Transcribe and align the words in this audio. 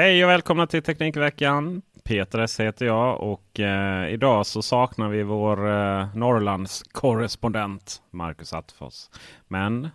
Hej 0.00 0.24
och 0.24 0.30
välkomna 0.30 0.66
till 0.66 0.82
Teknikveckan. 0.82 1.82
Peter 2.04 2.38
S 2.38 2.60
heter 2.60 2.86
jag 2.86 3.20
och 3.20 3.60
eh, 3.60 4.12
idag 4.12 4.46
så 4.46 4.62
saknar 4.62 5.08
vi 5.08 5.22
vår 5.22 5.68
eh, 5.68 6.16
Norrlands 6.16 6.82
korrespondent 6.92 8.02
Marcus 8.10 8.52
Attefors. 8.52 9.08
Men 9.48 9.88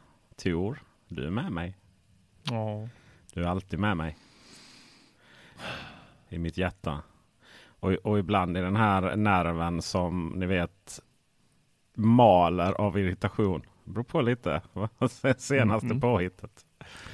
Tor, 0.44 0.80
du 1.08 1.26
är 1.26 1.30
med 1.30 1.52
mig. 1.52 1.78
Ja. 2.44 2.88
Du 3.34 3.44
är 3.44 3.48
alltid 3.48 3.80
med 3.80 3.98
mig. 3.98 4.18
I 6.30 6.38
mitt 6.38 6.58
hjärta. 6.58 7.02
Och, 7.68 7.92
och 7.92 8.20
ibland 8.20 8.58
i 8.58 8.62
den 8.62 8.76
här 8.76 9.16
nerven 9.16 9.82
som 9.82 10.34
ni 10.36 10.46
vet 10.46 11.00
maler 11.96 12.72
av 12.74 13.00
irritation. 13.00 13.62
Det 13.84 13.92
beror 13.92 14.04
på 14.04 14.22
lite. 14.22 14.62
Senaste 15.38 15.86
Mm. 15.88 16.02
påhittet. 16.02 16.66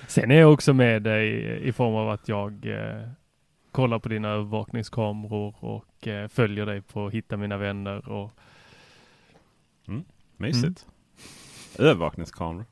Sen 0.07 0.31
är 0.31 0.39
jag 0.39 0.53
också 0.53 0.73
med 0.73 1.03
dig 1.03 1.43
i 1.67 1.71
form 1.71 1.95
av 1.95 2.09
att 2.09 2.27
jag 2.27 2.65
eh, 2.65 3.07
kollar 3.71 3.99
på 3.99 4.09
dina 4.09 4.29
övervakningskameror 4.29 5.55
och 5.59 6.07
eh, 6.07 6.27
följer 6.27 6.65
dig 6.65 6.81
på 6.81 7.09
Hitta 7.09 7.37
mina 7.37 7.57
vänner. 7.57 8.09
Och, 8.09 8.31
Mysigt. 10.37 10.85
Övervakningskameror. 11.79 12.65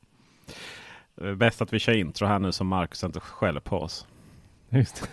Eh, 1.22 1.34
Bäst 1.34 1.62
att 1.62 1.72
vi 1.72 1.78
kör 1.78 1.92
intro 1.92 2.26
här 2.26 2.38
nu 2.38 2.52
så 2.52 2.64
Marcus 2.64 3.04
inte 3.04 3.20
skäller 3.20 3.60
på 3.60 3.78
oss. 3.78 4.06
just, 4.70 5.10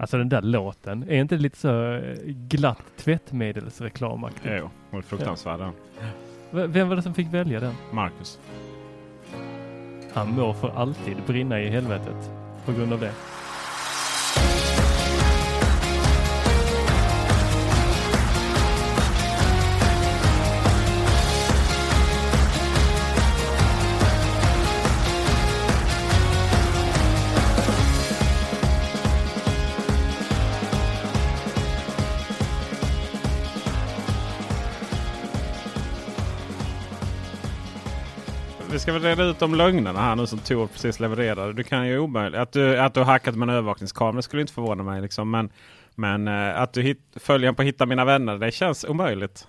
alltså 0.00 0.18
den 0.18 0.28
där 0.28 0.42
låten, 0.42 1.02
är 1.02 1.20
inte 1.20 1.36
lite 1.36 1.58
så 1.58 1.92
eh, 1.94 2.16
glatt 2.26 2.82
tvättmedelsreklamaktigt? 2.96 4.46
Jo, 4.58 4.70
hon 4.90 4.98
är 4.98 5.02
fruktansvärd 5.02 5.58
den. 5.60 5.72
V- 6.50 6.66
Vem 6.66 6.88
var 6.88 6.96
det 6.96 7.02
som 7.02 7.14
fick 7.14 7.34
välja 7.34 7.60
den? 7.60 7.74
Marcus. 7.92 8.38
Han 10.14 10.34
må 10.34 10.54
för 10.54 10.68
alltid 10.70 11.16
brinna 11.26 11.60
i 11.60 11.68
helvetet 11.70 12.30
på 12.66 12.72
grund 12.72 12.92
av 12.92 13.00
det. 13.00 13.12
Ska 38.82 38.92
väl 38.92 39.02
reda 39.02 39.24
ut 39.24 39.38
de 39.38 39.54
lögnerna 39.54 40.00
här 40.00 40.16
nu 40.16 40.26
som 40.26 40.38
Tor 40.38 40.66
precis 40.66 41.00
levererade. 41.00 41.52
Du 41.52 41.62
kan 41.62 41.88
ju 41.88 41.98
omöjligt. 41.98 42.40
Att 42.40 42.52
du, 42.52 42.78
att 42.78 42.94
du 42.94 43.00
har 43.00 43.04
hackat 43.04 43.36
med 43.36 43.48
en 43.48 43.54
övervakningskamera 43.54 44.22
skulle 44.22 44.42
inte 44.42 44.52
förvåna 44.52 44.82
mig. 44.82 45.02
Liksom. 45.02 45.30
Men, 45.30 45.50
men 45.94 46.28
eh, 46.28 46.60
att 46.60 46.72
du 46.72 46.82
hit, 46.82 47.00
följer 47.16 47.52
på 47.52 47.62
Hitta 47.62 47.86
Mina 47.86 48.04
Vänner, 48.04 48.38
det 48.38 48.50
känns 48.50 48.84
omöjligt. 48.84 49.48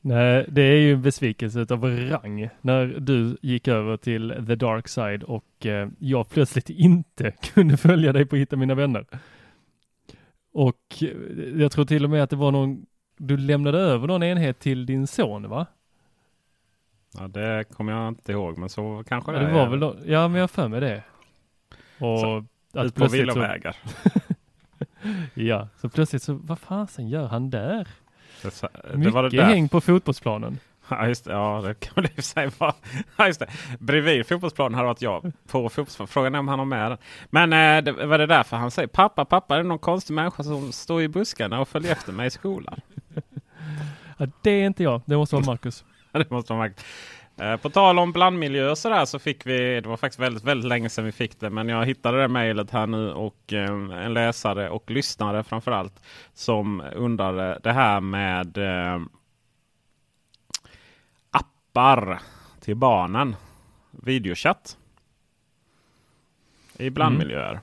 Nej, 0.00 0.46
det 0.48 0.62
är 0.62 0.76
ju 0.76 0.92
en 0.92 1.02
besvikelse 1.02 1.60
utav 1.60 1.84
rang 1.84 2.48
när 2.60 2.86
du 2.86 3.36
gick 3.42 3.68
över 3.68 3.96
till 3.96 4.44
the 4.46 4.54
dark 4.54 4.88
side 4.88 5.22
och 5.22 5.66
eh, 5.66 5.88
jag 5.98 6.28
plötsligt 6.28 6.70
inte 6.70 7.30
kunde 7.54 7.76
följa 7.76 8.12
dig 8.12 8.26
på 8.26 8.36
Hitta 8.36 8.56
mina 8.56 8.74
vänner. 8.74 9.06
Och 10.52 11.02
eh, 11.02 11.08
jag 11.60 11.72
tror 11.72 11.84
till 11.84 12.04
och 12.04 12.10
med 12.10 12.22
att 12.22 12.30
det 12.30 12.36
var 12.36 12.52
någon, 12.52 12.86
du 13.18 13.36
lämnade 13.36 13.78
över 13.78 14.06
någon 14.06 14.22
enhet 14.22 14.58
till 14.58 14.86
din 14.86 15.06
son 15.06 15.48
va? 15.48 15.66
Ja, 17.18 17.28
det 17.28 17.64
kommer 17.76 17.92
jag 17.92 18.08
inte 18.08 18.32
ihåg, 18.32 18.58
men 18.58 18.68
så 18.68 19.04
kanske 19.08 19.32
Ja, 19.32 19.38
det 19.38 19.46
det 19.46 19.52
var 19.52 19.66
väl, 19.68 19.78
nå- 19.78 19.96
ja 20.06 20.28
men 20.28 20.34
jag 20.36 20.42
har 20.42 20.48
för 20.48 20.68
mig 20.68 20.80
det. 20.80 21.02
Och 21.98 22.18
Så, 22.20 22.44
att 22.74 22.86
Ut 22.86 22.94
på 22.94 23.04
så, 23.08 23.12
villovägar. 23.12 23.76
ja, 25.34 25.68
så 25.80 25.88
plötsligt 25.88 26.22
så, 26.22 26.34
vad 26.34 26.58
fasen 26.58 27.08
gör 27.08 27.26
han 27.26 27.50
där? 27.50 27.88
Det, 28.42 28.60
det 28.90 28.96
Mycket 28.98 29.14
var 29.14 29.22
det 29.22 29.28
där. 29.36 29.42
häng 29.44 29.68
på 29.68 29.80
fotbollsplanen. 29.80 30.58
Ja, 30.90 31.06
just 31.06 31.24
det. 31.24 31.32
Ja, 31.32 31.62
det 31.66 31.74
kan 31.74 31.94
väl 32.02 32.10
i 32.16 32.22
sig 32.22 32.50
vara. 32.58 32.74
Ja, 33.16 33.26
just 33.26 33.40
det. 33.40 33.46
Bredvid 33.78 34.26
fotbollsplanen 34.26 34.74
hade 34.74 34.86
varit 34.86 35.02
jag. 35.02 35.32
På 35.50 35.68
fotbollsplanen. 35.68 36.08
Frågan 36.08 36.34
är 36.34 36.38
om 36.38 36.48
han 36.48 36.58
har 36.58 36.66
med 36.66 36.90
den. 36.90 36.98
Men 37.30 37.52
eh, 37.52 37.84
det 37.84 38.06
var 38.06 38.18
det 38.18 38.26
därför 38.26 38.56
han 38.56 38.70
säger 38.70 38.88
pappa, 38.88 39.24
pappa, 39.24 39.54
är 39.54 39.58
det 39.62 39.68
någon 39.68 39.78
konstig 39.78 40.14
människa 40.14 40.42
som 40.42 40.72
står 40.72 41.02
i 41.02 41.08
buskarna 41.08 41.60
och 41.60 41.68
följer 41.68 41.92
efter 41.92 42.12
mig 42.12 42.26
i 42.26 42.30
skolan? 42.30 42.80
Ja, 44.18 44.26
det 44.42 44.50
är 44.50 44.66
inte 44.66 44.82
jag, 44.82 45.00
det 45.06 45.16
måste 45.16 45.34
vara 45.36 45.46
Marcus. 45.46 45.84
det 46.28 46.30
måste 46.30 46.52
man. 46.52 46.74
Eh, 47.36 47.56
På 47.56 47.70
tal 47.70 47.98
om 47.98 48.12
blandmiljö 48.12 48.70
och 48.70 48.78
sådär 48.78 49.04
så 49.04 49.18
fick 49.18 49.46
vi, 49.46 49.80
det 49.80 49.88
var 49.88 49.96
faktiskt 49.96 50.20
väldigt, 50.20 50.44
väldigt 50.44 50.68
länge 50.68 50.88
sedan 50.88 51.04
vi 51.04 51.12
fick 51.12 51.40
det, 51.40 51.50
men 51.50 51.68
jag 51.68 51.86
hittade 51.86 52.20
det 52.20 52.28
mejlet 52.28 52.70
här 52.70 52.86
nu 52.86 53.12
och 53.12 53.52
eh, 53.52 54.04
en 54.04 54.14
läsare 54.14 54.70
och 54.70 54.90
lyssnare 54.90 55.44
framförallt 55.44 56.02
som 56.34 56.82
undrade 56.94 57.58
det 57.62 57.72
här 57.72 58.00
med 58.00 58.58
eh, 58.58 59.00
appar 61.30 62.20
till 62.60 62.76
barnen. 62.76 63.36
Videochatt 63.90 64.76
i 66.78 66.90
blandmiljöer. 66.90 67.60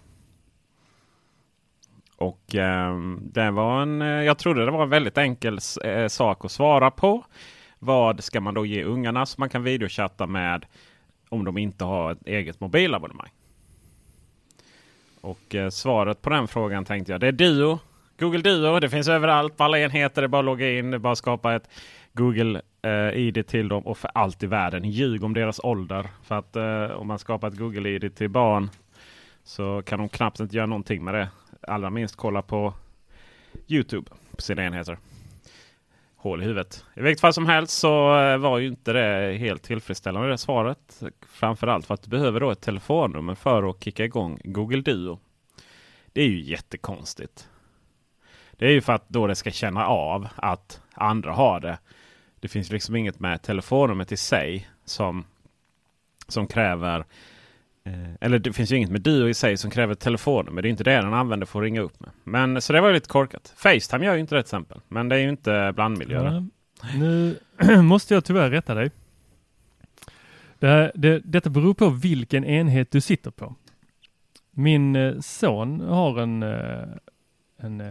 Och 2.18 2.56
eh, 2.56 2.97
det 3.21 3.51
var 3.51 3.81
en, 3.81 4.01
jag 4.01 4.38
trodde 4.38 4.65
det 4.65 4.71
var 4.71 4.83
en 4.83 4.89
väldigt 4.89 5.18
enkel 5.18 5.59
eh, 5.83 6.07
sak 6.07 6.45
att 6.45 6.51
svara 6.51 6.91
på. 6.91 7.25
Vad 7.85 8.23
ska 8.23 8.41
man 8.41 8.53
då 8.53 8.65
ge 8.65 8.83
ungarna 8.83 9.25
som 9.25 9.41
man 9.41 9.49
kan 9.49 9.63
videochatta 9.63 10.27
med 10.27 10.65
om 11.29 11.45
de 11.45 11.57
inte 11.57 11.83
har 11.83 12.11
ett 12.11 12.27
eget 12.27 12.59
mobilabonnemang? 12.59 13.29
Och 15.21 15.55
eh, 15.55 15.69
svaret 15.69 16.21
på 16.21 16.29
den 16.29 16.47
frågan 16.47 16.85
tänkte 16.85 17.11
jag 17.11 17.21
det 17.21 17.27
är 17.27 17.31
Duo. 17.31 17.79
Google 18.19 18.41
Duo. 18.41 18.79
Det 18.79 18.89
finns 18.89 19.07
överallt 19.07 19.57
på 19.57 19.63
alla 19.63 19.79
enheter. 19.79 20.21
Det 20.21 20.25
är 20.25 20.27
bara 20.27 20.39
att 20.39 20.45
logga 20.45 20.71
in. 20.79 20.91
Det 20.91 20.97
är 20.97 20.99
bara 20.99 21.11
att 21.11 21.17
skapa 21.17 21.55
ett 21.55 21.69
Google 22.13 22.61
eh, 22.81 23.19
ID 23.19 23.47
till 23.47 23.67
dem 23.67 23.88
och 23.88 23.97
för 23.97 24.11
allt 24.13 24.43
i 24.43 24.47
världen 24.47 24.89
ljug 24.89 25.23
om 25.23 25.33
deras 25.33 25.59
ålder. 25.63 26.07
För 26.23 26.35
att 26.35 26.55
eh, 26.55 26.97
om 26.97 27.07
man 27.07 27.19
skapar 27.19 27.47
ett 27.47 27.57
Google-ID 27.57 28.15
till 28.15 28.29
barn 28.29 28.69
så 29.43 29.81
kan 29.85 29.99
de 29.99 30.09
knappt 30.09 30.39
inte 30.39 30.55
göra 30.55 30.65
någonting 30.65 31.03
med 31.03 31.13
det. 31.13 31.29
Allra 31.61 31.89
minst 31.89 32.15
kolla 32.15 32.41
på 32.41 32.73
Youtube 33.67 34.11
på 34.35 34.41
sina 34.41 34.65
enheter. 34.65 34.97
Hål 36.25 36.42
i 36.42 36.45
huvudet. 36.45 36.86
I 36.94 37.01
vilket 37.01 37.22
fall 37.22 37.33
som 37.33 37.45
helst 37.45 37.80
så 37.80 38.19
eh, 38.19 38.38
var 38.38 38.57
ju 38.57 38.68
inte 38.68 38.94
det 38.94 39.38
helt 39.38 39.63
tillfredsställande 39.63 40.30
det 40.30 40.38
svaret. 40.38 41.04
Framförallt 41.27 41.86
för 41.86 41.94
att 41.94 42.01
du 42.01 42.10
behöver 42.10 42.39
då 42.39 42.51
ett 42.51 42.62
telefonnummer 42.62 43.36
för 43.36 43.69
att 43.69 43.83
kicka 43.83 44.06
igång 44.06 44.39
Google 44.44 44.81
Duo. 44.81 45.19
Det 46.13 46.22
är 46.22 46.27
ju 46.27 46.42
jättekonstigt. 46.42 47.50
Det 48.51 48.66
är 48.66 48.72
ju 48.72 48.81
för 48.81 48.94
att 48.94 49.10
då 49.10 49.27
det 49.27 49.36
ska 49.36 49.51
känna 49.51 49.88
av 49.88 50.27
att 50.36 50.81
andra 50.94 51.31
har 51.31 51.60
det. 51.60 51.77
Det 52.39 52.48
finns 52.48 52.72
liksom 52.72 52.95
inget 52.95 53.19
med 53.19 53.42
telefonnumret 53.42 54.12
i 54.12 54.18
sig 54.18 54.69
som, 54.86 55.25
som 56.27 56.48
kräver 56.48 57.00
eh, 57.00 57.06
Eh, 57.85 58.09
eller 58.21 58.39
det 58.39 58.53
finns 58.53 58.71
ju 58.71 58.75
inget 58.75 58.91
med 58.91 59.01
Duo 59.01 59.29
i 59.29 59.33
sig 59.33 59.57
som 59.57 59.71
kräver 59.71 59.95
telefonnummer. 59.95 60.61
Det 60.61 60.67
är 60.67 60.69
inte 60.69 60.83
det 60.83 60.95
den 60.95 61.13
använder 61.13 61.45
för 61.45 61.59
att 61.59 61.63
ringa 61.63 61.81
upp 61.81 61.99
med. 61.99 62.09
Men 62.23 62.61
så 62.61 62.73
det 62.73 62.81
var 62.81 62.93
lite 62.93 63.09
korkat. 63.09 63.53
Facetime 63.57 64.05
gör 64.05 64.13
ju 64.13 64.19
inte 64.19 64.35
det 64.35 64.41
till 64.41 64.47
exempel. 64.47 64.81
Men 64.87 65.09
det 65.09 65.15
är 65.15 65.19
ju 65.19 65.29
inte 65.29 65.71
blandmiljö. 65.75 66.23
Ja, 66.23 66.43
nu 66.95 67.39
måste 67.81 68.13
jag 68.13 68.25
tyvärr 68.25 68.49
rätta 68.49 68.73
dig. 68.73 68.91
Det 70.59 70.67
här, 70.67 70.91
det, 70.95 71.19
detta 71.19 71.49
beror 71.49 71.73
på 71.73 71.89
vilken 71.89 72.45
enhet 72.45 72.91
du 72.91 73.01
sitter 73.01 73.31
på. 73.31 73.55
Min 74.51 74.95
eh, 74.95 75.19
son 75.19 75.81
har 75.81 76.19
en, 76.19 76.43
eh, 76.43 76.88
en 77.57 77.83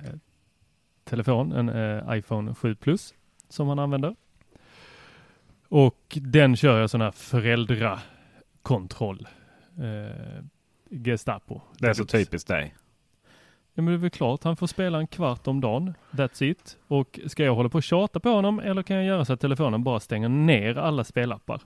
telefon, 1.04 1.52
en 1.52 1.70
iPhone 2.18 2.54
7 2.54 2.74
Plus 2.74 3.14
som 3.48 3.68
han 3.68 3.78
använder. 3.78 4.16
Och 5.68 6.18
den 6.20 6.56
kör 6.56 6.80
jag 6.80 6.90
sån 6.90 7.00
här 7.00 7.10
föräldrakontroll. 7.10 9.26
Eh, 9.78 10.44
Gestapo. 10.90 11.60
Det 11.78 11.88
är 11.88 11.94
så 11.94 12.04
typiskt 12.04 12.48
dig. 12.48 12.74
Ja 13.76 13.82
men 13.82 13.86
det 13.86 13.92
är 13.92 13.98
väl 13.98 14.10
klart, 14.10 14.44
han 14.44 14.56
får 14.56 14.66
spela 14.66 14.98
en 14.98 15.06
kvart 15.06 15.46
om 15.46 15.60
dagen. 15.60 15.94
That's 16.10 16.42
it. 16.42 16.78
Och 16.88 17.20
ska 17.26 17.44
jag 17.44 17.54
hålla 17.54 17.68
på 17.68 17.78
och 17.78 17.82
tjata 17.82 18.20
på 18.20 18.28
honom 18.28 18.60
eller 18.60 18.82
kan 18.82 18.96
jag 18.96 19.04
göra 19.04 19.24
så 19.24 19.32
att 19.32 19.40
telefonen 19.40 19.84
bara 19.84 20.00
stänger 20.00 20.28
ner 20.28 20.78
alla 20.78 21.04
spelappar? 21.04 21.60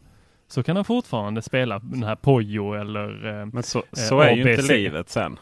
Så 0.46 0.62
kan 0.62 0.76
han 0.76 0.84
fortfarande 0.84 1.42
spela 1.42 1.78
den 1.78 2.02
här 2.02 2.16
Pojo 2.16 2.74
eller 2.74 3.40
eh, 3.40 3.46
Men 3.46 3.62
så, 3.62 3.82
så 3.92 4.20
är 4.20 4.30
ju 4.36 4.50
inte 4.50 4.74
livet 4.74 5.08
sen. 5.08 5.38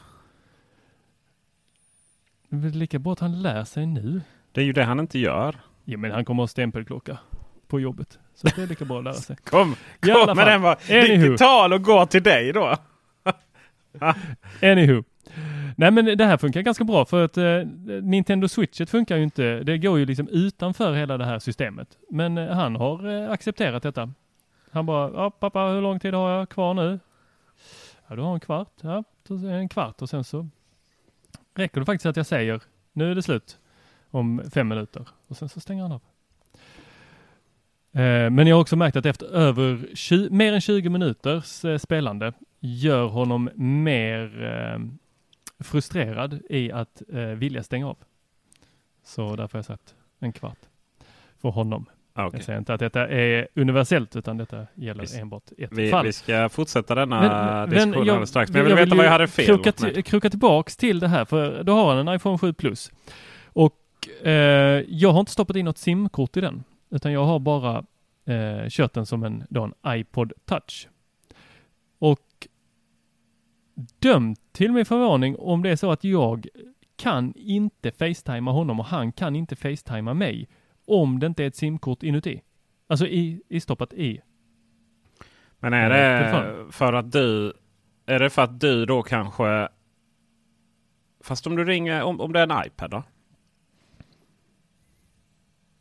Det 2.48 2.56
är 2.56 2.60
väl 2.60 2.72
lika 2.72 2.98
bra 2.98 3.12
att 3.12 3.20
han 3.20 3.42
lär 3.42 3.64
sig 3.64 3.86
nu. 3.86 4.20
Det 4.52 4.60
är 4.60 4.64
ju 4.64 4.72
det 4.72 4.84
han 4.84 5.00
inte 5.00 5.18
gör. 5.18 5.56
Ja 5.84 5.98
men 5.98 6.10
han 6.10 6.24
kommer 6.24 6.42
ha 6.42 6.48
stämpelklocka 6.48 7.18
på 7.66 7.80
jobbet. 7.80 8.18
Så 8.36 8.46
det 8.56 8.62
är 8.62 8.66
lika 8.66 8.84
bra 8.84 8.98
att 8.98 9.04
lära 9.04 9.14
sig. 9.14 9.36
Kom, 9.44 9.76
kom 10.00 10.36
med 10.36 10.46
den 10.46 10.62
var 10.62 10.76
Anywho. 10.90 11.22
digital 11.22 11.72
och 11.72 11.82
gå 11.82 12.06
till 12.06 12.22
dig 12.22 12.52
då. 12.52 12.76
Anywho. 14.62 15.02
Nej 15.76 15.90
men 15.90 16.04
det 16.04 16.24
här 16.24 16.36
funkar 16.36 16.60
ganska 16.60 16.84
bra 16.84 17.04
för 17.04 17.24
att 17.24 17.36
eh, 17.36 17.44
Nintendo 18.02 18.48
Switchet 18.48 18.90
funkar 18.90 19.16
ju 19.16 19.22
inte. 19.22 19.62
Det 19.62 19.78
går 19.78 19.98
ju 19.98 20.06
liksom 20.06 20.28
utanför 20.28 20.94
hela 20.94 21.18
det 21.18 21.24
här 21.24 21.38
systemet. 21.38 21.88
Men 22.10 22.38
eh, 22.38 22.48
han 22.54 22.76
har 22.76 23.08
eh, 23.08 23.30
accepterat 23.30 23.82
detta. 23.82 24.10
Han 24.70 24.86
bara, 24.86 25.10
ja 25.14 25.30
pappa 25.30 25.60
hur 25.60 25.80
lång 25.80 26.00
tid 26.00 26.14
har 26.14 26.30
jag 26.30 26.48
kvar 26.48 26.74
nu? 26.74 26.98
Ja 28.06 28.16
du 28.16 28.22
har 28.22 28.34
en 28.34 28.40
kvart. 28.40 28.72
Ja, 28.80 29.04
en 29.28 29.68
kvart 29.68 30.02
och 30.02 30.08
sen 30.08 30.24
så 30.24 30.48
räcker 31.54 31.80
det 31.80 31.86
faktiskt 31.86 32.06
att 32.06 32.16
jag 32.16 32.26
säger 32.26 32.60
nu 32.92 33.10
är 33.10 33.14
det 33.14 33.22
slut 33.22 33.58
om 34.10 34.42
fem 34.54 34.68
minuter 34.68 35.08
och 35.28 35.36
sen 35.36 35.48
så 35.48 35.60
stänger 35.60 35.82
han 35.82 35.92
av. 35.92 36.00
Eh, 37.96 38.30
Men 38.30 38.46
jag 38.46 38.56
har 38.56 38.60
också 38.60 38.76
märkt 38.76 38.96
att 38.96 39.06
efter 39.06 39.26
över 39.26 39.86
20, 39.94 40.30
mer 40.30 40.52
än 40.52 40.60
20 40.60 40.88
minuters 40.88 41.64
eh, 41.64 41.78
spelande 41.78 42.32
gör 42.60 43.06
honom 43.06 43.50
mer 43.54 44.42
eh, 44.44 44.80
frustrerad 45.64 46.40
i 46.50 46.72
att 46.72 47.02
vilja 47.36 47.62
stänga 47.62 47.88
av. 47.88 47.96
Så 49.04 49.36
därför 49.36 49.52
har 49.52 49.58
jag 49.58 49.64
sagt 49.64 49.94
en 50.20 50.32
kvart 50.32 50.58
för 51.42 51.48
honom. 51.48 51.86
Ah, 52.14 52.26
okej. 52.26 52.38
Jag 52.38 52.44
säger 52.44 52.58
inte 52.58 52.74
att 52.74 52.80
detta 52.80 53.08
är 53.08 53.48
universellt 53.54 54.16
utan 54.16 54.36
detta 54.36 54.66
gäller 54.74 55.00
Visst. 55.00 55.18
enbart 55.18 55.42
ett 55.58 55.72
Vi, 55.72 55.90
fall. 55.90 56.06
vi 56.06 56.12
ska 56.12 56.48
fortsätta 56.48 56.94
denna 56.94 57.20
Men- 57.20 57.30
men 57.30 57.70
diskussion 57.70 57.92
jag- 58.06 58.12
alldeles 58.12 58.30
strax. 58.30 58.50
Men 58.50 58.58
jag 58.58 58.66
vill 58.66 58.74
veta 58.76 58.90
ju 58.90 58.96
vad 58.96 59.06
jag 59.06 59.10
hade 59.10 59.26
fel. 59.28 59.44
Kroka, 59.46 59.72
till, 59.72 60.04
kroka 60.04 60.30
tillbaks 60.30 60.76
till 60.76 60.98
det 60.98 61.08
här, 61.08 61.24
för 61.24 61.62
då 61.62 61.74
har 61.74 61.94
han 61.94 62.08
en 62.08 62.14
iPhone 62.16 62.38
7 62.38 62.52
Plus. 62.52 62.92
Och 63.46 63.76
eh, 64.26 64.32
jag 64.88 65.12
har 65.12 65.20
inte 65.20 65.32
stoppat 65.32 65.56
in 65.56 65.64
något 65.64 65.78
SIM-kort 65.78 66.36
i 66.36 66.40
den, 66.40 66.64
utan 66.90 67.12
jag 67.12 67.24
har 67.24 67.38
bara 67.38 67.84
eh, 68.24 68.68
kört 68.68 68.92
den 68.92 69.06
som 69.06 69.22
en, 69.22 69.44
då 69.48 69.62
en 69.62 69.98
iPod 69.98 70.32
Touch. 70.44 70.88
Och 71.98 72.48
dömt 73.98 74.40
till 74.52 74.72
min 74.72 74.86
förvåning 74.86 75.36
om 75.38 75.62
det 75.62 75.70
är 75.70 75.76
så 75.76 75.90
att 75.90 76.04
jag 76.04 76.46
kan 76.96 77.32
inte 77.36 77.90
facetima 77.90 78.50
honom 78.50 78.80
och 78.80 78.86
han 78.86 79.12
kan 79.12 79.36
inte 79.36 79.56
facetima 79.56 80.14
mig 80.14 80.48
om 80.86 81.18
det 81.18 81.26
inte 81.26 81.44
är 81.44 81.46
ett 81.46 81.56
SIM-kort 81.56 82.02
inuti. 82.02 82.42
Alltså 82.86 83.06
i, 83.06 83.42
i 83.48 83.60
stoppat 83.60 83.92
i. 83.92 84.20
Men 85.58 85.72
är 85.72 85.90
Eh, 85.90 86.42
det 86.42 86.72
för 86.72 86.92
att 86.92 87.12
du... 87.12 87.52
Är 88.06 88.18
det 88.18 88.30
för 88.30 88.42
att 88.42 88.60
du 88.60 88.86
då 88.86 89.02
kanske... 89.02 89.68
Fast 91.20 91.46
om 91.46 91.56
du 91.56 91.64
ringer... 91.64 92.02
Om, 92.02 92.20
om 92.20 92.32
det 92.32 92.40
är 92.40 92.50
en 92.50 92.66
iPad 92.66 92.90
då? 92.90 93.02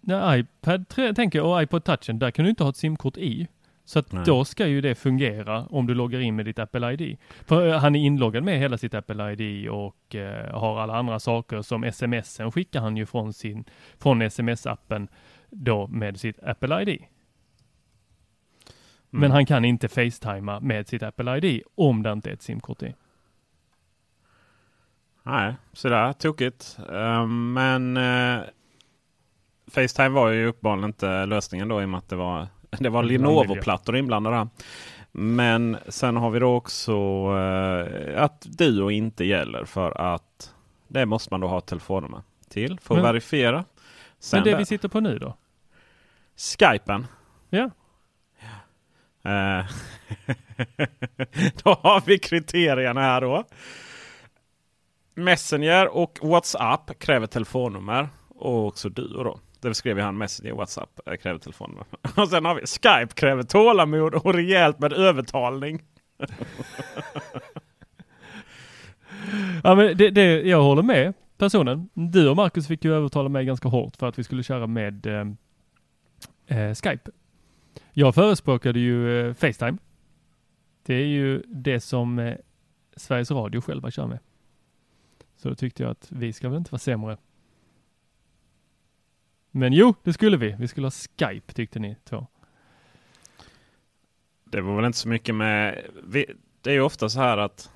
Ja, 0.08 0.38
iPad 0.38 0.88
tänker 1.16 1.40
jag 1.40 1.48
och 1.52 1.64
iPod 1.64 1.84
touchen, 1.84 2.20
där 2.20 2.32
kan 2.32 2.46
du 2.46 2.50
inte 2.50 2.64
ha 2.64 2.70
ett 2.70 2.76
simkort 2.78 3.18
i. 3.18 3.48
Så 3.88 4.00
att 4.00 4.12
Nej. 4.12 4.24
då 4.26 4.46
ska 4.46 4.68
ju 4.68 4.82
det 4.82 4.96
fungera 4.96 5.66
om 5.66 5.88
du 5.88 5.94
loggar 5.94 6.20
in 6.20 6.36
med 6.36 6.46
ditt 6.46 6.60
Apple 6.60 6.94
ID. 6.94 7.18
För 7.46 7.68
eh, 7.68 7.80
han 7.80 7.96
är 7.96 8.00
inloggad 8.00 8.44
med 8.44 8.60
hela 8.60 8.78
sitt 8.78 8.94
Apple 8.94 9.32
ID 9.34 9.70
och 9.70 10.16
eh, 10.16 10.60
har 10.60 10.80
alla 10.80 10.96
andra 10.98 11.20
saker 11.20 11.62
som 11.62 11.92
smsen 11.92 12.52
skickar 12.52 12.82
han 12.82 12.98
ju 12.98 13.06
från 13.06 13.34
sin, 13.34 13.66
från 13.98 14.22
sms-appen 14.22 15.08
då 15.50 15.88
med 15.88 16.20
sitt 16.20 16.44
Apple 16.44 16.82
ID. 16.82 17.02
Men 19.10 19.24
Mm. 19.24 19.32
han 19.32 19.46
kan 19.46 19.66
inte 19.66 19.88
facetima 19.88 20.60
med 20.60 20.88
sitt 20.88 21.04
Apple 21.04 21.38
ID 21.38 21.62
om 21.76 22.04
det 22.04 22.12
inte 22.12 22.30
är 22.30 22.34
ett 22.34 22.42
simkort 22.42 22.84
i. 22.84 22.94
Nej, 25.24 25.56
sådär 25.74 26.14
tokigt. 26.14 26.78
Ehm, 26.94 27.54
men 27.54 27.98
eh, 27.98 28.44
Facetime 29.76 30.10
var 30.10 30.30
ju 30.30 30.48
uppenbarligen 30.48 30.90
inte 30.90 31.26
lösningen 31.26 31.68
då 31.68 31.82
i 31.82 31.86
och 31.86 31.90
med 31.90 31.98
att 31.98 32.10
det 32.10 32.16
var, 32.16 32.48
det 32.70 32.90
var 32.90 33.04
Lenovo-plattor 33.04 33.98
inblandade. 33.98 34.48
Men 35.12 35.78
sen 35.88 36.18
har 36.18 36.30
vi 36.30 36.40
då 36.40 36.56
också 36.56 36.92
eh, 37.38 38.24
att 38.24 38.42
Duo 38.42 38.92
inte 38.92 39.26
gäller 39.26 39.66
för 39.66 40.02
att 40.02 40.54
det 40.88 41.06
måste 41.06 41.34
man 41.34 41.40
då 41.40 41.48
ha 41.48 41.62
telefonnummer 41.62 42.22
till 42.50 42.80
för 42.80 42.94
att 42.96 42.98
Men- 42.98 43.04
verifiera. 43.14 43.66
Sen 44.20 44.38
Men 44.38 44.44
det 44.44 44.52
där- 44.52 44.58
vi 44.58 44.66
sitter 44.66 44.88
på 44.90 45.00
nu 45.00 45.20
då? 45.20 45.38
Skypen. 46.38 47.08
Ja. 47.50 47.70
Eh, 49.24 49.66
då 51.64 51.74
har 51.74 52.04
vi 52.06 52.20
kriterierna 52.20 53.02
här 53.02 53.22
då. 53.22 53.44
Messenger 55.16 55.88
och 55.88 56.20
WhatsApp 56.22 57.00
kräver 57.00 57.28
telefonnummer. 57.28 58.10
Och 58.28 58.68
också 58.68 58.90
Duo 58.90 59.24
då. 59.24 59.40
Det 59.70 59.76
skrev 59.76 60.00
han 60.00 60.18
Messenger 60.18 60.52
i 60.52 60.56
WhatsApp 60.56 61.00
eh, 61.06 61.16
kräver 61.16 61.40
telefonnummer. 61.40 61.86
Och 62.16 62.30
sen 62.30 62.46
har 62.46 62.56
vi 62.56 62.62
Skype 62.62 63.14
kräver 63.14 63.44
tålamod 63.44 64.16
och 64.16 64.34
rejält 64.34 64.80
med 64.80 64.94
övertalning. 64.94 65.82
Ja, 69.64 69.76
men 69.76 69.98
det, 69.98 70.10
det, 70.10 70.42
jag 70.42 70.64
håller 70.64 70.84
med 70.84 71.14
personen. 71.38 71.90
Du 71.94 72.30
och 72.30 72.36
Marcus 72.36 72.68
fick 72.68 72.86
ju 72.86 72.94
övertala 72.94 73.30
mig 73.30 73.46
ganska 73.46 73.68
hårt 73.68 73.96
för 73.96 74.08
att 74.08 74.20
vi 74.20 74.24
skulle 74.24 74.44
köra 74.44 74.68
med 74.68 75.06
eh, 75.06 75.28
eh, 76.58 76.74
Skype. 76.74 77.12
Jag 77.94 78.16
förespråkade 78.16 78.80
ju 78.80 79.28
eh, 79.28 79.34
Facetime. 79.34 79.78
Det 80.86 80.94
är 80.94 81.08
ju 81.08 81.44
det 81.48 81.80
som 81.80 82.20
eh, 82.20 82.36
Sveriges 82.96 83.32
Radio 83.32 83.62
själva 83.62 83.92
kör 83.92 84.08
med. 84.08 84.20
Så 85.38 85.50
då 85.50 85.56
tyckte 85.56 85.84
jag 85.84 85.92
att 85.92 86.08
vi 86.10 86.34
ska 86.34 86.50
väl 86.50 86.58
inte 86.58 86.72
vara 86.72 86.80
sämre. 86.80 87.18
Men 89.58 89.74
jo, 89.74 89.94
det 90.04 90.14
skulle 90.14 90.38
vi. 90.38 90.56
Vi 90.60 90.68
skulle 90.68 90.86
ha 90.86 90.92
Skype 90.92 91.54
tyckte 91.54 91.80
ni 91.80 91.96
två. 92.10 92.28
Det 94.46 94.62
var 94.62 94.76
väl 94.76 94.86
inte 94.86 94.98
så 94.98 95.08
mycket 95.10 95.36
med... 95.36 95.86
vi- 96.04 96.34
Det 96.62 96.70
är 96.70 96.74
ju 96.74 96.82
ofta 96.82 97.10
så 97.10 97.20
här 97.20 97.38
att 97.38 97.70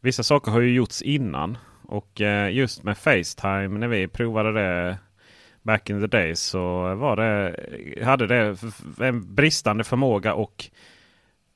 vissa 0.00 0.22
saker 0.22 0.50
har 0.52 0.60
ju 0.60 0.72
gjorts 0.74 1.02
innan. 1.02 1.58
Och 1.82 2.20
eh, 2.20 2.52
just 2.54 2.82
med 2.82 2.98
Facetime 2.98 3.68
när 3.68 3.88
vi 3.88 4.08
provade 4.08 4.52
det 4.52 4.98
back 5.62 5.90
in 5.90 6.00
the 6.00 6.06
days 6.06 6.40
så 6.40 6.94
var 6.94 7.16
det, 7.16 7.56
hade 8.04 8.26
det 8.26 8.56
en 9.00 9.34
bristande 9.34 9.84
förmåga 9.84 10.34
och 10.34 10.70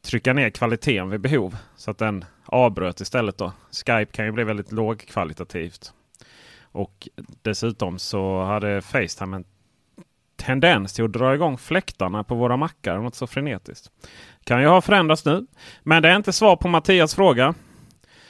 trycka 0.02 0.32
ner 0.32 0.50
kvaliteten 0.50 1.10
vid 1.10 1.20
behov. 1.20 1.56
Så 1.76 1.90
att 1.90 1.98
den 1.98 2.24
avbröt 2.44 3.00
istället. 3.00 3.38
då. 3.38 3.52
Skype 3.70 4.12
kan 4.12 4.24
ju 4.26 4.32
bli 4.32 4.44
väldigt 4.44 4.72
lågkvalitativt. 4.72 5.92
Och 6.74 7.08
dessutom 7.42 7.98
så 7.98 8.42
hade 8.42 8.82
Facetime 8.82 9.36
en 9.36 9.44
tendens 10.36 10.92
till 10.92 11.04
att 11.04 11.12
dra 11.12 11.34
igång 11.34 11.58
fläktarna 11.58 12.24
på 12.24 12.34
våra 12.34 12.56
mackar 12.56 12.98
något 12.98 13.14
så 13.14 13.26
frenetiskt. 13.26 13.90
Kan 14.44 14.60
ju 14.60 14.66
ha 14.66 14.80
förändrats 14.80 15.24
nu. 15.24 15.46
Men 15.82 16.02
det 16.02 16.08
är 16.08 16.16
inte 16.16 16.32
svar 16.32 16.56
på 16.56 16.68
Mattias 16.68 17.14
fråga. 17.14 17.54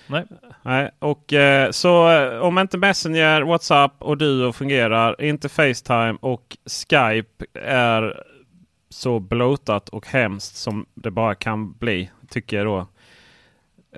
Nej. 0.06 0.24
Nej, 0.62 0.90
och 0.98 1.32
eh, 1.32 1.70
så 1.70 2.10
eh, 2.10 2.38
om 2.38 2.58
inte 2.58 2.78
Messenger, 2.78 3.42
WhatsApp 3.42 3.92
och 3.98 4.18
Duo 4.18 4.52
fungerar, 4.52 5.22
inte 5.22 5.48
Facetime 5.48 6.16
och 6.20 6.56
Skype 6.66 7.44
är 7.60 8.22
så 8.88 9.20
blotat 9.20 9.88
och 9.88 10.06
hemskt 10.06 10.56
som 10.56 10.86
det 10.94 11.10
bara 11.10 11.34
kan 11.34 11.72
bli, 11.72 12.10
tycker 12.28 12.64
då 12.64 12.86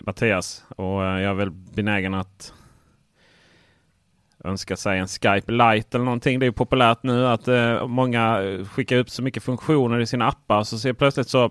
Mattias. 0.01 0.65
Och 0.77 1.05
eh, 1.05 1.21
jag 1.21 1.31
är 1.31 1.35
väl 1.35 1.51
benägen 1.51 2.15
att 2.15 2.53
önska 4.47 4.77
sig 4.77 4.99
en 4.99 5.09
Skype 5.09 5.53
Lite 5.53 5.97
eller 5.97 6.05
någonting. 6.05 6.39
Det 6.39 6.47
är 6.47 6.51
populärt 6.51 7.03
nu 7.03 7.27
att 7.27 7.49
eh, 7.49 7.87
många 7.87 8.41
skickar 8.71 8.97
upp 8.97 9.11
så 9.11 9.23
mycket 9.23 9.43
funktioner 9.43 10.01
i 10.01 10.07
sina 10.07 10.29
appar. 10.29 10.65
Så 10.65 10.79
ser 10.79 10.93
plötsligt 10.93 11.29
så 11.29 11.51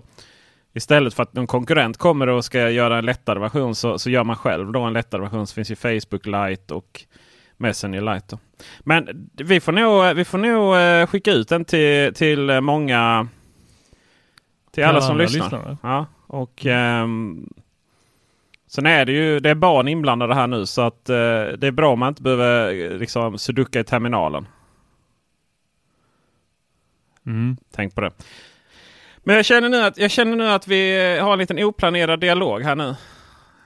Istället 0.76 1.14
för 1.14 1.22
att 1.22 1.32
någon 1.32 1.46
konkurrent 1.46 1.96
kommer 1.96 2.26
och 2.26 2.44
ska 2.44 2.70
göra 2.70 2.98
en 2.98 3.04
lättare 3.04 3.38
version 3.38 3.74
så, 3.74 3.98
så 3.98 4.10
gör 4.10 4.24
man 4.24 4.36
själv 4.36 4.72
då 4.72 4.82
en 4.82 4.92
lättare 4.92 5.22
version. 5.22 5.46
Så 5.46 5.54
finns 5.54 5.70
ju 5.70 5.76
Facebook 5.76 6.26
Lite 6.26 6.74
och 6.74 7.04
Messenger 7.56 8.14
Lite. 8.14 8.26
Då. 8.28 8.38
Men 8.80 9.28
vi 9.34 9.60
får 9.60 9.72
nog, 9.72 10.14
vi 10.16 10.24
får 10.24 10.38
nog 10.38 10.76
eh, 10.76 11.06
skicka 11.06 11.32
ut 11.32 11.48
den 11.48 11.64
till, 11.64 12.14
till 12.14 12.60
många. 12.60 13.28
Till 14.72 14.84
alla 14.84 15.00
som 15.00 15.18
lyssnar. 15.18 15.42
lyssnar. 15.42 15.76
Ja, 15.82 16.06
och, 16.26 16.66
um, 16.66 17.48
sen 18.66 18.86
är 18.86 19.04
det 19.04 19.12
ju 19.12 19.40
det 19.40 19.50
är 19.50 19.54
barn 19.54 19.88
inblandade 19.88 20.34
här 20.34 20.46
nu 20.46 20.66
så 20.66 20.82
att 20.82 21.10
uh, 21.10 21.14
det 21.58 21.66
är 21.66 21.70
bra 21.70 21.92
om 21.92 21.98
man 21.98 22.08
inte 22.08 22.22
behöver 22.22 22.98
liksom 22.98 23.38
sudoka 23.38 23.80
i 23.80 23.84
terminalen. 23.84 24.46
Mm. 27.26 27.56
Tänk 27.74 27.94
på 27.94 28.00
det. 28.00 28.12
Men 29.18 29.36
jag 29.36 29.44
känner, 29.44 29.68
nu 29.68 29.82
att, 29.82 29.98
jag 29.98 30.10
känner 30.10 30.36
nu 30.36 30.48
att 30.48 30.68
vi 30.68 31.18
har 31.18 31.32
en 31.32 31.38
liten 31.38 31.58
oplanerad 31.58 32.20
dialog 32.20 32.62
här 32.62 32.76
nu. 32.76 32.94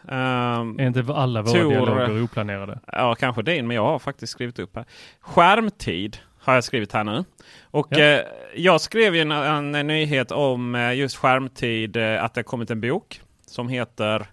Um, 0.02 0.80
är 0.80 0.86
inte 0.86 1.04
alla 1.14 1.42
våra 1.42 1.52
Tor, 1.52 1.70
dialoger 1.70 2.22
oplanerade? 2.22 2.80
Ja, 2.92 3.14
kanske 3.14 3.42
din, 3.42 3.66
men 3.66 3.74
jag 3.74 3.84
har 3.84 3.98
faktiskt 3.98 4.32
skrivit 4.32 4.58
upp 4.58 4.76
här. 4.76 4.84
Skärmtid 5.20 6.18
har 6.38 6.54
jag 6.54 6.64
skrivit 6.64 6.92
här 6.92 7.04
nu. 7.04 7.24
Och 7.62 7.86
ja. 7.90 7.98
eh, 7.98 8.20
jag 8.54 8.80
skrev 8.80 9.14
ju 9.14 9.20
en, 9.20 9.32
en, 9.32 9.74
en, 9.74 9.86
nyhet 9.86 10.32
om 10.32 10.74
eh, 10.74 10.94
just 10.94 11.16
skärmtid, 11.16 11.96
eh, 11.96 12.24
att 12.24 12.34
det 12.34 12.42
kommit 12.42 12.70
en 12.70 12.80
bok 12.80 13.20
som 13.46 13.68
heter 13.68 14.26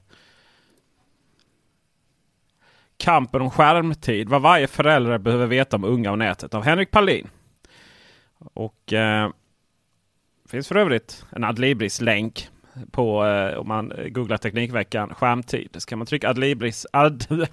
Kampen 2.97 3.41
om 3.41 3.51
skärmtid, 3.51 4.29
vad 4.29 4.41
varje 4.41 4.67
förälder 4.67 5.17
behöver 5.17 5.47
veta 5.47 5.75
om 5.75 5.83
unga 5.83 6.11
och 6.11 6.17
nätet 6.17 6.53
av 6.53 6.63
Henrik 6.63 6.91
Paulin. 6.91 7.29
Och 8.39 8.93
eh, 8.93 9.29
finns 10.49 10.67
för 10.67 10.75
övrigt 10.75 11.25
en 11.29 11.43
Adlibris-länk 11.43 12.49
på 12.91 13.25
eh, 13.25 13.57
om 13.57 13.67
man 13.67 13.93
googlar 14.09 14.37
Teknikveckan 14.37 15.15
skärmtid. 15.15 15.69
Så 15.77 15.87
kan 15.87 15.97
man 15.97 16.07
trycka 16.07 16.29
Adlibris, 16.29 16.85
Ad, 16.93 17.25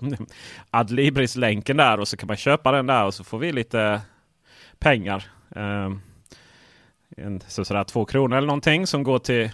Adlibris-länken 0.70 1.76
där 1.76 2.00
och 2.00 2.08
så 2.08 2.16
kan 2.16 2.26
man 2.26 2.36
köpa 2.36 2.72
den 2.72 2.86
där 2.86 3.04
och 3.04 3.14
så 3.14 3.24
får 3.24 3.38
vi 3.38 3.52
lite 3.52 4.00
pengar. 4.78 5.24
Eh, 5.56 5.90
en, 7.16 7.40
så 7.46 7.64
sådär 7.64 7.84
två 7.84 8.04
kronor 8.04 8.36
eller 8.36 8.46
någonting 8.46 8.86
som 8.86 9.02
går 9.02 9.18
till, 9.18 9.50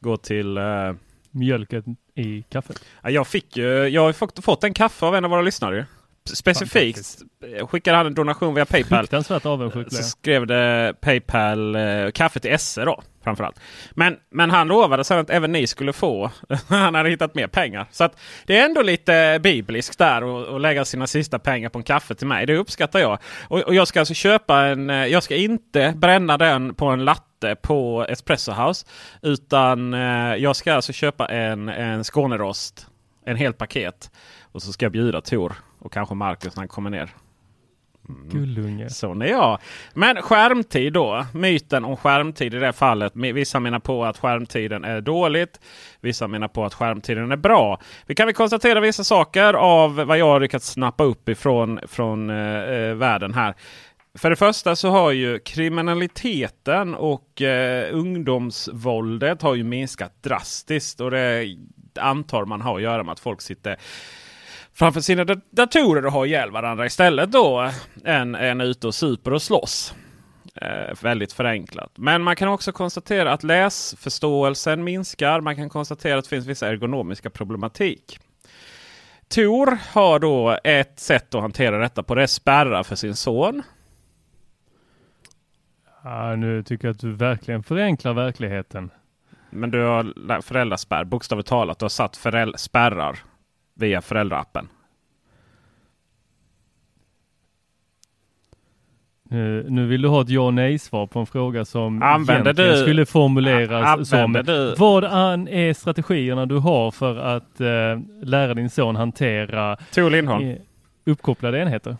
går 0.00 0.16
till 0.16 0.56
eh, 0.56 0.92
mjölken 1.30 1.96
i 2.16 2.42
kaffet. 2.42 2.84
Jag, 3.02 3.26
fick 3.26 3.56
jag 3.56 4.02
har 4.02 4.42
fått, 4.42 4.64
en 4.64 4.74
kaffe 4.74 5.06
av 5.06 5.14
en 5.14 5.24
av 5.24 5.30
våra 5.30 5.42
lyssnare 5.42 5.86
specifikt 6.34 7.22
skickade 7.68 7.96
han 7.96 8.06
en 8.06 8.14
donation 8.14 8.54
via 8.54 8.66
Paypal. 8.66 8.98
Fruktansvärt 8.98 9.46
avundsjuk. 9.46 9.86
Så 9.90 10.02
skrev 10.02 10.46
det 10.46 10.94
Paypal 11.00 11.76
eh, 11.76 12.10
kaffe 12.14 12.40
till 12.40 12.58
SE 12.58 12.84
då 12.84 13.02
framförallt. 13.26 13.60
Men, 13.90 14.16
men 14.30 14.50
han 14.50 14.68
lovade 14.68 15.04
sen 15.04 15.18
att 15.18 15.30
även 15.30 15.52
ni 15.52 15.66
skulle 15.66 15.92
få. 15.92 16.30
han 16.68 16.94
hade 16.94 17.10
hittat 17.10 17.34
mer 17.34 17.46
pengar. 17.46 17.86
Så 17.90 18.04
att 18.04 18.20
det 18.46 18.58
är 18.58 18.64
ändå 18.64 18.82
lite 18.82 19.38
bibliskt 19.42 19.98
där 19.98 20.54
att 20.56 20.60
lägga 20.60 20.84
sina 20.84 21.06
sista 21.06 21.38
pengar 21.38 21.68
på 21.68 21.78
en 21.78 21.84
kaffe 21.84 22.14
till 22.14 22.26
mig. 22.26 22.46
Det 22.46 22.56
uppskattar 22.56 23.00
jag. 23.00 23.18
Och, 23.48 23.60
och 23.60 23.74
jag 23.74 23.88
ska 23.88 24.00
alltså 24.00 24.14
köpa 24.14 24.60
en. 24.60 24.90
Eh, 24.90 25.06
jag 25.06 25.22
ska 25.22 25.36
inte 25.36 25.92
bränna 25.96 26.38
den 26.38 26.74
på 26.74 26.86
en 26.86 27.04
latte 27.04 27.25
på 27.62 28.06
Espresso 28.08 28.52
House. 28.52 28.86
Utan 29.22 29.94
eh, 29.94 30.34
jag 30.36 30.56
ska 30.56 30.74
alltså 30.74 30.92
köpa 30.92 31.26
en, 31.26 31.68
en 31.68 32.04
Skånerost. 32.04 32.86
En 33.24 33.36
hel 33.36 33.52
paket. 33.52 34.10
Och 34.52 34.62
så 34.62 34.72
ska 34.72 34.84
jag 34.84 34.92
bjuda 34.92 35.20
Tor 35.20 35.52
och 35.78 35.92
kanske 35.92 36.14
Marcus 36.14 36.56
när 36.56 36.60
han 36.60 36.68
kommer 36.68 36.90
ner. 36.90 37.14
Mm. 38.08 38.28
Gullunge. 38.28 38.90
Sån 38.90 39.22
är 39.22 39.26
jag. 39.26 39.58
Men 39.94 40.22
skärmtid 40.22 40.92
då. 40.92 41.26
Myten 41.34 41.84
om 41.84 41.96
skärmtid 41.96 42.54
i 42.54 42.58
det 42.58 42.72
fallet. 42.72 43.12
Vissa 43.14 43.60
menar 43.60 43.78
på 43.78 44.04
att 44.04 44.18
skärmtiden 44.18 44.84
är 44.84 45.00
dåligt. 45.00 45.60
Vissa 46.00 46.28
menar 46.28 46.48
på 46.48 46.64
att 46.64 46.74
skärmtiden 46.74 47.32
är 47.32 47.36
bra. 47.36 47.80
Vi 48.06 48.14
kan 48.14 48.26
väl 48.26 48.34
konstatera 48.34 48.80
vissa 48.80 49.04
saker 49.04 49.54
av 49.54 49.94
vad 49.94 50.18
jag 50.18 50.26
har 50.26 50.40
lyckats 50.40 50.70
snappa 50.70 51.04
upp 51.04 51.28
ifrån 51.28 51.80
från, 51.86 52.30
eh, 52.30 52.62
eh, 52.62 52.94
världen 52.94 53.34
här. 53.34 53.54
För 54.16 54.30
det 54.30 54.36
första 54.36 54.76
så 54.76 54.90
har 54.90 55.10
ju 55.10 55.38
kriminaliteten 55.38 56.94
och 56.94 57.42
eh, 57.42 57.94
ungdomsvåldet 57.94 59.42
har 59.42 59.54
ju 59.54 59.64
minskat 59.64 60.22
drastiskt. 60.22 61.00
Och 61.00 61.10
det 61.10 61.56
antar 62.00 62.44
man 62.44 62.60
har 62.60 62.76
att 62.76 62.82
göra 62.82 63.02
med 63.02 63.12
att 63.12 63.20
folk 63.20 63.40
sitter 63.40 63.76
framför 64.74 65.00
sina 65.00 65.24
datorer 65.50 66.06
och 66.06 66.12
har 66.12 66.26
ihjäl 66.26 66.50
varandra 66.50 66.86
istället 66.86 67.32
då 67.32 67.62
eh, 67.62 67.72
än, 68.04 68.34
än 68.34 68.60
ute 68.60 68.86
och 68.86 68.94
super 68.94 69.32
och 69.32 69.42
slåss. 69.42 69.94
Eh, 70.54 70.94
väldigt 71.02 71.32
förenklat. 71.32 71.92
Men 71.94 72.22
man 72.22 72.36
kan 72.36 72.48
också 72.48 72.72
konstatera 72.72 73.32
att 73.32 73.42
läsförståelsen 73.42 74.84
minskar. 74.84 75.40
Man 75.40 75.56
kan 75.56 75.68
konstatera 75.68 76.18
att 76.18 76.24
det 76.24 76.28
finns 76.28 76.46
vissa 76.46 76.68
ergonomiska 76.68 77.30
problematik. 77.30 78.18
Tor 79.28 79.78
har 79.92 80.18
då 80.18 80.58
ett 80.64 81.00
sätt 81.00 81.34
att 81.34 81.40
hantera 81.40 81.78
detta 81.78 82.02
på. 82.02 82.14
Det 82.14 82.22
är 82.22 82.26
spärrar 82.26 82.82
för 82.82 82.96
sin 82.96 83.16
son. 83.16 83.62
Ja, 86.08 86.36
nu 86.36 86.62
tycker 86.62 86.88
jag 86.88 86.92
att 86.92 87.00
du 87.00 87.12
verkligen 87.12 87.62
förenklar 87.62 88.14
verkligheten. 88.14 88.90
Men 89.50 89.70
du 89.70 89.82
har 89.82 90.40
föräldraspärr, 90.40 91.04
bokstavligt 91.04 91.48
talat. 91.48 91.78
Du 91.78 91.84
har 91.84 91.88
satt 91.88 92.16
spärrar 92.56 93.18
via 93.74 94.00
föräldraappen? 94.00 94.68
Nu, 99.22 99.66
nu 99.68 99.86
vill 99.86 100.02
du 100.02 100.08
ha 100.08 100.22
ett 100.22 100.28
ja 100.28 100.40
och 100.40 100.54
nej 100.54 100.78
svar 100.78 101.06
på 101.06 101.18
en 101.18 101.26
fråga 101.26 101.64
som 101.64 102.02
använder 102.02 102.52
du, 102.52 102.82
skulle 102.82 103.06
formuleras 103.06 104.08
som 104.08 104.32
du, 104.32 104.74
Vad 104.78 105.04
är 105.48 105.72
strategierna 105.72 106.46
du 106.46 106.58
har 106.58 106.90
för 106.90 107.16
att 107.16 107.60
uh, 107.60 107.66
lära 108.22 108.54
din 108.54 108.70
son 108.70 108.96
hantera 108.96 109.76
Tor 109.76 110.10
Lindholm. 110.10 110.56
Uppkopplade 111.06 111.58
enheter? 111.58 111.96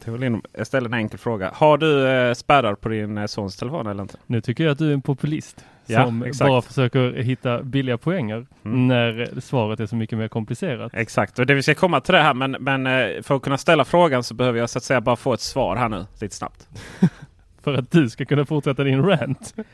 Jag 0.52 0.66
ställer 0.66 0.88
en 0.88 0.94
enkel 0.94 1.18
fråga. 1.18 1.50
Har 1.54 1.78
du 1.78 2.06
uh, 2.06 2.34
spärrar 2.34 2.74
på 2.74 2.88
din 2.88 3.18
uh, 3.18 3.26
sons 3.26 3.56
telefon 3.56 3.86
eller 3.86 4.02
inte? 4.02 4.18
Nu 4.26 4.40
tycker 4.40 4.64
jag 4.64 4.72
att 4.72 4.78
du 4.78 4.88
är 4.88 4.94
en 4.94 5.02
populist 5.02 5.64
som 5.86 6.22
exakt. 6.22 6.48
bara 6.48 6.62
försöker 6.62 7.12
hitta 7.12 7.62
billiga 7.62 7.98
poänger 7.98 8.46
mm. 8.64 8.88
när 8.88 9.40
svaret 9.40 9.80
är 9.80 9.86
så 9.86 9.96
mycket 9.96 10.18
mer 10.18 10.28
komplicerat. 10.28 10.94
Exakt, 10.94 11.38
och 11.38 11.46
det 11.46 11.54
vi 11.54 11.62
ska 11.62 11.74
komma 11.74 12.00
till 12.00 12.14
det 12.14 12.22
här 12.22 12.34
men, 12.34 12.50
men 12.60 12.86
eh, 12.86 13.22
för 13.22 13.36
att 13.36 13.42
kunna 13.42 13.58
ställa 13.58 13.84
frågan 13.84 14.24
så 14.24 14.34
behöver 14.34 14.58
jag 14.58 14.70
så 14.70 14.78
att 14.78 14.84
säga 14.84 15.00
bara 15.00 15.16
få 15.16 15.32
ett 15.32 15.40
svar 15.40 15.76
här 15.76 15.88
nu 15.88 16.06
lite 16.20 16.34
snabbt. 16.34 16.68
för 17.62 17.74
att 17.74 17.90
du 17.90 18.10
ska 18.10 18.24
kunna 18.24 18.44
fortsätta 18.44 18.84
din 18.84 19.02
rant. 19.02 19.54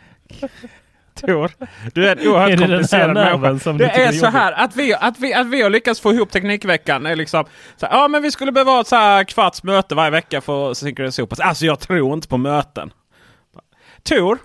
Tor, 1.27 1.51
du 1.95 2.09
är 2.09 2.17
en 2.17 2.29
oerhört 2.29 2.51
är 2.51 2.57
komplicerad 2.57 3.15
människa. 3.15 3.73
Det 3.73 3.91
är 3.91 4.13
så 4.13 4.27
här 4.27 4.53
att 4.53 4.77
vi, 4.77 4.95
att, 4.95 5.19
vi, 5.19 5.35
att 5.35 5.47
vi 5.47 5.63
har 5.63 5.71
lyckats 5.71 6.01
få 6.01 6.13
ihop 6.13 6.31
Teknikveckan. 6.31 7.07
Är 7.07 7.17
liksom, 7.17 7.45
så 7.77 7.87
här, 7.87 7.97
ja, 7.97 8.09
men 8.09 8.23
vi 8.23 8.31
skulle 8.31 8.53
behöva 8.53 8.81
ett 8.81 8.87
så 8.87 8.97
här 8.97 9.25
kvarts 9.25 9.63
möte 9.63 9.95
varje 9.95 10.11
vecka 10.11 10.41
för 10.41 10.71
att 10.71 10.77
synkronisera 10.77 11.25
upp 11.25 11.33
oss. 11.33 11.41
Alltså 11.41 11.67
jag 11.67 11.81
tror 11.81 12.15
inte 12.15 12.29
på 12.29 12.37
möten. 12.37 12.93
Tor, 14.03 14.39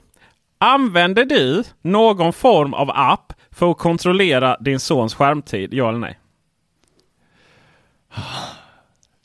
Använder 0.60 1.26
du 1.26 1.64
någon 1.82 2.34
form 2.34 2.74
av 2.74 2.92
app 2.94 3.34
för 3.52 3.72
att 3.72 3.78
kontrollera 3.78 4.58
din 4.60 4.80
sons 4.80 5.16
skärmtid? 5.16 5.74
Ja 5.74 5.90
eller 5.90 6.00
nej? 6.00 6.20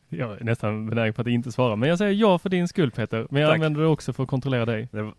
Jag 0.08 0.40
är 0.40 0.44
nästan 0.44 0.86
benägen 0.86 1.14
på 1.14 1.20
att 1.20 1.26
inte 1.26 1.52
svara, 1.52 1.76
men 1.76 1.88
jag 1.88 1.98
säger 1.98 2.12
ja 2.12 2.38
för 2.38 2.48
din 2.48 2.68
skull 2.68 2.90
Peter. 2.90 3.26
Men 3.30 3.42
jag 3.42 3.50
Tack. 3.50 3.54
använder 3.54 3.80
det 3.80 3.86
också 3.86 4.12
för 4.12 4.22
att 4.22 4.28
kontrollera 4.28 4.66
dig. 4.66 4.88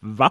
Va? 0.00 0.30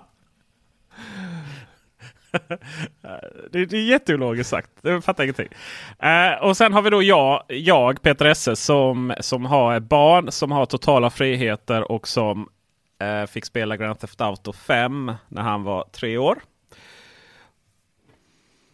det, 3.51 3.59
är, 3.59 3.65
det 3.65 3.77
är 3.77 3.89
jätteologiskt 3.89 4.49
sagt. 4.49 4.69
Jag 4.81 5.03
fattar 5.03 5.23
ingenting. 5.23 5.49
Uh, 6.03 6.43
och 6.43 6.57
sen 6.57 6.73
har 6.73 6.81
vi 6.81 6.89
då 6.89 7.03
jag, 7.03 7.43
jag 7.47 8.01
Peter 8.01 8.25
Esse, 8.25 8.55
som, 8.55 9.13
som 9.19 9.45
har 9.45 9.79
barn 9.79 10.31
som 10.31 10.51
har 10.51 10.65
totala 10.65 11.09
friheter 11.09 11.91
och 11.91 12.07
som 12.07 12.49
Eh, 12.99 13.25
fick 13.25 13.45
spela 13.45 13.77
Grand 13.77 13.99
Theft 13.99 14.21
Auto 14.21 14.53
5 14.53 15.13
när 15.27 15.41
han 15.41 15.63
var 15.63 15.85
tre 15.91 16.17
år. 16.17 16.41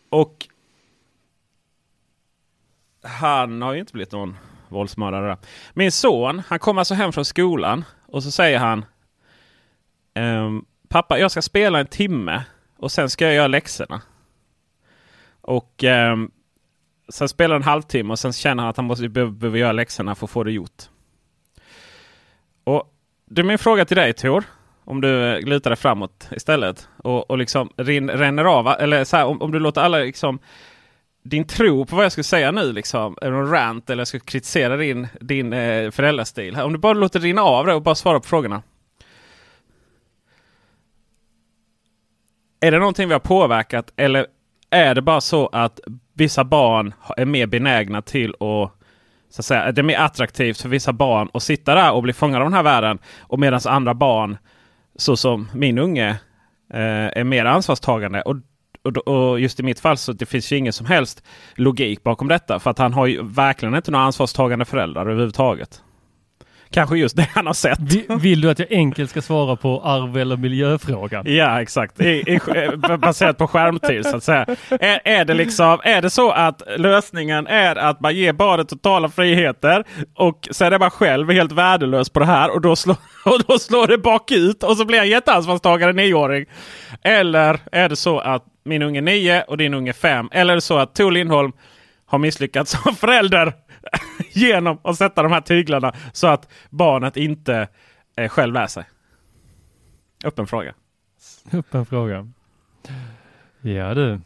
Och 0.10 0.48
han 3.04 3.62
har 3.62 3.74
ju 3.74 3.80
inte 3.80 3.94
blivit 3.94 4.12
någon 4.12 4.38
våldsmördare. 4.70 5.38
Min 5.74 5.92
son, 5.92 6.42
han 6.48 6.60
kom 6.60 6.78
alltså 6.78 6.94
hem 6.94 7.12
från 7.12 7.26
skolan 7.26 7.86
och 8.06 8.24
så 8.24 8.32
säger 8.32 8.60
han 8.60 8.86
Um, 10.16 10.66
Pappa, 10.90 11.20
jag 11.20 11.32
ska 11.32 11.42
spela 11.42 11.80
en 11.80 11.88
timme 11.88 12.44
och 12.78 12.92
sen 12.92 13.10
ska 13.10 13.26
jag 13.26 13.36
göra 13.36 13.48
läxorna. 13.48 14.02
Och 15.42 15.84
um, 15.84 16.32
sen 17.10 17.30
spelar 17.30 17.56
han 17.56 17.62
en 17.62 17.68
halvtimme 17.68 18.12
och 18.12 18.20
sen 18.20 18.34
känner 18.34 18.64
han 18.64 18.70
att 18.70 18.78
han 18.78 18.86
måste 18.86 19.10
behöver 19.10 19.58
göra 19.58 19.72
läxorna 19.72 20.16
för 20.16 20.26
att 20.26 20.32
få 20.32 20.44
det 20.44 20.52
gjort. 20.52 20.84
Och 22.64 22.94
det 23.26 23.42
är 23.42 23.46
min 23.46 23.58
fråga 23.58 23.86
till 23.86 23.98
dig 23.98 24.14
Tor. 24.14 24.44
Om 24.84 25.02
du 25.02 25.24
eh, 25.24 25.42
lutar 25.42 25.70
dig 25.70 25.78
framåt 25.78 26.28
istället 26.32 26.88
och, 26.98 27.32
och 27.32 27.38
liksom 27.38 27.70
rin, 27.78 28.10
ränner 28.10 28.46
av. 28.46 28.68
Eller 28.68 29.04
så 29.04 29.18
här, 29.18 29.26
om, 29.26 29.42
om 29.42 29.52
du 29.52 29.60
låter 29.60 29.82
alla 29.82 29.98
liksom 29.98 30.40
din 31.24 31.48
tro 31.48 31.86
på 31.86 31.96
vad 31.96 32.06
jag 32.06 32.12
ska 32.12 32.24
säga 32.24 32.52
nu 32.52 32.74
liksom. 32.74 33.18
Är 33.22 33.32
någon 33.32 33.52
rant 33.52 33.90
eller 33.90 34.02
jag 34.02 34.08
ska 34.08 34.20
kritisera 34.20 34.78
din, 34.78 35.08
din 35.20 35.54
eh, 35.54 35.92
föräldrastil. 35.92 36.56
Om 36.56 36.74
du 36.74 36.80
bara 36.80 36.94
låter 36.94 37.20
rinna 37.20 37.42
av 37.42 37.66
det 37.66 37.74
och 37.74 37.82
bara 37.82 37.96
svara 37.96 38.20
på 38.20 38.28
frågorna. 38.28 38.62
Är 42.62 42.72
det 42.72 42.80
någonting 42.80 43.08
vi 43.08 43.14
har 43.14 43.20
påverkat 43.20 43.94
eller 43.96 44.26
är 44.70 44.96
det 44.96 45.02
bara 45.02 45.22
så 45.22 45.48
att 45.48 45.80
vissa 46.14 46.44
barn 46.44 46.94
är 47.18 47.26
mer 47.26 47.48
benägna 47.48 48.02
till 48.02 48.30
att 48.30 48.72
så 49.30 49.42
att 49.42 49.46
säga, 49.46 49.72
det 49.72 49.82
är 49.82 49.84
mer 49.84 49.98
attraktivt 49.98 50.62
för 50.62 50.70
vissa 50.70 50.94
barn 50.94 51.30
att 51.34 51.44
sitta 51.44 51.76
där 51.76 51.92
och 51.92 52.04
bli 52.04 52.14
fångade 52.14 52.46
av 52.46 52.52
den 52.52 52.54
här 52.54 52.64
världen. 52.64 53.00
Och 53.20 53.40
medan 53.40 53.60
andra 53.66 53.94
barn, 53.94 54.38
så 54.96 55.18
som 55.18 55.48
min 55.54 55.78
unge, 55.78 56.10
eh, 56.74 57.18
är 57.18 57.24
mer 57.24 57.46
ansvarstagande. 57.46 58.22
Och, 58.22 58.36
och, 58.84 59.08
och, 59.08 59.40
just 59.40 59.60
i 59.60 59.64
mitt 59.64 59.80
fall 59.80 59.98
så 59.98 60.14
det 60.14 60.26
finns 60.26 60.52
ju 60.52 60.58
ingen 60.58 60.74
som 60.74 60.86
helst 60.86 61.24
logik 61.56 62.04
bakom 62.04 62.28
detta. 62.28 62.60
För 62.60 62.72
att 62.72 62.78
han 62.78 62.94
har 62.94 63.06
ju 63.08 63.24
verkligen 63.24 63.76
inte 63.76 63.92
några 63.92 64.06
ansvarstagande 64.06 64.66
föräldrar 64.66 65.02
överhuvudtaget 65.02 65.82
kanske 66.72 66.98
just 66.98 67.16
det 67.16 67.28
han 67.34 67.48
har 67.48 67.54
sett. 67.54 67.80
Vill 68.22 68.42
du 68.42 68.50
att 68.50 68.60
jag 68.60 68.72
enkelt 68.72 69.10
ska 69.10 69.22
svara 69.22 69.56
på 69.56 69.82
arv 69.82 70.18
eller 70.18 70.38
miljöfrågan? 70.38 71.24
Ja, 71.28 71.62
exakt. 71.62 72.02
I, 72.02 72.06
i, 72.06 72.40
baserat 72.98 73.38
på 73.38 73.48
skärmtid 73.48 74.06
så 74.06 74.18
att 74.18 74.24
säga. 74.24 74.46
Är, 74.70 75.00
är, 75.04 75.26
det 75.26 75.34
liksom, 75.34 75.80
är 75.84 76.02
det 76.02 76.10
så 76.10 76.32
att 76.32 76.62
lösningen 76.78 77.48
är 77.48 77.76
att 77.76 78.00
man 78.00 78.16
ger 78.16 78.34
barnet 78.34 78.70
totala 78.70 79.10
friheter 79.10 79.84
och 80.16 80.48
så 80.52 80.66
är 80.66 80.72
det 80.72 80.80
bara 80.80 80.90
själv 80.90 81.32
helt 81.32 81.52
värdelös 81.52 82.10
på 82.10 82.20
det 82.20 82.26
här 82.26 82.52
och 82.52 82.62
då, 82.62 82.76
slår, 82.76 82.98
och 83.26 83.42
då 83.48 83.60
slår 83.60 83.88
det 83.88 83.98
bakut 83.98 84.64
och 84.64 84.78
så 84.78 84.86
blir 84.86 84.98
han 84.98 85.10
jätteansvarstagare 85.10 85.94
nioåring. 85.94 86.46
Eller 87.04 87.60
är 87.72 87.90
det 87.90 87.96
så 87.96 88.20
att 88.20 88.44
min 88.64 88.82
unge 88.82 89.02
nio 89.02 89.44
och 89.44 89.58
din 89.58 89.74
unge 89.74 89.94
fem. 89.94 90.30
Eller 90.32 90.54
är 90.54 90.56
det 90.56 90.62
så 90.62 90.78
att 90.78 90.96
Tor 90.96 91.12
Lindholm 91.12 91.52
har 92.12 92.20
misslyckats 92.20 92.72
som 92.84 92.96
förälder 92.96 93.54
genom 94.32 94.80
att 94.84 94.98
sätta 94.98 95.24
de 95.24 95.32
här 95.32 95.42
tyglarna 95.42 95.94
så 96.14 96.28
att 96.28 96.52
barnet 96.70 97.18
inte 97.18 97.68
eh, 98.16 98.30
själv 98.30 98.54
lär 98.54 98.68
sig? 98.68 98.84
Öppen 100.24 100.48
fråga. 100.48 100.74
Öppen 101.54 101.86
fråga. 101.86 102.32
Ja 103.62 103.94
du. 103.94 104.20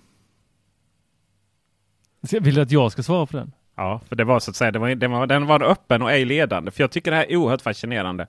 Vill 2.39 2.55
du 2.55 2.61
att 2.61 2.71
jag 2.71 2.91
ska 2.91 3.03
svara 3.03 3.25
på 3.25 3.37
den? 3.37 3.51
Ja, 3.75 4.01
för 4.09 4.15
det 4.15 4.23
var 4.23 4.39
så 4.39 4.51
att 4.51 4.55
säga, 4.55 4.71
det 4.71 4.79
var, 4.79 4.95
det 4.95 5.07
var, 5.07 5.27
den 5.27 5.45
var 5.45 5.63
öppen 5.63 6.01
och 6.01 6.11
ej 6.11 6.25
ledande. 6.25 6.71
För 6.71 6.83
jag 6.83 6.91
tycker 6.91 7.11
det 7.11 7.17
här 7.17 7.31
är 7.31 7.35
oerhört 7.35 7.61
fascinerande. 7.61 8.27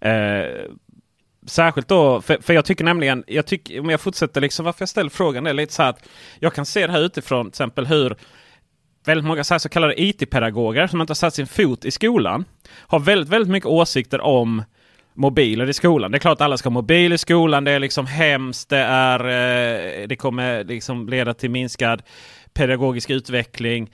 Eh, 0.00 0.44
särskilt 1.46 1.88
då, 1.88 2.20
för, 2.20 2.38
för, 2.40 2.54
jag 2.54 2.64
tycker 2.64 2.84
nämligen, 2.84 3.24
jag 3.26 3.46
tycker, 3.46 3.80
om 3.80 3.90
jag 3.90 4.00
fortsätter 4.00 4.40
liksom 4.40 4.64
varför 4.64 4.82
jag 4.82 4.88
ställer 4.88 5.10
frågan 5.10 5.46
är 5.46 5.52
lite 5.52 5.72
så 5.72 5.82
här 5.82 5.90
att 5.90 6.08
jag 6.38 6.54
kan 6.54 6.66
se 6.66 6.86
det 6.86 6.92
här 6.92 7.00
utifrån 7.00 7.46
till 7.46 7.48
exempel 7.48 7.86
hur 7.86 8.16
väldigt 9.04 9.26
många 9.26 9.44
så, 9.44 9.58
så 9.58 9.68
kallade 9.68 10.02
IT-pedagoger 10.02 10.86
som 10.86 11.00
inte 11.00 11.10
har 11.10 11.14
satt 11.14 11.34
sin 11.34 11.46
fot 11.46 11.84
i 11.84 11.90
skolan 11.90 12.44
har 12.70 12.98
väldigt, 12.98 13.28
väldigt 13.28 13.52
mycket 13.52 13.66
åsikter 13.66 14.20
om 14.20 14.62
mobiler 15.14 15.68
i 15.68 15.72
skolan. 15.72 16.10
Det 16.10 16.18
är 16.18 16.20
klart 16.20 16.32
att 16.32 16.40
alla 16.40 16.56
ska 16.56 16.68
ha 16.68 16.74
mobil 16.74 17.12
i 17.12 17.18
skolan. 17.18 17.64
Det 17.64 17.70
är 17.70 17.78
liksom 17.78 18.06
hemskt. 18.06 18.68
Det, 18.68 18.78
är, 18.78 19.20
eh, 19.20 20.08
det 20.08 20.16
kommer 20.16 20.64
liksom 20.64 21.08
leda 21.08 21.34
till 21.34 21.50
minskad 21.50 22.02
pedagogisk 22.54 23.10
utveckling. 23.10 23.90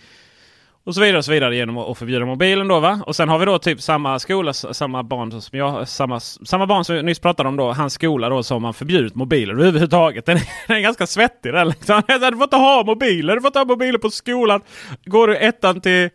Och 0.85 0.95
så 0.95 1.01
vidare 1.01 1.19
och 1.19 1.25
så 1.25 1.33
vidare 1.33 1.57
genom 1.57 1.79
att 1.79 1.99
förbjuda 1.99 2.27
mobilen 2.27 2.69
då 2.69 2.81
va. 2.81 3.03
Och 3.07 3.16
sen 3.16 3.29
har 3.29 3.38
vi 3.38 3.45
då 3.45 3.59
typ 3.59 3.81
samma 3.81 4.19
skola, 4.19 4.53
samma 4.53 5.03
barn 5.03 5.40
som 5.40 5.59
jag, 5.59 5.88
samma, 5.88 6.21
samma 6.21 6.66
barn 6.66 6.85
som 6.85 6.97
jag 6.97 7.05
nyss 7.05 7.19
pratade 7.19 7.49
om 7.49 7.57
då. 7.57 7.73
Hans 7.73 7.93
skola 7.93 8.29
då 8.29 8.43
som 8.43 8.64
har 8.64 8.73
förbjudit 8.73 9.14
mobiler 9.14 9.53
överhuvudtaget. 9.53 10.27
Den 10.31 10.37
är, 10.37 10.43
den 10.66 10.77
är 10.77 10.81
ganska 10.81 11.07
svettig 11.07 11.53
den 11.53 11.69
liksom. 11.69 12.03
Du 12.09 12.37
får 12.37 12.43
inte 12.43 12.57
ha 12.57 12.85
mobiler, 12.85 13.35
du 13.35 13.40
får 13.40 13.49
inte 13.49 13.59
ha 13.59 13.64
mobiler 13.64 13.99
på 13.99 14.11
skolan. 14.11 14.61
Går 15.05 15.29
du 15.29 15.37
ettan 15.37 15.81
till 15.81 16.11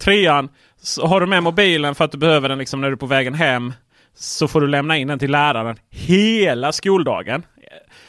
trean 0.00 0.48
så 0.82 1.06
har 1.06 1.20
du 1.20 1.26
med 1.26 1.42
mobilen 1.42 1.94
för 1.94 2.04
att 2.04 2.12
du 2.12 2.18
behöver 2.18 2.48
den 2.48 2.58
liksom 2.58 2.80
när 2.80 2.88
du 2.88 2.92
är 2.92 2.96
på 2.96 3.06
vägen 3.06 3.34
hem. 3.34 3.72
Så 4.14 4.48
får 4.48 4.60
du 4.60 4.66
lämna 4.66 4.96
in 4.96 5.08
den 5.08 5.18
till 5.18 5.30
läraren 5.30 5.76
hela 5.90 6.72
skoldagen. 6.72 7.42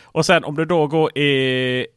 Och 0.03 0.25
sen 0.25 0.43
om 0.43 0.55
du 0.55 0.65
då 0.65 0.87
går 0.87 1.17
i 1.17 1.87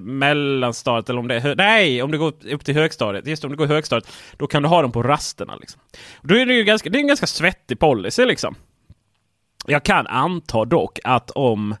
mellanstadiet 0.00 1.08
eller 1.08 1.20
om 1.20 1.28
det 1.28 1.34
är 1.34 1.56
Nej, 1.56 2.02
om 2.02 2.10
det 2.10 2.18
går 2.18 2.32
upp 2.52 2.64
till 2.64 2.74
högstadiet. 2.74 3.26
Just 3.26 3.44
om 3.44 3.50
det 3.50 3.56
går 3.56 3.66
högstadiet. 3.66 4.12
Då 4.36 4.46
kan 4.46 4.62
du 4.62 4.68
ha 4.68 4.82
dem 4.82 4.92
på 4.92 5.02
rasterna. 5.02 5.56
Liksom. 5.56 5.80
Då 6.22 6.34
är 6.34 6.46
det 6.46 6.54
ju 6.54 6.64
ganska, 6.64 6.90
det 6.90 6.98
är 6.98 7.00
en 7.00 7.06
ganska 7.06 7.26
svettig 7.26 7.78
policy 7.78 8.24
liksom. 8.24 8.54
Jag 9.66 9.82
kan 9.82 10.06
anta 10.06 10.64
dock 10.64 10.98
att 11.04 11.30
om 11.30 11.74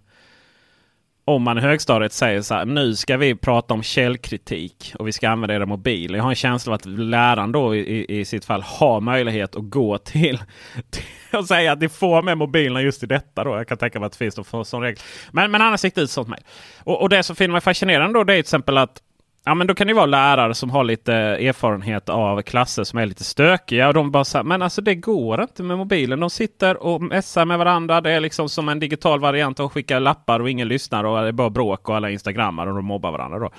om 1.24 1.42
man 1.42 1.58
i 1.58 1.60
högstadiet 1.60 2.12
säger 2.12 2.42
så 2.42 2.54
här, 2.54 2.64
nu 2.64 2.96
ska 2.96 3.16
vi 3.16 3.34
prata 3.34 3.74
om 3.74 3.82
källkritik 3.82 4.92
och 4.98 5.08
vi 5.08 5.12
ska 5.12 5.28
använda 5.28 5.54
era 5.54 5.66
mobiler. 5.66 6.16
Jag 6.16 6.22
har 6.22 6.30
en 6.30 6.36
känsla 6.36 6.70
av 6.70 6.74
att 6.74 6.86
läraren 6.86 7.52
då 7.52 7.74
i, 7.76 8.20
i 8.20 8.24
sitt 8.24 8.44
fall 8.44 8.62
har 8.62 9.00
möjlighet 9.00 9.56
att 9.56 9.70
gå 9.70 9.98
till, 9.98 10.38
till 10.90 11.02
jag 11.30 11.46
säga 11.46 11.72
att 11.72 11.80
ni 11.80 11.88
får 11.88 12.22
med 12.22 12.38
mobilerna 12.38 12.82
just 12.82 13.02
i 13.02 13.06
detta. 13.06 13.44
Då. 13.44 13.56
Jag 13.56 13.68
kan 13.68 13.78
tänka 13.78 14.00
mig 14.00 14.06
att 14.06 14.12
det 14.12 14.18
finns 14.18 14.52
någon 14.52 14.64
sån 14.64 14.82
regel. 14.82 14.98
Men, 15.32 15.50
men 15.50 15.62
annars 15.62 15.84
gick 15.84 15.94
det 15.94 16.00
ut 16.00 16.10
sånt 16.10 16.28
mejl. 16.28 16.42
Och, 16.78 17.02
och 17.02 17.08
det 17.08 17.22
som 17.22 17.36
finner 17.36 17.52
mig 17.52 17.60
fascinerande 17.60 18.18
då 18.18 18.24
det 18.24 18.32
är 18.32 18.36
till 18.36 18.40
exempel 18.40 18.78
att 18.78 19.02
Ja 19.44 19.54
men 19.54 19.66
då 19.66 19.74
kan 19.74 19.86
det 19.86 19.94
vara 19.94 20.06
lärare 20.06 20.54
som 20.54 20.70
har 20.70 20.84
lite 20.84 21.14
erfarenhet 21.14 22.08
av 22.08 22.42
klasser 22.42 22.84
som 22.84 22.98
är 22.98 23.06
lite 23.06 23.24
stökiga. 23.24 23.88
Och 23.88 23.94
de 23.94 24.10
bara 24.10 24.24
säger 24.24 24.44
men 24.44 24.62
alltså 24.62 24.82
det 24.82 24.94
går 24.94 25.42
inte 25.42 25.62
med 25.62 25.78
mobilen. 25.78 26.20
De 26.20 26.30
sitter 26.30 26.82
och 26.82 27.02
messar 27.02 27.44
med 27.44 27.58
varandra. 27.58 28.00
Det 28.00 28.10
är 28.10 28.20
liksom 28.20 28.48
som 28.48 28.68
en 28.68 28.80
digital 28.80 29.20
variant 29.20 29.60
att 29.60 29.72
skicka 29.72 29.98
lappar 29.98 30.40
och 30.40 30.50
ingen 30.50 30.68
lyssnar. 30.68 31.04
Och 31.04 31.22
det 31.22 31.28
är 31.28 31.32
bara 31.32 31.50
bråk 31.50 31.88
och 31.88 31.96
alla 31.96 32.10
instagrammar 32.10 32.66
och 32.66 32.74
de 32.74 32.84
mobbar 32.84 33.12
varandra. 33.12 33.38
Då. 33.38 33.50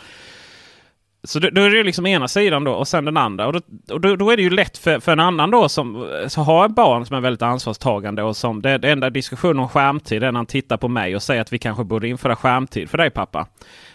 Så 1.23 1.39
då, 1.39 1.49
då, 1.49 1.61
är 1.61 1.69
det 1.69 1.83
liksom 1.83 2.05
ena 2.05 2.27
sidan 2.27 2.63
då 2.63 2.71
och 2.71 2.87
sen 2.87 3.05
den 3.05 3.17
andra. 3.17 3.47
Och, 3.47 3.53
då, 3.53 3.59
och 3.93 4.01
då, 4.01 4.15
då, 4.15 4.31
är 4.31 4.37
det 4.37 4.43
ju 4.43 4.49
lätt 4.49 4.77
för, 4.77 4.99
för 4.99 5.11
en 5.11 5.19
annan 5.19 5.51
då 5.51 5.69
som 5.69 6.09
så 6.27 6.41
har 6.41 6.65
ett 6.65 6.75
barn 6.75 7.05
som 7.05 7.15
är 7.15 7.21
väldigt 7.21 7.41
ansvarstagande 7.41 8.23
och 8.23 8.37
som 8.37 8.61
det, 8.61 8.77
det 8.77 8.91
enda 8.91 9.09
diskussionen 9.09 9.59
om 9.59 9.69
skärmtid 9.69 10.23
är 10.23 10.31
när 10.31 10.39
han 10.39 10.45
tittar 10.45 10.77
på 10.77 10.87
mig 10.87 11.15
och 11.15 11.23
säger 11.23 11.41
att 11.41 11.53
vi 11.53 11.57
kanske 11.57 11.83
borde 11.83 12.07
införa 12.07 12.35
skärmtid 12.35 12.89
för 12.89 12.97
dig 12.97 13.09
pappa. 13.09 13.47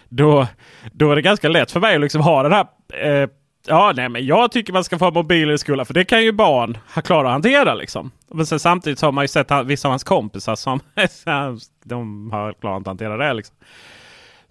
Då, 0.09 0.47
då 0.91 1.11
är 1.11 1.15
det 1.15 1.21
ganska 1.21 1.49
lätt 1.49 1.71
för 1.71 1.79
mig 1.79 1.95
att 1.95 2.01
liksom 2.01 2.21
ha 2.21 2.43
den 2.43 2.53
här 2.53 2.67
eh, 3.03 3.29
Ja, 3.69 3.93
nej, 3.95 4.09
men 4.09 4.25
jag 4.25 4.51
tycker 4.51 4.73
man 4.73 4.83
ska 4.83 4.99
få 4.99 5.11
mobiler 5.11 5.53
i 5.53 5.57
skolan 5.57 5.85
för 5.85 5.93
det 5.93 6.05
kan 6.05 6.23
ju 6.23 6.31
barn 6.31 6.77
klara 7.03 7.27
att 7.27 7.31
hantera. 7.31 7.73
Liksom. 7.73 8.11
Men 8.31 8.45
sen, 8.45 8.59
samtidigt 8.59 9.01
har 9.01 9.11
man 9.11 9.23
ju 9.23 9.27
sett 9.27 9.51
vissa 9.65 9.87
av 9.87 9.91
hans 9.91 10.03
kompisar 10.03 10.55
som 10.55 10.79
de 11.83 12.31
har 12.31 12.53
klarat 12.53 12.81
att 12.81 12.87
hantera 12.87 13.17
det. 13.17 13.33
Liksom. 13.33 13.55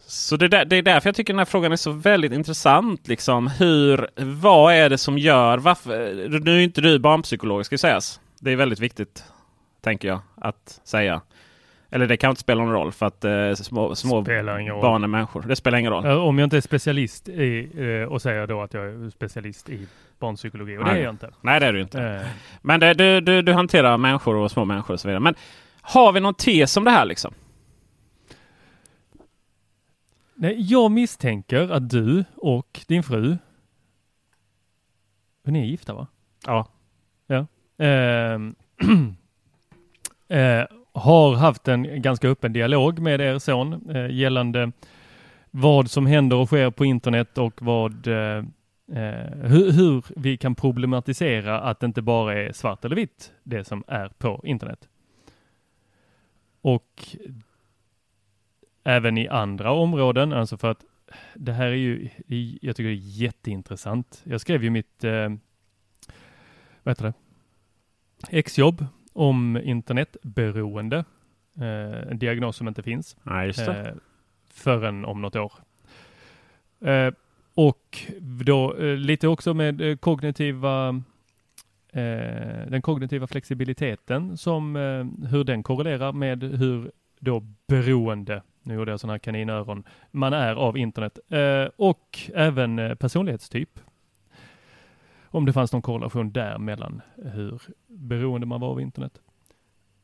Så 0.08 0.36
det, 0.36 0.48
där, 0.48 0.64
det 0.64 0.76
är 0.76 0.82
därför 0.82 1.08
jag 1.08 1.16
tycker 1.16 1.32
den 1.32 1.38
här 1.38 1.44
frågan 1.44 1.72
är 1.72 1.76
så 1.76 1.90
väldigt 1.90 2.32
intressant. 2.32 3.08
Liksom. 3.08 3.46
Hur, 3.46 4.08
vad 4.16 4.74
är 4.74 4.90
det 4.90 4.98
som 4.98 5.18
gör... 5.18 5.58
Varför, 5.58 6.28
nu 6.40 6.56
är 6.56 6.60
inte 6.60 6.80
du 6.80 6.98
barnpsykolog 6.98 7.66
ska 7.66 7.78
sägas. 7.78 8.20
Det 8.40 8.52
är 8.52 8.56
väldigt 8.56 8.80
viktigt, 8.80 9.24
tänker 9.80 10.08
jag, 10.08 10.20
att 10.36 10.80
säga. 10.84 11.20
Eller 11.90 12.06
det 12.06 12.16
kan 12.16 12.30
inte 12.30 12.40
spela 12.40 12.62
någon 12.62 12.72
roll 12.72 12.92
för 12.92 13.06
att 13.06 13.24
eh, 13.24 13.54
små, 13.54 13.94
små 13.94 14.22
barn 14.22 15.04
är 15.04 15.06
människor. 15.06 15.42
Det 15.42 15.56
spelar 15.56 15.78
ingen 15.78 15.92
roll. 15.92 16.06
Om 16.06 16.38
jag 16.38 16.46
inte 16.46 16.56
är 16.56 16.60
specialist 16.60 17.28
i, 17.28 17.70
eh, 17.76 18.12
och 18.12 18.22
säger 18.22 18.46
då 18.46 18.62
att 18.62 18.74
jag 18.74 18.84
är 18.84 19.10
specialist 19.10 19.68
i 19.68 19.86
barnpsykologi. 20.18 20.78
Och 20.78 20.84
Nej. 20.84 20.94
det 20.94 21.00
är 21.00 21.04
jag 21.04 21.12
inte. 21.14 21.30
Nej 21.40 21.60
det 21.60 21.66
är 21.66 21.72
du 21.72 21.80
inte. 21.80 22.02
Eh. 22.02 22.20
Men 22.62 22.80
det, 22.80 22.94
du, 22.94 23.20
du, 23.20 23.42
du 23.42 23.52
hanterar 23.52 23.96
människor 23.98 24.36
och 24.36 24.50
små 24.50 24.64
människor 24.64 24.94
och 24.94 25.00
så 25.00 25.08
vidare. 25.08 25.20
Men 25.20 25.34
har 25.80 26.12
vi 26.12 26.20
någon 26.20 26.34
tes 26.34 26.76
om 26.76 26.84
det 26.84 26.90
här 26.90 27.04
liksom? 27.04 27.34
Nej, 30.38 30.56
jag 30.58 30.90
misstänker 30.90 31.68
att 31.72 31.90
du 31.90 32.24
och 32.36 32.80
din 32.88 33.02
fru, 33.02 33.36
ni 35.44 35.60
är 35.60 35.64
gifta 35.64 35.94
va? 35.94 36.06
Ja. 36.46 36.68
Ja. 37.26 37.46
Eh, 37.84 38.34
eh, 40.38 40.64
har 40.92 41.36
haft 41.36 41.68
en 41.68 42.02
ganska 42.02 42.28
öppen 42.28 42.52
dialog 42.52 42.98
med 42.98 43.20
er 43.20 43.38
son 43.38 43.90
eh, 43.90 44.10
gällande 44.10 44.72
vad 45.50 45.90
som 45.90 46.06
händer 46.06 46.36
och 46.36 46.46
sker 46.46 46.70
på 46.70 46.84
internet 46.84 47.38
och 47.38 47.62
vad 47.62 48.06
eh, 48.06 48.44
eh, 48.92 49.32
hur, 49.42 49.72
hur, 49.72 50.04
vi 50.16 50.36
kan 50.36 50.54
problematisera 50.54 51.60
att 51.60 51.80
det 51.80 51.86
inte 51.86 52.02
bara 52.02 52.34
är 52.34 52.52
svart 52.52 52.84
eller 52.84 52.96
vitt 52.96 53.32
det 53.42 53.64
som 53.64 53.84
är 53.86 54.08
på 54.08 54.40
internet. 54.44 54.88
Och 56.60 57.16
även 58.86 59.18
i 59.18 59.28
andra 59.28 59.72
områden, 59.72 60.32
alltså 60.32 60.56
för 60.56 60.70
att 60.70 60.84
det 61.34 61.52
här 61.52 61.66
är 61.66 61.72
ju, 61.72 62.08
jag 62.60 62.76
tycker 62.76 62.88
det 62.88 62.96
är 62.96 63.22
jätteintressant. 63.22 64.22
Jag 64.24 64.40
skrev 64.40 64.64
ju 64.64 64.70
mitt, 64.70 65.04
eh, 65.04 65.28
vad 66.82 66.90
heter 66.90 67.04
det, 67.04 67.14
exjobb 68.38 68.86
om 69.12 69.56
internetberoende. 69.56 71.04
Eh, 71.56 72.10
en 72.10 72.18
diagnos 72.18 72.56
som 72.56 72.68
inte 72.68 72.82
finns. 72.82 73.16
Ja, 73.22 73.44
just 73.44 73.66
det. 73.66 73.80
Eh, 73.80 73.94
förrän 74.50 75.04
om 75.04 75.22
något 75.22 75.36
år. 75.36 75.52
Eh, 76.80 77.12
och 77.54 77.98
då 78.44 78.76
eh, 78.76 78.96
lite 78.96 79.28
också 79.28 79.54
med 79.54 79.80
eh, 79.80 79.96
kognitiva 79.96 80.88
eh, 81.92 82.66
den 82.68 82.82
kognitiva 82.82 83.26
flexibiliteten 83.26 84.36
som 84.36 84.76
hur 85.30 85.44
den 85.44 85.62
korrelerar 85.62 86.12
med 86.12 86.42
hur 86.42 86.90
då 87.20 87.40
beroende, 87.66 88.42
nu 88.66 88.74
gjorde 88.74 88.90
jag 88.90 89.00
sådana 89.00 89.12
här 89.12 89.18
kaninöron, 89.18 89.84
man 90.10 90.32
är 90.32 90.54
av 90.54 90.78
internet 90.78 91.18
eh, 91.28 91.68
och 91.76 92.18
även 92.34 92.78
eh, 92.78 92.94
personlighetstyp. 92.94 93.80
Om 95.24 95.46
det 95.46 95.52
fanns 95.52 95.72
någon 95.72 95.82
korrelation 95.82 96.32
där 96.32 96.58
mellan 96.58 97.02
hur 97.16 97.62
beroende 97.86 98.46
man 98.46 98.60
var 98.60 98.68
av 98.68 98.80
internet. 98.80 99.20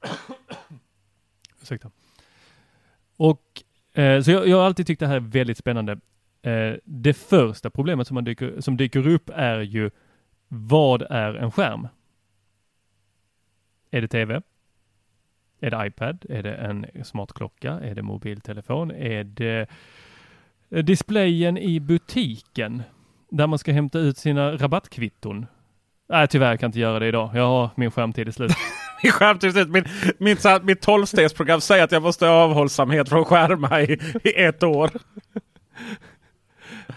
Ursäkta. 1.62 1.90
Och 3.16 3.62
eh, 3.92 4.22
så 4.22 4.30
jag, 4.30 4.48
jag 4.48 4.56
har 4.56 4.64
alltid 4.64 4.86
tyckt 4.86 5.00
det 5.00 5.06
här 5.06 5.16
är 5.16 5.20
väldigt 5.20 5.58
spännande. 5.58 5.92
Eh, 6.42 6.74
det 6.84 7.14
första 7.14 7.70
problemet 7.70 8.06
som, 8.06 8.14
man 8.14 8.24
dyker, 8.24 8.60
som 8.60 8.76
dyker 8.76 9.08
upp 9.08 9.30
är 9.34 9.60
ju 9.60 9.90
vad 10.48 11.02
är 11.02 11.34
en 11.34 11.52
skärm? 11.52 11.88
Är 13.90 14.00
det 14.00 14.08
tv? 14.08 14.42
Är 15.62 15.70
det 15.70 15.86
iPad? 15.86 16.24
Är 16.28 16.42
det 16.42 16.54
en 16.54 16.86
smartklocka? 17.04 17.72
Är 17.72 17.94
det 17.94 18.02
mobiltelefon? 18.02 18.90
Är 18.90 19.24
det 19.24 19.68
displayen 20.82 21.58
i 21.58 21.80
butiken 21.80 22.82
där 23.30 23.46
man 23.46 23.58
ska 23.58 23.72
hämta 23.72 23.98
ut 23.98 24.18
sina 24.18 24.56
rabattkvitton? 24.56 25.46
Nej, 26.08 26.28
tyvärr 26.28 26.56
kan 26.56 26.66
jag 26.66 26.68
inte 26.68 26.80
göra 26.80 26.98
det 26.98 27.06
idag. 27.06 27.30
Jag 27.34 27.46
har 27.46 27.70
min 27.76 27.90
skärmtid 27.90 28.28
är 28.28 28.32
slut. 28.32 28.52
Min 29.02 29.12
skärmtid 29.12 29.56
är 29.56 29.66
Min, 29.66 29.84
min, 30.18 30.36
mitt 30.62 30.80
tolvstegsprogram 30.80 31.60
säger 31.60 31.84
att 31.84 31.92
jag 31.92 32.02
måste 32.02 32.26
ha 32.26 32.34
avhållsamhet 32.34 33.08
från 33.08 33.24
skärmar 33.24 33.90
i, 33.90 33.98
i 34.24 34.42
ett 34.42 34.62
år. 34.62 34.90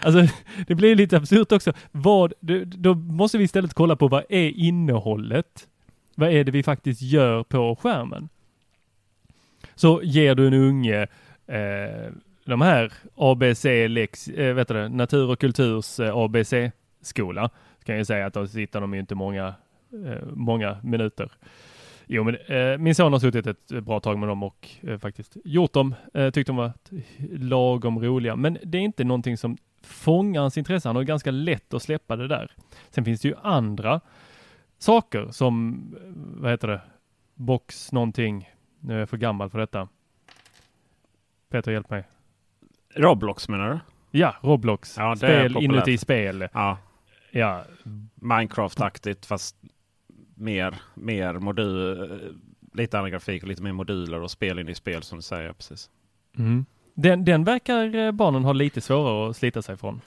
Alltså, 0.00 0.34
det 0.66 0.74
blir 0.74 0.94
lite 0.94 1.16
absurt 1.16 1.52
också. 1.52 1.72
Vad, 1.92 2.32
då 2.64 2.94
måste 2.94 3.38
vi 3.38 3.44
istället 3.44 3.74
kolla 3.74 3.96
på 3.96 4.08
vad 4.08 4.24
är 4.28 4.48
innehållet? 4.48 5.68
Vad 6.14 6.30
är 6.30 6.44
det 6.44 6.52
vi 6.52 6.62
faktiskt 6.62 7.02
gör 7.02 7.42
på 7.42 7.76
skärmen? 7.76 8.28
Så 9.76 10.00
ger 10.02 10.34
du 10.34 10.46
en 10.46 10.54
unge 10.54 11.06
eh, 11.46 12.12
de 12.44 12.60
här 12.60 12.92
ABC, 13.14 13.64
lex, 13.88 14.28
eh, 14.28 14.54
vet 14.54 14.68
du 14.68 14.74
det, 14.74 14.88
natur 14.88 15.30
och 15.30 15.40
kulturs 15.40 16.00
eh, 16.00 16.16
ABC-skola, 16.16 17.50
så 17.78 17.84
kan 17.84 17.96
jag 17.96 18.06
säga 18.06 18.26
att 18.26 18.34
då 18.34 18.46
sitter 18.46 18.80
de 18.80 18.94
ju 18.94 19.00
inte 19.00 19.14
många, 19.14 19.54
eh, 20.06 20.26
många 20.32 20.76
minuter. 20.82 21.30
Jo, 22.06 22.24
men 22.24 22.36
eh, 22.36 22.78
min 22.78 22.94
son 22.94 23.12
har 23.12 23.20
suttit 23.20 23.46
ett 23.46 23.84
bra 23.84 24.00
tag 24.00 24.18
med 24.18 24.28
dem 24.28 24.42
och 24.42 24.68
eh, 24.80 24.98
faktiskt 24.98 25.36
gjort 25.44 25.72
dem. 25.72 25.94
Eh, 26.14 26.30
tyckte 26.30 26.52
de 26.52 26.56
var 26.56 26.72
lagom 27.38 27.98
roliga, 27.98 28.36
men 28.36 28.58
det 28.62 28.78
är 28.78 28.82
inte 28.82 29.04
någonting 29.04 29.36
som 29.36 29.56
fångar 29.82 30.40
hans 30.40 30.58
intresse. 30.58 30.88
Han 30.88 30.96
har 30.96 31.02
ganska 31.02 31.30
lätt 31.30 31.74
att 31.74 31.82
släppa 31.82 32.16
det 32.16 32.28
där. 32.28 32.50
Sen 32.90 33.04
finns 33.04 33.20
det 33.20 33.28
ju 33.28 33.34
andra 33.42 34.00
saker 34.78 35.28
som, 35.30 35.84
eh, 35.96 36.12
vad 36.14 36.50
heter 36.50 36.68
det, 36.68 36.80
box 37.34 37.92
någonting. 37.92 38.48
Nu 38.80 38.94
är 38.94 38.98
jag 38.98 39.08
för 39.08 39.16
gammal 39.16 39.50
för 39.50 39.58
detta. 39.58 39.88
Peter, 41.50 41.72
hjälp 41.72 41.90
mig. 41.90 42.04
Roblox 42.94 43.48
menar 43.48 43.70
du? 43.70 43.78
Ja, 44.18 44.34
Roblox. 44.40 44.96
Ja, 44.98 45.16
spel 45.16 45.56
inuti 45.56 45.98
spel. 45.98 46.48
Ja, 46.52 46.78
Ja, 47.36 47.64
Minecraft-aktigt 48.14 49.26
fast 49.26 49.56
mer, 50.34 50.74
mer 50.94 51.34
modul, 51.34 52.34
lite 52.72 52.98
annan 52.98 53.10
grafik 53.10 53.42
och 53.42 53.48
lite 53.48 53.62
mer 53.62 53.72
moduler 53.72 54.20
och 54.20 54.30
spel 54.30 54.58
in 54.58 54.68
i 54.68 54.74
spel 54.74 55.02
som 55.02 55.18
du 55.18 55.22
säger. 55.22 55.52
Precis. 55.52 55.90
mm. 56.38 56.66
den, 56.94 57.24
den 57.24 57.44
verkar 57.44 57.94
eh, 57.94 58.12
barnen 58.12 58.44
ha 58.44 58.52
lite 58.52 58.80
svårare 58.80 59.30
att 59.30 59.36
slita 59.36 59.62
sig 59.62 59.76
från. 59.76 60.00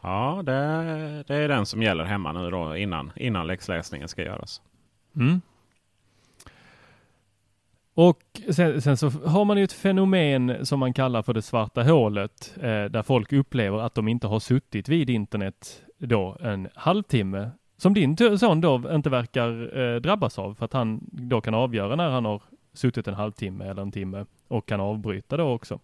Ja, 0.00 0.42
det, 0.44 0.52
det 1.26 1.34
är 1.34 1.48
den 1.48 1.66
som 1.66 1.82
gäller 1.82 2.04
hemma 2.04 2.32
nu 2.32 2.50
då 2.50 2.76
innan, 2.76 3.12
innan 3.16 3.46
läxläsningen 3.46 4.08
ska 4.08 4.22
göras. 4.22 4.62
Mm. 5.16 5.40
Och 7.94 8.22
sen, 8.50 8.82
sen 8.82 8.96
så 8.96 9.10
har 9.10 9.44
man 9.44 9.58
ju 9.58 9.64
ett 9.64 9.72
fenomen 9.72 10.66
som 10.66 10.80
man 10.80 10.92
kallar 10.92 11.22
för 11.22 11.34
det 11.34 11.42
svarta 11.42 11.82
hålet, 11.82 12.54
eh, 12.56 12.84
där 12.84 13.02
folk 13.02 13.32
upplever 13.32 13.78
att 13.78 13.94
de 13.94 14.08
inte 14.08 14.26
har 14.26 14.40
suttit 14.40 14.88
vid 14.88 15.10
internet 15.10 15.82
då 15.98 16.36
en 16.40 16.68
halvtimme, 16.74 17.50
som 17.76 17.94
din 17.94 18.38
son 18.38 18.60
då 18.60 18.94
inte 18.94 19.10
verkar 19.10 19.78
eh, 19.78 20.00
drabbas 20.00 20.38
av, 20.38 20.54
för 20.54 20.64
att 20.64 20.72
han 20.72 21.00
då 21.02 21.40
kan 21.40 21.54
avgöra 21.54 21.96
när 21.96 22.10
han 22.10 22.24
har 22.24 22.42
suttit 22.72 23.08
en 23.08 23.14
halvtimme 23.14 23.64
eller 23.64 23.82
en 23.82 23.92
timme 23.92 24.26
och 24.48 24.68
kan 24.68 24.80
avbryta 24.80 25.36
då 25.36 25.44
också. 25.44 25.80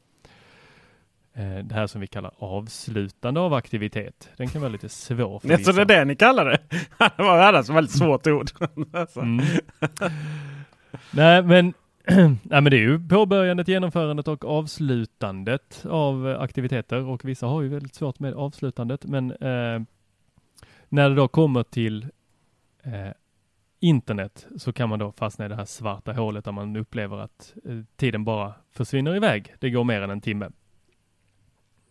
Eh, 1.34 1.64
det 1.64 1.74
här 1.74 1.86
som 1.86 2.00
vi 2.00 2.06
kallar 2.06 2.32
avslutande 2.38 3.40
av 3.40 3.54
aktivitet. 3.54 4.28
Den 4.36 4.48
kan 4.48 4.60
vara 4.60 4.72
lite 4.72 4.88
svår 4.88 5.38
för 5.38 5.48
Ja, 5.48 5.58
så 5.58 5.72
det 5.72 5.82
är 5.82 5.86
det 5.86 6.04
ni 6.04 6.16
kallar 6.16 6.44
det? 6.44 6.58
Det 7.16 7.22
var 7.22 7.38
annars 7.38 7.68
ett 7.70 7.76
väldigt 7.76 7.98
svårt 7.98 8.26
ord. 8.26 8.50
Alltså. 8.92 9.20
Mm. 9.20 9.44
Nej, 11.10 11.42
men, 11.42 11.74
nej, 12.42 12.62
men 12.62 12.64
det 12.64 12.76
är 12.76 12.80
ju 12.80 13.08
påbörjandet, 13.08 13.68
genomförandet 13.68 14.28
och 14.28 14.44
avslutandet 14.44 15.86
av 15.86 16.28
eh, 16.28 16.40
aktiviteter 16.40 17.04
och 17.04 17.24
vissa 17.24 17.46
har 17.46 17.62
ju 17.62 17.68
väldigt 17.68 17.94
svårt 17.94 18.18
med 18.18 18.34
avslutandet. 18.34 19.04
Men 19.04 19.30
eh, 19.30 19.82
när 20.88 21.08
det 21.08 21.14
då 21.14 21.28
kommer 21.28 21.62
till 21.62 22.06
eh, 22.82 23.12
internet 23.80 24.46
så 24.56 24.72
kan 24.72 24.88
man 24.88 24.98
då 24.98 25.12
fastna 25.12 25.44
i 25.44 25.48
det 25.48 25.54
här 25.54 25.64
svarta 25.64 26.12
hålet 26.12 26.44
där 26.44 26.52
man 26.52 26.76
upplever 26.76 27.18
att 27.18 27.54
eh, 27.64 27.80
tiden 27.96 28.24
bara 28.24 28.54
försvinner 28.70 29.16
iväg. 29.16 29.54
Det 29.58 29.70
går 29.70 29.84
mer 29.84 30.02
än 30.02 30.10
en 30.10 30.20
timme. 30.20 30.50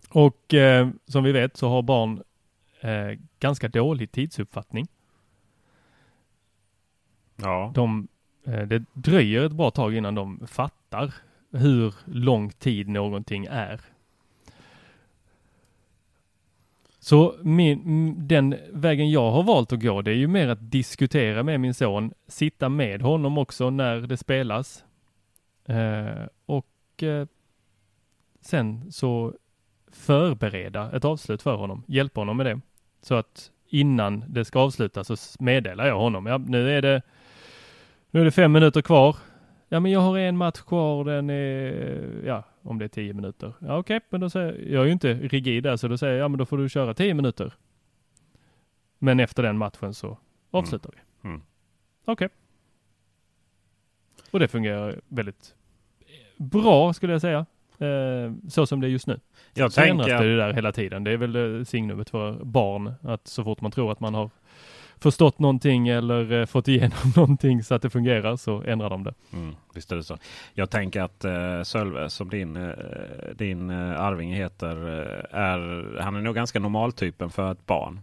Och 0.10 0.53
eh, 0.53 0.89
som 1.06 1.23
vi 1.23 1.32
vet 1.32 1.58
så 1.58 1.69
har 1.69 1.82
barn 1.82 2.23
eh, 2.82 3.19
ganska 3.39 3.67
dålig 3.67 4.12
tidsuppfattning. 4.12 4.88
Ja. 7.36 7.71
de, 7.75 8.08
Eh, 8.47 8.67
det 8.67 8.83
dröjer 8.93 9.45
ett 9.45 9.51
bra 9.51 9.71
tag 9.71 9.95
innan 9.95 10.15
de 10.15 10.47
fattar 10.47 11.13
hur 11.51 11.93
lång 12.05 12.49
tid 12.49 12.89
någonting 12.89 13.45
är. 13.45 13.81
Så 16.99 17.36
min, 17.41 18.27
den 18.27 18.55
vägen 18.71 19.12
jag 19.12 19.31
har 19.31 19.43
valt 19.43 19.73
att 19.73 19.81
gå, 19.81 20.01
det 20.01 20.12
är 20.12 20.15
ju 20.15 20.27
mer 20.27 20.47
att 20.47 20.71
diskutera 20.71 21.43
med 21.43 21.60
min 21.60 21.73
son, 21.73 22.13
sitta 22.27 22.69
med 22.69 23.01
honom 23.01 23.38
också 23.38 23.69
när 23.69 24.01
det 24.01 24.17
spelas. 24.17 24.83
Eh, 25.65 26.25
och 26.45 27.03
eh, 27.03 27.27
sen 28.41 28.91
så 28.91 29.33
förbereda 29.91 30.91
ett 30.91 31.05
avslut 31.05 31.41
för 31.41 31.55
honom, 31.55 31.83
hjälpa 31.88 32.21
honom 32.21 32.38
med 32.38 32.45
det. 32.45 32.62
Så 33.01 33.15
att 33.15 33.51
innan 33.69 34.23
det 34.27 34.45
ska 34.45 34.60
avslutas 34.60 35.07
så 35.21 35.43
meddelar 35.43 35.88
jag 35.88 35.99
honom, 35.99 36.25
ja 36.25 36.38
nu 36.38 36.71
är 36.77 36.81
det 36.81 37.01
nu 38.12 38.22
är 38.22 38.26
det 38.26 38.32
fem 38.32 38.52
minuter 38.52 38.82
kvar. 38.82 39.15
Ja, 39.70 39.80
men 39.80 39.91
jag 39.91 40.00
har 40.00 40.17
en 40.17 40.38
match 40.38 40.62
kvar. 40.62 41.06
Den 41.06 41.30
är, 41.30 42.22
ja, 42.26 42.43
om 42.62 42.80
det 42.80 42.86
är 42.86 42.89
tio 42.89 43.13
minuter. 43.13 43.54
Ja, 43.60 43.78
okej, 43.78 44.00
men 44.10 44.22
då 44.22 44.30
säger 44.30 44.54
jag, 44.54 44.72
jag 44.72 44.82
är 44.82 44.86
ju 44.86 44.91
inte 44.91 45.13
rigid 45.13 45.63
där, 45.63 45.78
så 45.78 45.88
då 45.88 45.98
säger 45.98 46.13
jag, 46.13 46.24
ja, 46.24 46.28
men 46.28 46.38
då 46.38 46.46
får 46.46 46.58
du 46.58 46.70
köra 46.70 46.93
tio 46.93 47.13
minuter. 47.13 47.54
Men 49.00 49.20
efter 49.20 49.43
den 49.43 49.58
matchen 49.58 49.93
så 49.93 50.17
avslutar 50.52 50.91
vi. 50.96 51.30
Mm. 51.30 51.41
Okej. 52.06 52.30
Och 54.32 54.39
det 54.39 54.48
fungerar 54.48 55.02
väldigt 55.08 55.56
bra 56.38 56.93
skulle 56.93 57.13
jag 57.13 57.22
säga. 57.22 57.46
Eh, 57.78 58.34
så 58.50 58.65
som 58.65 58.82
det 58.82 58.88
är 58.88 58.89
just 58.89 59.08
nu. 59.08 59.20
Jag 59.54 59.72
Så 59.72 59.82
ändras 59.82 60.08
tänker, 60.08 60.24
det 60.24 60.30
ju 60.30 60.38
där 60.38 60.54
hela 60.54 60.72
tiden. 60.72 61.04
Det 61.04 61.12
är 61.12 61.17
väl 61.17 61.58
eh, 61.60 61.63
signumet 61.63 62.10
för 62.10 62.43
barn 62.43 62.93
att 63.02 63.28
så 63.28 63.43
fort 63.43 63.62
man 63.62 63.72
tror 63.72 63.91
att 63.91 64.00
man 64.00 64.13
har 64.13 64.30
förstått 64.99 65.39
någonting 65.39 65.88
eller 65.88 66.31
eh, 66.31 66.45
fått 66.45 66.67
igenom 66.67 66.97
någonting 67.15 67.63
så 67.63 67.75
att 67.75 67.81
det 67.81 67.89
fungerar 67.89 68.36
så 68.36 68.62
ändrar 68.62 68.89
de 68.89 69.03
det. 69.03 69.13
Mm, 69.33 69.55
visst 69.73 69.91
är 69.91 69.95
det 69.95 70.03
så. 70.03 70.17
Jag 70.53 70.69
tänker 70.69 71.01
att 71.01 71.25
uh, 71.25 71.63
Sölve, 71.63 72.10
som 72.10 72.29
din, 72.29 72.55
eh, 72.55 72.71
din 73.36 73.69
uh, 73.69 74.01
arvinge 74.01 74.36
heter, 74.36 74.88
eh, 74.88 75.39
är, 75.39 75.99
han 76.01 76.15
är 76.15 76.21
nog 76.21 76.36
ganska 76.36 76.60
normaltypen 76.60 77.29
för 77.29 77.51
ett 77.51 77.65
barn. 77.65 77.99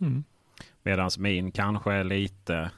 Mm. 0.00 0.24
Medan 0.82 1.10
min 1.18 1.52
kanske 1.52 1.92
är 1.92 2.04
lite... 2.04 2.70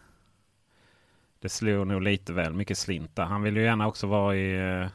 Det 1.41 1.49
slår 1.49 1.85
nog 1.85 2.03
lite 2.03 2.33
väl 2.33 2.53
mycket 2.53 2.79
slinta. 2.79 3.25
Han 3.25 3.43
vill 3.43 3.57
ju 3.57 3.63
gärna 3.63 3.87
också 3.87 4.07
vara 4.07 4.37
i... 4.37 4.81
eh, 4.83 4.87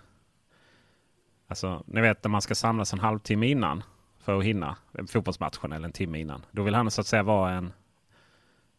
Alltså, 1.48 1.84
ni 1.86 2.02
vet 2.02 2.24
när 2.24 2.30
man 2.30 2.42
ska 2.42 2.56
samlas 2.56 2.94
en 2.94 3.00
halvtimme 3.00 3.48
innan 3.48 3.84
för 4.20 4.38
att 4.40 4.44
hinna 4.44 4.78
fotbollsmatchen 5.08 5.72
eller 5.72 5.86
en 5.86 5.92
timme 5.92 6.20
innan. 6.20 6.46
Då 6.52 6.64
vill 6.64 6.76
han 6.76 6.92
så 6.92 7.02
att 7.02 7.08
säga 7.08 7.24
vara 7.24 7.52
en 7.52 7.74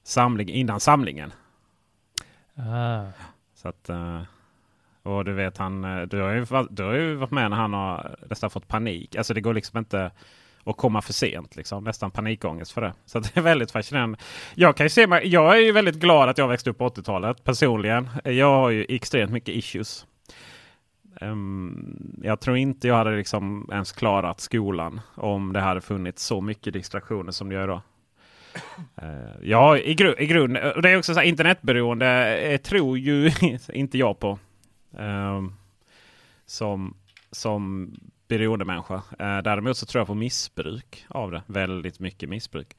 samling 0.03 0.49
innan 0.49 0.81
samlingen. 0.81 1.33
Ah. 2.57 3.05
Så 3.55 3.69
att, 3.69 3.89
eh, 3.89 4.23
och 5.03 5.25
du 5.25 5.33
vet 5.33 5.59
han, 5.59 5.85
eh, 5.85 6.03
du 6.03 6.21
har, 6.21 6.33
ju, 6.33 6.47
du 6.71 6.83
har 6.83 6.93
ju 6.93 7.15
varit 7.15 7.31
med 7.31 7.51
när 7.51 7.57
han 7.57 7.75
har 7.75 8.17
nästan 8.29 8.51
fått 8.51 8.69
panik. 8.69 9.17
Alltså 9.17 9.35
det 9.35 9.41
går 9.41 9.55
liksom 9.55 9.79
inte 9.79 10.11
och 10.65 10.77
komma 10.77 11.03
för 11.03 11.13
sent. 11.13 11.57
Liksom. 11.57 11.85
Nästan 11.85 12.11
panikångest 12.11 12.73
för 12.73 12.81
det. 12.81 12.95
Så 13.07 13.19
det 13.19 13.37
är 13.37 13.41
väldigt 13.43 13.71
fascinerande. 13.71 14.19
Jag 14.55 14.77
kan 14.77 14.91
se 14.91 15.21
jag 15.25 15.57
är 15.57 15.61
ju 15.61 15.73
väldigt 15.73 15.95
glad 15.95 16.29
att 16.29 16.39
jag 16.39 16.49
växte 16.49 16.71
upp 16.71 16.79
på 16.79 16.89
80-talet 16.89 17.45
personligen. 17.45 18.09
Jag 18.25 18.51
har 18.51 18.71
ju 18.71 18.87
extremt 18.89 19.33
mycket 19.33 19.55
issues. 19.55 20.07
Um, 21.21 22.21
jag 22.23 22.41
tror 22.41 22.57
inte 22.57 22.89
jag 22.89 22.95
hade 22.95 23.17
liksom 23.17 23.69
ens 23.73 23.93
klarat 23.93 24.41
skolan 24.41 25.01
om 25.15 25.53
det 25.53 25.61
hade 25.61 25.81
funnits 25.81 26.25
så 26.25 26.41
mycket 26.41 26.73
distraktioner 26.73 27.33
som 27.33 27.49
det 27.49 27.55
gör 27.55 27.65
idag. 27.65 27.81
Uh, 29.03 29.31
ja, 29.43 29.79
i, 29.79 29.95
gru 29.95 30.15
i 30.19 30.27
grund, 30.27 30.57
och 30.57 30.83
det 30.83 30.91
är 30.91 30.99
också 30.99 31.15
så 31.15 31.21
här, 31.21 31.27
internetberoende 31.27 32.39
uh, 32.53 32.57
tror 32.57 32.99
ju 32.99 33.31
inte 33.73 33.99
jag 33.99 34.19
på. 34.19 34.39
Uh, 35.01 35.49
som, 36.47 36.97
som 37.33 37.91
beroendemänniska. 38.29 38.95
Uh, 38.95 39.43
däremot 39.45 39.77
så 39.77 39.87
tror 39.87 40.01
jag 40.01 40.07
på 40.07 40.15
missbruk 40.15 41.05
av 41.09 41.31
det. 41.31 41.43
Väldigt 41.47 42.01
mycket 42.01 42.29
missbruk. 42.29 42.77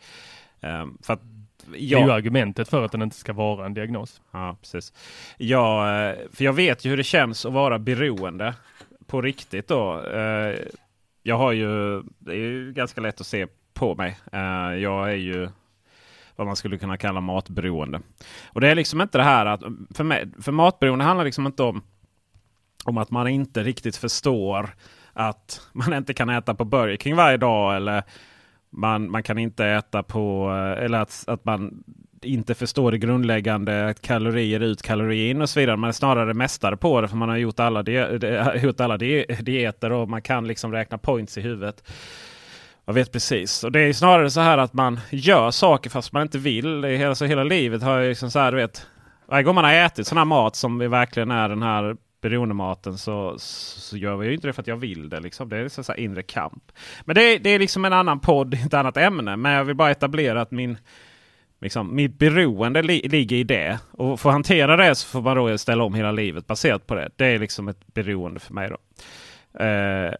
Um, 0.61 0.97
för 1.01 1.13
att 1.13 1.21
Ja. 1.73 1.97
Det 1.97 2.03
är 2.03 2.05
ju 2.05 2.11
argumentet 2.11 2.69
för 2.69 2.85
att 2.85 2.91
den 2.91 3.01
inte 3.01 3.15
ska 3.15 3.33
vara 3.33 3.65
en 3.65 3.73
diagnos. 3.73 4.21
Ja, 4.31 4.57
precis. 4.61 4.93
Ja, 5.37 5.85
för 6.33 6.43
jag 6.43 6.53
vet 6.53 6.85
ju 6.85 6.89
hur 6.89 6.97
det 6.97 7.03
känns 7.03 7.45
att 7.45 7.53
vara 7.53 7.79
beroende 7.79 8.53
på 9.11 9.21
riktigt 9.21 9.67
då. 9.67 10.01
Eh, 10.01 10.55
jag 11.23 11.37
har 11.37 11.51
ju, 11.51 12.01
det 12.19 12.31
är 12.31 12.35
ju 12.35 12.73
ganska 12.73 13.01
lätt 13.01 13.21
att 13.21 13.27
se 13.27 13.47
på 13.73 13.95
mig. 13.95 14.17
Eh, 14.31 14.73
jag 14.75 15.11
är 15.11 15.15
ju 15.15 15.49
vad 16.41 16.47
man 16.47 16.55
skulle 16.55 16.77
kunna 16.77 16.97
kalla 16.97 17.21
matberoende. 17.21 18.01
Och 18.45 18.61
det 18.61 18.67
är 18.67 18.75
liksom 18.75 19.01
inte 19.01 19.17
det 19.17 19.23
här 19.23 19.45
att, 19.45 19.61
för, 19.95 20.03
mig, 20.03 20.27
för 20.41 20.51
matberoende 20.51 21.05
handlar 21.05 21.25
liksom 21.25 21.45
inte 21.45 21.63
om, 21.63 21.83
om 22.85 22.97
att 22.97 23.11
man 23.11 23.27
inte 23.27 23.63
riktigt 23.63 23.95
förstår 23.95 24.69
att 25.13 25.61
man 25.73 25.93
inte 25.93 26.13
kan 26.13 26.29
äta 26.29 26.55
på 26.55 26.65
Burger 26.65 26.97
King 26.97 27.15
varje 27.15 27.37
dag 27.37 27.75
eller 27.75 28.03
man, 28.69 29.11
man 29.11 29.23
kan 29.23 29.37
inte 29.37 29.65
äta 29.65 30.03
på, 30.03 30.51
eller 30.77 30.99
att, 30.99 31.23
att 31.27 31.45
man 31.45 31.83
inte 32.21 32.55
förstår 32.55 32.91
det 32.91 32.97
grundläggande 32.97 33.89
att 33.89 34.01
kalorier 34.01 34.59
ut, 34.59 34.81
kalorier 34.81 35.29
in 35.31 35.41
och 35.41 35.49
så 35.49 35.59
vidare. 35.59 35.77
Man 35.77 35.87
är 35.87 35.93
snarare 35.93 36.33
mästare 36.33 36.77
på 36.77 37.01
det 37.01 37.07
för 37.07 37.17
man 37.17 37.29
har 37.29 37.37
gjort 37.37 37.59
alla, 37.59 37.83
di 37.83 37.91
gjort 38.63 38.79
alla 38.79 38.97
di 38.97 39.25
dieter 39.41 39.91
och 39.91 40.09
man 40.09 40.21
kan 40.21 40.47
liksom 40.47 40.71
räkna 40.71 40.97
points 40.97 41.37
i 41.37 41.41
huvudet. 41.41 41.83
Jag 42.91 42.95
vet 42.95 43.11
precis. 43.11 43.63
Och 43.63 43.71
det 43.71 43.79
är 43.79 43.93
snarare 43.93 44.29
så 44.29 44.41
här 44.41 44.57
att 44.57 44.73
man 44.73 44.99
gör 45.09 45.51
saker 45.51 45.89
fast 45.89 46.13
man 46.13 46.21
inte 46.21 46.37
vill. 46.37 46.81
Det 46.81 46.97
hela, 46.97 47.15
så 47.15 47.25
hela 47.25 47.43
livet 47.43 47.83
har 47.83 47.99
jag 47.99 48.09
liksom 48.09 48.31
så 48.31 48.39
här, 48.39 48.51
du 48.51 48.57
vet. 48.57 48.87
Varje 49.25 49.43
gång 49.43 49.55
man 49.55 49.63
har 49.63 49.73
ätit 49.73 50.07
sån 50.07 50.17
här 50.17 50.25
mat 50.25 50.55
som 50.55 50.77
verkligen 50.77 51.31
är 51.31 51.49
den 51.49 51.61
här 51.61 51.95
beroendematen 52.21 52.97
så, 52.97 53.35
så 53.37 53.97
gör 53.97 54.15
vi 54.15 54.27
ju 54.27 54.33
inte 54.33 54.47
det 54.47 54.53
för 54.53 54.61
att 54.61 54.67
jag 54.67 54.75
vill 54.75 55.09
det. 55.09 55.19
Liksom. 55.19 55.49
Det 55.49 55.57
är 55.57 55.63
liksom 55.63 55.83
så, 55.83 55.91
här 55.91 55.99
inre 55.99 56.23
kamp. 56.23 56.71
Men 57.05 57.15
det, 57.15 57.37
det 57.37 57.49
är 57.49 57.59
liksom 57.59 57.85
en 57.85 57.93
annan 57.93 58.19
podd, 58.19 58.53
ett 58.65 58.73
annat 58.73 58.97
ämne. 58.97 59.35
Men 59.35 59.51
jag 59.51 59.63
vill 59.63 59.75
bara 59.75 59.91
etablera 59.91 60.41
att 60.41 60.51
min, 60.51 60.77
liksom, 61.61 61.95
mitt 61.95 62.17
beroende 62.17 62.81
li, 62.81 63.07
ligger 63.07 63.35
i 63.35 63.43
det. 63.43 63.79
Och 63.91 64.19
för 64.19 64.29
att 64.29 64.33
hantera 64.33 64.77
det 64.77 64.95
så 64.95 65.07
får 65.07 65.21
man 65.21 65.37
då 65.37 65.57
ställa 65.57 65.83
om 65.83 65.93
hela 65.93 66.11
livet 66.11 66.47
baserat 66.47 66.87
på 66.87 66.95
det. 66.95 67.09
Det 67.15 67.25
är 67.25 67.39
liksom 67.39 67.67
ett 67.67 67.93
beroende 67.93 68.39
för 68.39 68.53
mig. 68.53 68.69
då. 68.69 68.77
Eh, 69.63 70.13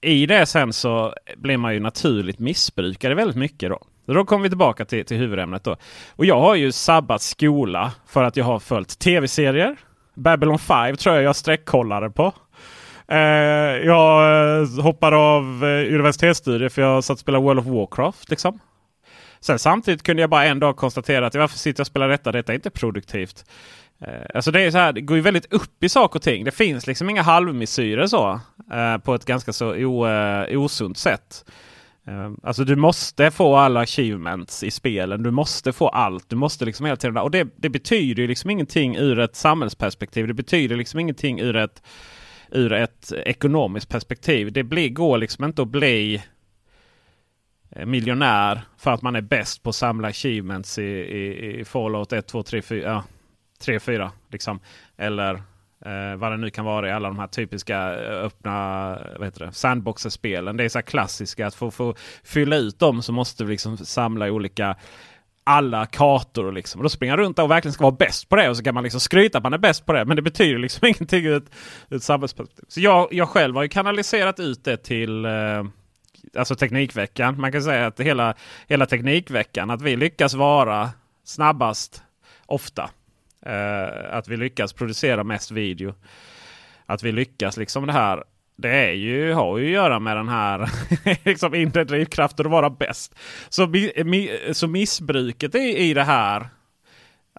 i 0.00 0.26
det 0.26 0.46
sen 0.46 0.72
så 0.72 1.14
blir 1.36 1.56
man 1.56 1.74
ju 1.74 1.80
naturligt 1.80 2.38
missbrukare 2.38 3.14
väldigt 3.14 3.36
mycket. 3.36 3.70
då. 3.70 3.78
Då 4.14 4.24
kommer 4.24 4.42
vi 4.42 4.48
tillbaka 4.48 4.84
till, 4.84 5.04
till 5.04 5.16
huvudämnet. 5.16 5.64
Då. 5.64 5.76
Och 6.16 6.24
jag 6.24 6.40
har 6.40 6.54
ju 6.54 6.72
sabbat 6.72 7.22
skola 7.22 7.92
för 8.06 8.24
att 8.24 8.36
jag 8.36 8.44
har 8.44 8.58
följt 8.58 8.98
tv-serier. 8.98 9.76
Babylon 10.14 10.58
5 10.58 10.96
tror 10.96 11.14
jag 11.14 11.24
jag 11.24 11.36
streckkollade 11.36 12.10
på. 12.10 12.32
Eh, 13.08 13.18
jag 13.86 14.60
eh, 14.60 14.82
hoppade 14.82 15.16
av 15.16 15.44
eh, 15.44 15.94
universitetsstudier 15.94 16.68
för 16.68 16.82
jag 16.82 17.04
satt 17.04 17.14
och 17.14 17.20
spelade 17.20 17.44
World 17.44 17.60
of 17.60 17.66
Warcraft. 17.66 18.30
Liksom. 18.30 18.58
Sen 19.40 19.58
samtidigt 19.58 20.02
kunde 20.02 20.22
jag 20.22 20.30
bara 20.30 20.44
en 20.44 20.60
dag 20.60 20.76
konstatera 20.76 21.26
att 21.26 21.34
varför 21.34 21.58
sitter 21.58 21.80
jag 21.80 21.82
och 21.82 21.86
spelar 21.86 22.08
detta? 22.08 22.32
Detta 22.32 22.52
är 22.52 22.54
inte 22.54 22.70
produktivt. 22.70 23.44
Eh, 24.00 24.26
alltså 24.34 24.50
det 24.50 24.60
är 24.60 24.70
så 24.70 24.78
här, 24.78 24.92
det 24.92 25.00
går 25.00 25.16
ju 25.16 25.22
väldigt 25.22 25.52
upp 25.52 25.84
i 25.84 25.88
saker 25.88 26.18
och 26.18 26.22
ting. 26.22 26.44
Det 26.44 26.50
finns 26.50 26.86
liksom 26.86 27.10
inga 27.10 27.22
halvmesyrer 27.22 28.06
så. 28.06 28.40
Eh, 28.72 28.98
på 28.98 29.14
ett 29.14 29.24
ganska 29.24 29.52
så 29.52 29.74
o, 29.74 30.06
eh, 30.06 30.60
osunt 30.60 30.98
sätt. 30.98 31.44
Eh, 32.08 32.30
alltså 32.42 32.64
du 32.64 32.76
måste 32.76 33.30
få 33.30 33.56
alla 33.56 33.80
achievements 33.80 34.62
i 34.62 34.70
spelen. 34.70 35.22
Du 35.22 35.30
måste 35.30 35.72
få 35.72 35.88
allt. 35.88 36.28
Du 36.28 36.36
måste 36.36 36.64
liksom 36.64 36.86
hela 36.86 36.96
tiden. 36.96 37.16
Och 37.16 37.30
det, 37.30 37.48
det 37.56 37.68
betyder 37.68 38.22
ju 38.22 38.28
liksom 38.28 38.50
ingenting 38.50 38.96
ur 38.96 39.18
ett 39.18 39.36
samhällsperspektiv. 39.36 40.26
Det 40.26 40.34
betyder 40.34 40.76
liksom 40.76 41.00
ingenting 41.00 41.40
ur 41.40 41.56
ett, 41.56 41.82
ur 42.50 42.72
ett 42.72 43.12
ekonomiskt 43.12 43.88
perspektiv. 43.88 44.52
Det 44.52 44.62
blir, 44.62 44.88
går 44.88 45.18
liksom 45.18 45.44
inte 45.44 45.62
att 45.62 45.68
bli 45.68 46.22
eh, 47.70 47.86
miljonär 47.86 48.60
för 48.78 48.90
att 48.90 49.02
man 49.02 49.16
är 49.16 49.20
bäst 49.20 49.62
på 49.62 49.70
att 49.70 49.76
samla 49.76 50.08
achievements 50.08 50.78
i, 50.78 50.82
i, 50.82 51.60
i 51.60 51.64
Fallout 51.64 52.12
1, 52.12 52.26
2, 52.26 52.42
3, 52.42 52.62
4. 52.62 52.82
Ja, 52.82 53.04
3, 53.60 53.80
4 53.80 54.12
liksom. 54.30 54.60
Eller 54.96 55.42
Eh, 55.84 56.16
vad 56.16 56.32
det 56.32 56.36
nu 56.36 56.50
kan 56.50 56.64
vara 56.64 56.88
i 56.88 56.92
alla 56.92 57.08
de 57.08 57.18
här 57.18 57.26
typiska 57.26 58.04
eh, 58.04 58.24
öppna 58.24 58.98
sandboxer-spelen. 59.52 60.56
Det 60.56 60.64
är 60.64 60.68
så 60.68 60.82
klassiska 60.82 61.46
att 61.46 61.54
få, 61.54 61.70
få 61.70 61.94
fylla 62.24 62.56
ut 62.56 62.78
dem 62.78 63.02
så 63.02 63.12
måste 63.12 63.44
vi 63.44 63.50
liksom 63.52 63.76
samla 63.76 64.26
olika 64.26 64.76
alla 65.44 65.86
kartor. 65.86 66.52
Liksom. 66.52 66.78
Och 66.78 66.82
då 66.82 66.88
springer 66.88 67.16
runt 67.16 67.38
och 67.38 67.50
verkligen 67.50 67.72
ska 67.72 67.84
vara 67.84 67.96
bäst 67.98 68.28
på 68.28 68.36
det. 68.36 68.48
Och 68.48 68.56
så 68.56 68.62
kan 68.62 68.74
man 68.74 68.82
liksom 68.82 69.00
skryta 69.00 69.38
att 69.38 69.44
man 69.44 69.52
är 69.52 69.58
bäst 69.58 69.86
på 69.86 69.92
det. 69.92 70.04
Men 70.04 70.16
det 70.16 70.22
betyder 70.22 70.58
liksom 70.58 70.86
ingenting 70.88 71.26
ur 71.26 71.36
ett, 71.36 71.50
ett 71.90 72.02
samhällsperspektiv. 72.02 72.64
Så 72.68 72.80
jag, 72.80 73.08
jag 73.10 73.28
själv 73.28 73.54
har 73.54 73.62
ju 73.62 73.68
kanaliserat 73.68 74.40
ut 74.40 74.64
det 74.64 74.76
till 74.76 75.24
eh, 75.24 75.64
alltså 76.36 76.54
Teknikveckan. 76.54 77.40
Man 77.40 77.52
kan 77.52 77.62
säga 77.62 77.86
att 77.86 78.00
hela, 78.00 78.34
hela 78.66 78.86
Teknikveckan, 78.86 79.70
att 79.70 79.82
vi 79.82 79.96
lyckas 79.96 80.34
vara 80.34 80.90
snabbast 81.24 82.02
ofta. 82.46 82.90
Eh, 83.48 84.16
att 84.16 84.28
vi 84.28 84.36
lyckas 84.36 84.72
producera 84.72 85.24
mest 85.24 85.50
video. 85.50 85.94
Att 86.86 87.02
vi 87.02 87.12
lyckas 87.12 87.56
liksom 87.56 87.86
det 87.86 87.92
här. 87.92 88.24
Det 88.56 88.70
är 88.70 88.92
ju, 88.92 89.32
har 89.32 89.58
ju 89.58 89.66
att 89.66 89.72
göra 89.72 90.00
med 90.00 90.16
den 90.16 90.28
här 90.28 90.70
liksom 91.24 91.54
inre 91.54 91.84
drivkraften 91.84 92.46
att 92.46 92.52
vara 92.52 92.70
bäst. 92.70 93.14
Så, 93.48 93.66
mi, 94.04 94.30
så 94.52 94.68
missbruket 94.68 95.54
i, 95.54 95.58
i 95.58 95.94
det 95.94 96.04
här. 96.04 96.48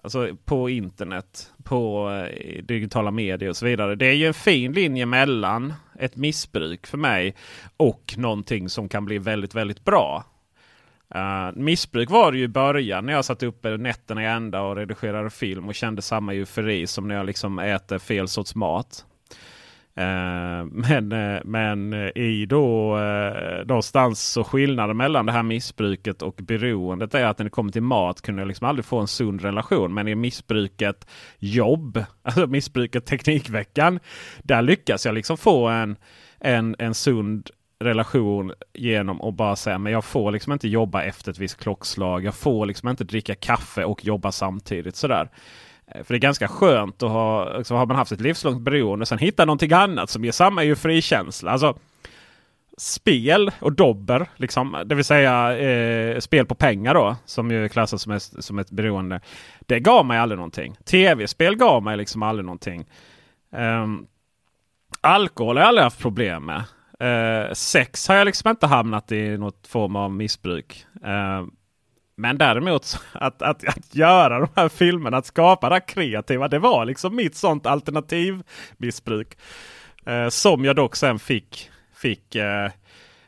Alltså 0.02 0.36
på 0.44 0.70
internet, 0.70 1.50
på 1.64 2.10
eh, 2.10 2.64
digitala 2.64 3.10
medier 3.10 3.50
och 3.50 3.56
så 3.56 3.66
vidare. 3.66 3.94
Det 3.94 4.06
är 4.06 4.14
ju 4.14 4.26
en 4.26 4.34
fin 4.34 4.72
linje 4.72 5.06
mellan 5.06 5.74
ett 5.98 6.16
missbruk 6.16 6.86
för 6.86 6.98
mig 6.98 7.34
och 7.76 8.14
någonting 8.16 8.68
som 8.68 8.88
kan 8.88 9.04
bli 9.04 9.18
väldigt, 9.18 9.54
väldigt 9.54 9.84
bra. 9.84 10.24
Uh, 11.14 11.52
missbruk 11.54 12.10
var 12.10 12.32
det 12.32 12.38
ju 12.38 12.44
i 12.44 12.48
början 12.48 13.06
när 13.06 13.12
jag 13.12 13.24
satt 13.24 13.42
uppe 13.42 13.76
nätterna 13.76 14.22
i 14.22 14.26
ända 14.26 14.60
och 14.60 14.76
redigerade 14.76 15.30
film 15.30 15.68
och 15.68 15.74
kände 15.74 16.02
samma 16.02 16.34
eufori 16.34 16.86
som 16.86 17.08
när 17.08 17.14
jag 17.14 17.26
liksom 17.26 17.58
äter 17.58 17.98
fel 17.98 18.28
sorts 18.28 18.54
mat. 18.54 19.04
Uh, 19.98 20.64
men, 20.64 21.12
uh, 21.12 21.40
men 21.44 21.94
i 22.14 22.46
då 22.46 22.96
uh, 22.98 23.66
någonstans 23.66 24.22
så 24.22 24.44
skillnaden 24.44 24.96
mellan 24.96 25.26
det 25.26 25.32
här 25.32 25.42
missbruket 25.42 26.22
och 26.22 26.34
beroendet 26.42 27.14
är 27.14 27.24
att 27.24 27.38
när 27.38 27.44
det 27.44 27.50
kommer 27.50 27.72
till 27.72 27.82
mat 27.82 28.22
kunde 28.22 28.42
jag 28.42 28.48
liksom 28.48 28.66
aldrig 28.66 28.84
få 28.84 28.98
en 28.98 29.08
sund 29.08 29.42
relation. 29.42 29.94
Men 29.94 30.08
i 30.08 30.14
missbruket 30.14 31.06
jobb, 31.38 32.04
alltså 32.22 32.46
missbruket 32.46 33.06
Teknikveckan, 33.06 34.00
där 34.42 34.62
lyckas 34.62 35.06
jag 35.06 35.14
liksom 35.14 35.36
få 35.36 35.68
en, 35.68 35.96
en, 36.38 36.76
en 36.78 36.94
sund 36.94 37.50
relation 37.80 38.52
genom 38.72 39.20
att 39.20 39.34
bara 39.34 39.56
säga 39.56 39.78
men 39.78 39.92
jag 39.92 40.04
får 40.04 40.32
liksom 40.32 40.52
inte 40.52 40.68
jobba 40.68 41.02
efter 41.02 41.30
ett 41.30 41.38
visst 41.38 41.60
klockslag. 41.60 42.24
Jag 42.24 42.34
får 42.34 42.66
liksom 42.66 42.88
inte 42.88 43.04
dricka 43.04 43.34
kaffe 43.34 43.84
och 43.84 44.04
jobba 44.04 44.32
samtidigt. 44.32 44.96
sådär. 44.96 45.30
Eh, 45.86 46.04
för 46.04 46.14
det 46.14 46.18
är 46.18 46.20
ganska 46.20 46.48
skönt 46.48 47.02
att 47.02 47.10
ha, 47.10 47.56
liksom, 47.56 47.76
har 47.76 47.86
man 47.86 47.96
haft 47.96 48.12
ett 48.12 48.20
livslångt 48.20 48.60
beroende 48.60 49.02
och 49.02 49.08
sen 49.08 49.18
hitta 49.18 49.44
någonting 49.44 49.72
annat 49.72 50.10
som 50.10 50.24
ger 50.24 50.32
samma 50.32 50.64
euforikänsla. 50.64 51.50
Alltså, 51.50 51.78
spel 52.76 53.50
och 53.60 53.72
dobber, 53.72 54.26
liksom, 54.36 54.82
det 54.86 54.94
vill 54.94 55.04
säga 55.04 55.58
eh, 55.58 56.18
spel 56.18 56.46
på 56.46 56.54
pengar 56.54 56.94
då, 56.94 57.16
som 57.24 57.50
ju 57.50 57.68
klassas 57.68 58.02
som 58.02 58.12
ett, 58.12 58.22
som 58.22 58.58
ett 58.58 58.70
beroende. 58.70 59.20
Det 59.60 59.80
gav 59.80 60.06
mig 60.06 60.18
aldrig 60.18 60.38
någonting. 60.38 60.76
Tv-spel 60.84 61.56
gav 61.56 61.82
mig 61.82 61.96
liksom 61.96 62.22
aldrig 62.22 62.44
någonting. 62.44 62.84
Um, 63.56 64.06
alkohol 65.00 65.56
har 65.56 65.62
jag 65.62 65.68
aldrig 65.68 65.84
haft 65.84 66.00
problem 66.00 66.44
med. 66.44 66.64
Eh, 67.00 67.52
sex 67.52 68.08
har 68.08 68.16
jag 68.16 68.24
liksom 68.24 68.50
inte 68.50 68.66
hamnat 68.66 69.12
i 69.12 69.38
något 69.38 69.66
form 69.66 69.96
av 69.96 70.12
missbruk. 70.12 70.86
Eh, 71.04 71.46
men 72.16 72.38
däremot 72.38 72.98
att, 73.12 73.42
att, 73.42 73.68
att 73.68 73.94
göra 73.94 74.38
de 74.40 74.48
här 74.56 74.68
filmerna, 74.68 75.16
att 75.16 75.26
skapa 75.26 75.68
det 75.68 75.74
här 75.74 75.88
kreativa, 75.88 76.48
det 76.48 76.58
var 76.58 76.84
liksom 76.84 77.16
mitt 77.16 77.36
sånt 77.36 77.66
alternativmissbruk. 77.66 79.38
Eh, 80.06 80.28
som 80.28 80.64
jag 80.64 80.76
dock 80.76 80.96
sen 80.96 81.18
fick, 81.18 81.70
fick 81.94 82.34
eh, 82.34 82.70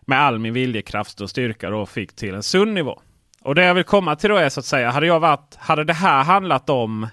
med 0.01 0.21
all 0.21 0.39
min 0.39 0.55
viljekraft 0.55 1.21
och 1.21 1.31
styrka 1.31 1.71
då 1.71 1.87
fick 1.87 2.17
till 2.17 2.35
en 2.35 2.43
sund 2.43 2.73
nivå. 2.73 3.01
Och 3.43 3.55
det 3.55 3.65
jag 3.65 3.75
vill 3.75 3.85
komma 3.85 4.17
till 4.17 4.31
då 4.31 4.37
är 4.37 4.49
så 4.49 4.61
att 4.61 4.67
säga, 4.67 4.91
hade 4.91 5.07
jag 5.07 5.21
varit, 5.21 5.55
hade 5.59 5.85
det 5.85 5.93
här 5.93 6.25
handlat 6.25 6.71
om 6.71 7.09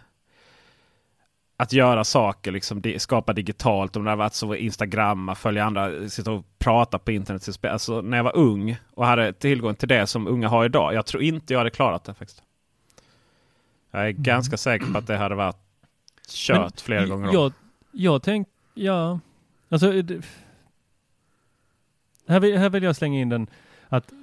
att 1.61 1.73
göra 1.73 2.03
saker, 2.03 2.51
liksom 2.51 2.83
skapa 2.97 3.33
digitalt. 3.33 3.95
Om 3.95 4.03
det 4.03 4.09
har 4.09 4.17
varit 4.17 4.33
så 4.33 4.55
Instagram, 4.55 5.35
följa 5.35 5.65
andra, 5.65 6.09
sitta 6.09 6.31
och 6.31 6.45
prata 6.59 6.99
på 6.99 7.11
internet. 7.11 7.65
Alltså 7.65 8.01
när 8.01 8.17
jag 8.17 8.23
var 8.23 8.35
ung 8.35 8.77
och 8.93 9.05
hade 9.05 9.33
tillgång 9.33 9.75
till 9.75 9.87
det 9.87 10.07
som 10.07 10.27
unga 10.27 10.47
har 10.47 10.65
idag. 10.65 10.93
Jag 10.93 11.05
tror 11.05 11.23
inte 11.23 11.53
jag 11.53 11.59
hade 11.59 11.69
klarat 11.69 12.03
det 12.03 12.13
faktiskt. 12.13 12.43
Jag 13.91 14.01
är 14.01 14.09
mm. 14.09 14.23
ganska 14.23 14.57
säker 14.57 14.85
på 14.85 14.97
att 14.97 15.07
det 15.07 15.17
hade 15.17 15.35
varit 15.35 15.57
kört 16.29 16.59
Men, 16.59 16.71
flera 16.75 17.05
gånger 17.05 17.33
jag, 17.33 17.53
jag 17.91 18.23
tänker, 18.23 18.51
ja, 18.73 19.19
alltså 19.69 19.91
här 22.27 22.39
vill, 22.39 22.57
här 22.57 22.69
vill 22.69 22.83
jag 22.83 22.95
slänga 22.95 23.19
in 23.19 23.29
den 23.29 23.47
att 23.89 24.13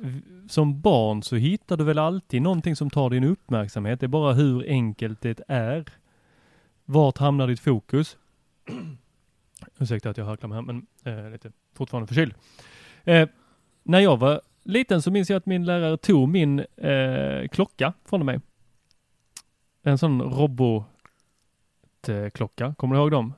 som 0.48 0.80
barn 0.80 1.22
så 1.22 1.36
hittar 1.36 1.76
du 1.76 1.84
väl 1.84 1.98
alltid 1.98 2.42
någonting 2.42 2.76
som 2.76 2.90
tar 2.90 3.10
din 3.10 3.24
uppmärksamhet. 3.24 4.00
Det 4.00 4.06
är 4.06 4.08
bara 4.08 4.32
hur 4.32 4.68
enkelt 4.68 5.20
det 5.20 5.40
är. 5.48 5.84
Vart 6.86 7.18
hamnar 7.18 7.46
ditt 7.46 7.60
fokus? 7.60 8.16
Ursäkta 9.78 10.10
att 10.10 10.16
jag 10.16 10.24
harklar 10.24 10.48
mig 10.48 10.56
här, 10.56 10.62
men 10.62 10.86
eh, 11.04 11.30
lite 11.30 11.52
fortfarande 11.74 12.06
förkyld. 12.06 12.34
Eh, 13.04 13.28
när 13.82 14.00
jag 14.00 14.16
var 14.16 14.40
liten 14.62 15.02
så 15.02 15.10
minns 15.10 15.30
jag 15.30 15.36
att 15.36 15.46
min 15.46 15.64
lärare 15.64 15.96
tog 15.96 16.28
min 16.28 16.58
eh, 16.76 17.48
klocka 17.48 17.92
från 18.04 18.26
mig. 18.26 18.40
En 19.82 19.98
sån 19.98 20.22
robotklocka, 20.22 20.86
eh, 22.66 22.74
kommer 22.74 22.94
du 22.94 23.00
ihåg 23.00 23.10
dem? 23.10 23.32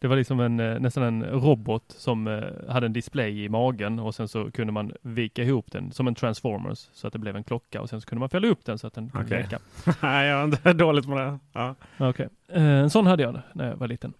Det 0.00 0.08
var 0.08 0.16
liksom 0.16 0.40
en, 0.40 0.60
eh, 0.60 0.80
nästan 0.80 1.02
en 1.02 1.24
robot 1.24 1.84
som 1.88 2.26
eh, 2.26 2.42
hade 2.68 2.86
en 2.86 2.92
display 2.92 3.44
i 3.44 3.48
magen 3.48 3.98
och 3.98 4.14
sen 4.14 4.28
så 4.28 4.50
kunde 4.50 4.72
man 4.72 4.92
vika 5.02 5.42
ihop 5.42 5.72
den 5.72 5.92
som 5.92 6.08
en 6.08 6.14
transformers 6.14 6.88
så 6.92 7.06
att 7.06 7.12
det 7.12 7.18
blev 7.18 7.36
en 7.36 7.44
klocka 7.44 7.80
och 7.80 7.88
sen 7.88 8.00
så 8.00 8.06
kunde 8.06 8.20
man 8.20 8.28
fälla 8.28 8.48
upp 8.48 8.64
den 8.64 8.78
så 8.78 8.86
att 8.86 8.94
den 8.94 9.10
kunde 9.10 9.26
okay. 9.26 9.42
leka. 9.42 9.58
Nej, 10.02 10.28
jag 10.28 10.66
är 10.66 10.74
dåligt 10.74 11.08
med 11.08 11.18
det. 11.18 11.38
Ja. 11.52 11.74
Okay. 11.98 12.26
Eh, 12.48 12.62
en 12.62 12.90
sån 12.90 13.06
hade 13.06 13.22
jag 13.22 13.40
när 13.52 13.68
jag 13.68 13.76
var 13.76 13.88
liten. 13.88 14.12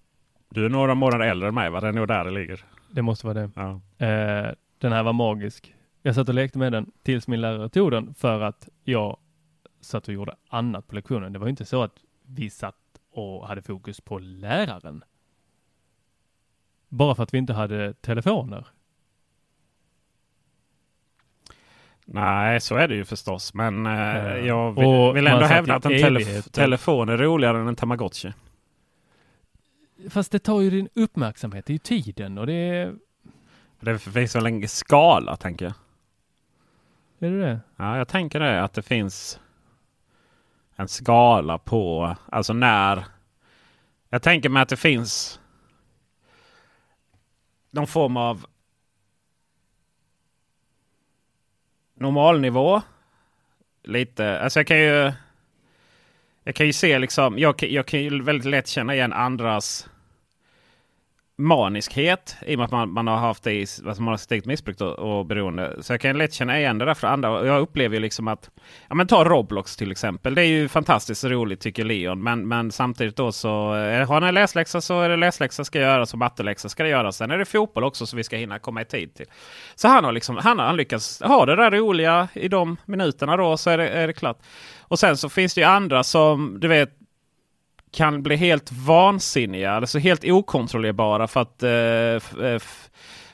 Du 0.49 0.65
är 0.65 0.69
några 0.69 0.95
månader 0.95 1.27
äldre 1.27 1.49
än 1.49 1.55
mig 1.55 1.71
va? 1.71 1.81
Det 1.81 1.89
är 1.89 1.93
nog 1.93 2.09
där 2.09 2.25
det 2.25 2.31
ligger. 2.31 2.65
Det 2.91 3.03
måste 3.03 3.27
vara 3.27 3.35
det. 3.35 3.51
Ja. 3.55 3.81
Den 4.79 4.93
här 4.93 5.03
var 5.03 5.13
magisk. 5.13 5.75
Jag 6.03 6.15
satt 6.15 6.29
och 6.29 6.35
lekte 6.35 6.59
med 6.59 6.73
den 6.73 6.91
tills 7.03 7.29
min 7.29 7.41
lärare 7.41 7.69
tog 7.69 7.91
den 7.91 8.15
för 8.15 8.41
att 8.41 8.69
jag 8.85 9.17
satt 9.81 10.09
och 10.09 10.15
gjorde 10.15 10.35
annat 10.49 10.87
på 10.87 10.95
lektionen. 10.95 11.33
Det 11.33 11.39
var 11.39 11.49
inte 11.49 11.65
så 11.65 11.83
att 11.83 11.95
vi 12.27 12.51
satt 12.51 12.75
och 13.13 13.49
hade 13.49 13.63
fokus 13.63 14.01
på 14.01 14.19
läraren. 14.19 15.05
Bara 16.91 17.15
för 17.15 17.23
att 17.23 17.35
vi 17.35 17.39
inte 17.39 17.53
hade 17.53 17.95
telefoner. 17.95 18.67
Nej, 22.05 22.61
så 22.61 22.77
är 22.77 22.89
det 22.89 22.95
ju 22.95 23.05
förstås. 23.05 23.55
Men 23.55 23.87
eh, 23.87 24.37
jag 24.47 24.73
vill, 24.73 25.15
vill 25.15 25.27
ändå 25.27 25.47
hävda 25.47 25.75
att 25.75 25.85
en 25.85 26.01
tele 26.01 26.43
telefon 26.43 27.09
är 27.09 27.17
roligare 27.17 27.59
än 27.59 27.69
en 27.69 27.77
tamagotchi. 27.77 28.33
Fast 30.11 30.33
det 30.33 30.39
tar 30.39 30.61
ju 30.61 30.71
din 30.71 30.89
uppmärksamhet, 30.95 31.67
det 31.67 31.71
är 31.71 31.75
ju 31.75 31.79
tiden 32.03 32.39
och 32.39 32.47
det 32.47 32.53
är... 32.53 32.95
Det 33.81 33.99
finns 33.99 34.37
väl 34.37 34.47
en 34.47 34.69
skala, 34.69 35.37
tänker 35.37 35.65
jag. 35.65 35.75
Är 37.29 37.33
det 37.33 37.43
det? 37.43 37.61
Ja, 37.77 37.99
jag 37.99 38.09
tänker 38.09 38.41
det. 38.41 38.63
Att 38.63 38.73
det 38.73 38.83
finns 38.83 39.41
en 40.77 40.89
skala 40.89 41.59
på, 41.59 42.17
alltså 42.33 42.53
när... 42.53 43.05
Jag 44.09 44.23
tänker 44.23 44.49
mig 44.49 44.63
att 44.63 44.69
det 44.69 44.77
finns 44.77 45.40
någon 47.71 47.87
form 47.87 48.17
av 48.17 48.47
normalnivå. 51.95 52.83
Lite, 53.83 54.41
alltså 54.41 54.59
jag 54.59 54.67
kan 54.67 54.79
ju... 54.79 55.13
Jag 56.45 56.55
kan 56.55 56.67
ju 56.67 56.73
se 56.73 56.99
liksom, 56.99 57.39
jag, 57.39 57.63
jag 57.63 57.87
kan 57.87 58.01
ju 58.01 58.23
väldigt 58.23 58.47
lätt 58.47 58.69
känna 58.69 58.95
igen 58.95 59.13
andras 59.13 59.89
maniskhet 61.41 62.37
i 62.47 62.55
och 62.55 62.59
med 62.59 62.65
att 62.65 62.71
man, 62.71 62.93
man 62.93 63.07
har 63.07 63.17
haft 63.17 63.43
det 63.43 63.53
i, 63.53 63.61
alltså 63.61 64.03
man 64.03 64.13
har 64.13 64.17
stegt 64.17 64.47
missbruk 64.47 64.81
och, 64.81 64.99
och 64.99 65.27
beroende. 65.27 65.77
Så 65.81 65.93
jag 65.93 66.01
kan 66.01 66.19
lätt 66.19 66.33
känna 66.33 66.59
igen 66.59 66.79
det 66.79 66.85
där 66.85 66.95
för 66.95 67.09
andra. 67.09 67.47
Jag 67.47 67.61
upplever 67.61 67.97
ju 67.97 68.01
liksom 68.01 68.29
att, 68.29 68.51
ja 68.89 68.95
men 68.95 69.07
ta 69.07 69.25
Roblox 69.25 69.77
till 69.77 69.91
exempel. 69.91 70.35
Det 70.35 70.43
är 70.43 70.47
ju 70.47 70.69
fantastiskt 70.69 71.25
roligt 71.25 71.61
tycker 71.61 71.85
Leon. 71.85 72.23
Men, 72.23 72.49
men 72.49 72.73
samtidigt 72.73 73.17
då 73.17 73.33
så, 73.33 73.77
eh, 73.77 74.09
har 74.09 74.15
han 74.15 74.23
en 74.23 74.35
läsläxa 74.35 74.81
så 74.81 75.01
är 75.01 75.09
det 75.09 75.17
läsläxa 75.17 75.65
ska 75.65 75.81
göras 75.81 76.13
och 76.13 76.19
matteläxa 76.19 76.69
ska 76.69 76.83
det 76.83 76.89
göras. 76.89 77.17
Sen 77.17 77.31
är 77.31 77.39
det 77.39 77.45
fotboll 77.45 77.85
också 77.85 78.07
så 78.07 78.17
vi 78.17 78.25
ska 78.25 78.37
hinna 78.37 78.59
komma 78.59 78.83
i 78.83 78.85
tid 78.85 79.15
till. 79.15 79.27
Så 79.75 79.89
han 79.89 80.05
har 80.05 80.13
liksom, 80.13 80.37
han 80.37 80.59
har 80.59 80.73
lyckats 80.73 81.23
ha 81.23 81.47
det 81.47 81.57
där 81.57 81.71
roliga 81.71 82.29
i 82.35 82.49
de 82.49 82.77
minuterna 82.85 83.37
då 83.37 83.57
så 83.57 83.71
är 83.71 83.79
det, 83.79 83.89
är 83.89 84.07
det 84.07 84.13
klart. 84.13 84.39
Och 84.81 84.99
sen 84.99 85.17
så 85.17 85.29
finns 85.29 85.55
det 85.55 85.61
ju 85.61 85.67
andra 85.67 86.05
som, 86.05 86.61
du 86.61 86.69
vet, 86.69 87.00
kan 87.93 88.23
bli 88.23 88.37
helt 88.37 88.73
vansinniga, 88.73 89.73
alltså 89.73 89.99
helt 89.99 90.25
okontrollerbara 90.25 91.27
för 91.27 91.41
att 91.41 91.63
eh, 91.63 92.51
eh 92.53 92.63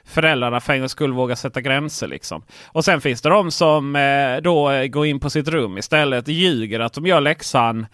föräldrarna 0.09 0.61
för 0.61 0.73
en 0.73 0.79
gångs 0.79 0.93
skull 0.93 1.13
vågar 1.13 1.35
sätta 1.35 1.61
gränser. 1.61 2.07
Liksom. 2.07 2.43
Och 2.67 2.85
sen 2.85 3.01
finns 3.01 3.23
det 3.23 3.29
de 3.29 3.51
som 3.51 3.97
eh, 3.97 4.37
då 4.43 4.87
går 4.89 5.07
in 5.07 5.21
på 5.21 5.31
sitt 5.31 5.49
rum 5.49 5.79
istället, 5.79 6.29
ljuger 6.29 6.81
att 6.81 6.93
de 6.93 7.07
gör 7.07 7.21
läxan 7.21 7.87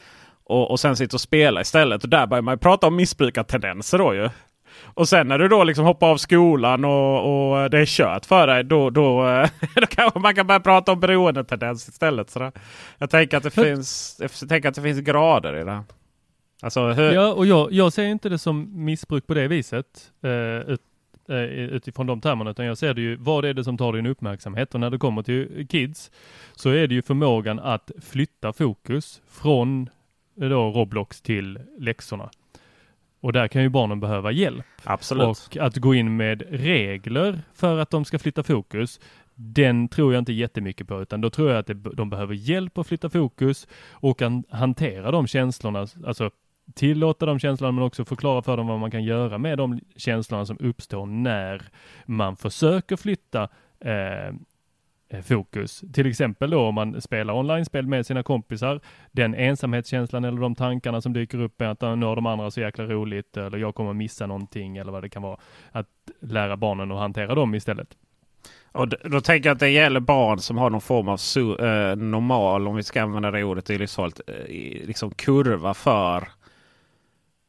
och, 0.44 0.70
och 0.70 0.80
sen 0.80 0.96
sitter 0.96 1.16
och 1.16 1.20
spelar 1.20 1.60
istället. 1.60 2.04
Och 2.04 2.10
där 2.10 2.26
börjar 2.26 2.42
man 2.42 2.58
prata 2.58 2.86
om 2.86 2.96
missbrukartendenser 2.96 3.98
då 3.98 4.14
ju. 4.14 4.28
Och 4.94 5.08
sen 5.08 5.28
när 5.28 5.38
du 5.38 5.48
då 5.48 5.64
liksom 5.64 5.84
hoppar 5.84 6.10
av 6.10 6.16
skolan 6.16 6.84
och, 6.84 7.52
och 7.52 7.70
det 7.70 7.78
är 7.78 7.86
kört 7.86 8.26
för 8.26 8.46
dig. 8.46 8.64
Då, 8.64 8.90
då, 8.90 9.22
då 9.74 9.86
kanske 9.86 10.18
man 10.18 10.34
kan 10.34 10.46
börja 10.46 10.60
prata 10.60 10.92
om 10.92 11.00
beroendetendens 11.00 11.88
istället. 11.88 12.30
Så 12.30 12.52
jag, 12.98 13.10
tänker 13.10 13.36
att 13.36 13.42
det 13.42 13.50
finns, 13.50 14.16
jag 14.20 14.48
tänker 14.48 14.68
att 14.68 14.74
det 14.74 14.82
finns 14.82 15.00
grader 15.00 15.56
i 15.56 15.64
det. 15.64 15.82
Alltså, 16.62 16.92
hur... 16.92 17.12
Ja, 17.12 17.32
och 17.32 17.46
jag, 17.46 17.72
jag 17.72 17.92
ser 17.92 18.04
inte 18.04 18.28
det 18.28 18.38
som 18.38 18.84
missbruk 18.84 19.26
på 19.26 19.34
det 19.34 19.48
viset. 19.48 20.12
Eh, 20.22 20.72
ut, 20.72 20.80
eh, 21.28 21.36
utifrån 21.36 22.06
de 22.06 22.20
termerna, 22.20 22.50
utan 22.50 22.66
jag 22.66 22.78
ser 22.78 22.94
det 22.94 23.00
ju, 23.00 23.16
vad 23.16 23.44
är 23.44 23.54
det 23.54 23.64
som 23.64 23.78
tar 23.78 23.92
din 23.92 24.06
uppmärksamhet? 24.06 24.74
Och 24.74 24.80
när 24.80 24.90
det 24.90 24.98
kommer 24.98 25.22
till 25.22 25.66
kids 25.68 26.10
så 26.52 26.70
är 26.70 26.86
det 26.86 26.94
ju 26.94 27.02
förmågan 27.02 27.58
att 27.58 27.90
flytta 28.02 28.52
fokus 28.52 29.22
från 29.28 29.88
eh, 30.40 30.48
då 30.48 30.70
Roblox 30.70 31.20
till 31.20 31.58
läxorna. 31.78 32.30
Och 33.20 33.32
där 33.32 33.48
kan 33.48 33.62
ju 33.62 33.68
barnen 33.68 34.00
behöva 34.00 34.32
hjälp. 34.32 34.66
Absolut. 34.84 35.26
Och 35.26 35.56
att 35.56 35.76
gå 35.76 35.94
in 35.94 36.16
med 36.16 36.42
regler 36.50 37.40
för 37.54 37.78
att 37.78 37.90
de 37.90 38.04
ska 38.04 38.18
flytta 38.18 38.42
fokus, 38.42 39.00
den 39.34 39.88
tror 39.88 40.12
jag 40.12 40.20
inte 40.20 40.32
jättemycket 40.32 40.88
på, 40.88 41.02
utan 41.02 41.20
då 41.20 41.30
tror 41.30 41.50
jag 41.50 41.58
att 41.58 41.66
det, 41.66 41.74
de 41.74 42.10
behöver 42.10 42.34
hjälp 42.34 42.78
att 42.78 42.86
flytta 42.86 43.10
fokus 43.10 43.68
och 43.90 44.18
kan 44.18 44.44
hantera 44.50 45.10
de 45.10 45.26
känslorna, 45.26 45.86
alltså 46.06 46.30
tillåta 46.74 47.26
de 47.26 47.38
känslorna 47.38 47.72
men 47.72 47.84
också 47.84 48.04
förklara 48.04 48.42
för 48.42 48.56
dem 48.56 48.66
vad 48.66 48.80
man 48.80 48.90
kan 48.90 49.04
göra 49.04 49.38
med 49.38 49.58
de 49.58 49.80
känslorna 49.96 50.46
som 50.46 50.56
uppstår 50.60 51.06
när 51.06 51.62
man 52.06 52.36
försöker 52.36 52.96
flytta 52.96 53.48
eh, 53.80 54.26
eh 55.08 55.22
fokus. 55.22 55.84
Till 55.92 56.06
exempel 56.06 56.50
då 56.50 56.60
om 56.60 56.74
man 56.74 57.00
spelar 57.00 57.34
online-spel 57.34 57.86
med 57.86 58.06
sina 58.06 58.22
kompisar, 58.22 58.80
den 59.12 59.34
ensamhetskänslan 59.34 60.24
eller 60.24 60.40
de 60.40 60.54
tankarna 60.54 61.00
som 61.00 61.12
dyker 61.12 61.40
upp 61.40 61.60
med 61.60 61.70
att 61.70 61.82
ah, 61.82 61.94
nu 61.94 62.06
har 62.06 62.16
de 62.16 62.26
andra 62.26 62.50
så 62.50 62.60
jäkla 62.60 62.84
roligt 62.84 63.36
eller 63.36 63.58
jag 63.58 63.74
kommer 63.74 63.92
missa 63.92 64.26
någonting 64.26 64.76
eller 64.76 64.92
vad 64.92 65.02
det 65.02 65.08
kan 65.08 65.22
vara. 65.22 65.40
Att 65.70 65.88
lära 66.20 66.56
barnen 66.56 66.92
att 66.92 66.98
hantera 66.98 67.34
dem 67.34 67.54
istället. 67.54 67.96
Och 68.72 68.88
då 68.88 69.20
tänker 69.20 69.48
jag 69.48 69.54
att 69.54 69.60
det 69.60 69.68
gäller 69.68 70.00
barn 70.00 70.38
som 70.38 70.58
har 70.58 70.70
någon 70.70 70.80
form 70.80 71.08
av 71.08 71.18
eh, 71.64 71.96
normal, 71.96 72.68
om 72.68 72.76
vi 72.76 72.82
ska 72.82 73.02
använda 73.02 73.30
det 73.30 73.44
ordet 73.44 73.70
i 73.70 73.78
livsfarligt, 73.78 74.20
eh, 74.26 74.86
liksom 74.86 75.10
kurva 75.10 75.74
för 75.74 76.28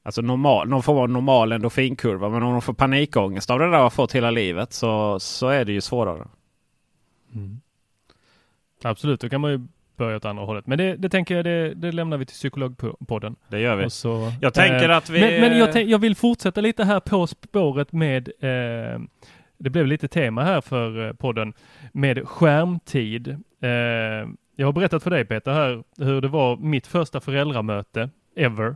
Alltså 0.04 0.22
normal, 0.22 0.68
någon 0.68 0.84
form 0.84 0.98
av 0.98 1.10
normal 1.10 1.52
endorfinkurva. 1.52 2.30
Men 2.30 2.44
om 2.44 2.52
de 2.52 2.62
får 2.62 2.74
panikångest 2.74 3.50
av 3.50 3.60
det 3.60 3.72
där 3.72 3.84
och 3.84 3.94
fått 3.94 4.16
hela 4.16 4.32
livet 4.32 4.74
så, 4.74 5.20
så 5.20 5.48
är 5.48 5.66
det 5.66 5.72
ju 5.72 5.82
svårare. 5.82 6.28
Mm. 7.36 7.62
Absolut, 8.84 9.22
då 9.22 9.30
kan 9.30 9.42
man 9.42 9.52
ju 9.52 9.62
börja 9.98 10.18
åt 10.18 10.26
andra 10.26 10.44
hållet. 10.44 10.68
Men 10.68 10.78
det, 10.78 10.96
det 10.96 11.10
tänker 11.10 11.36
jag, 11.36 11.46
det, 11.46 11.74
det 11.74 11.92
lämnar 11.92 12.18
vi 12.18 12.26
till 12.26 12.34
psykologpodden. 12.34 13.36
Det 13.48 13.60
gör 13.60 13.76
vi. 13.76 13.89
Så, 13.89 14.32
jag 14.42 14.54
tänker 14.54 14.89
eh, 14.89 14.98
att 14.98 15.10
vi... 15.10 15.20
Men, 15.20 15.42
men 15.42 15.58
jag, 15.58 15.84
jag, 15.84 16.00
vill 16.00 16.16
fortsätta 16.16 16.62
lite 16.62 16.84
här 16.84 17.00
på 17.00 17.28
spåret 17.28 17.92
med 17.92 18.28
eh, 18.28 19.00
det 19.58 19.70
blev 19.70 19.88
lite 19.88 20.08
tema 20.08 20.44
här 20.44 20.62
för 20.62 21.08
eh, 21.08 21.13
podden 21.13 21.54
med 21.92 22.28
skärmtid. 22.28 23.28
Eh, 23.62 23.70
jag 24.56 24.68
har 24.68 24.72
berättat 24.72 25.04
för 25.04 25.10
dig 25.10 25.26
Peter 25.26 25.54
här 25.54 25.84
hur 25.98 26.22
det 26.22 26.28
var 26.28 26.58
mitt 26.58 26.88
första 26.88 27.20
föräldramöte 27.20 28.10
ever 28.36 28.75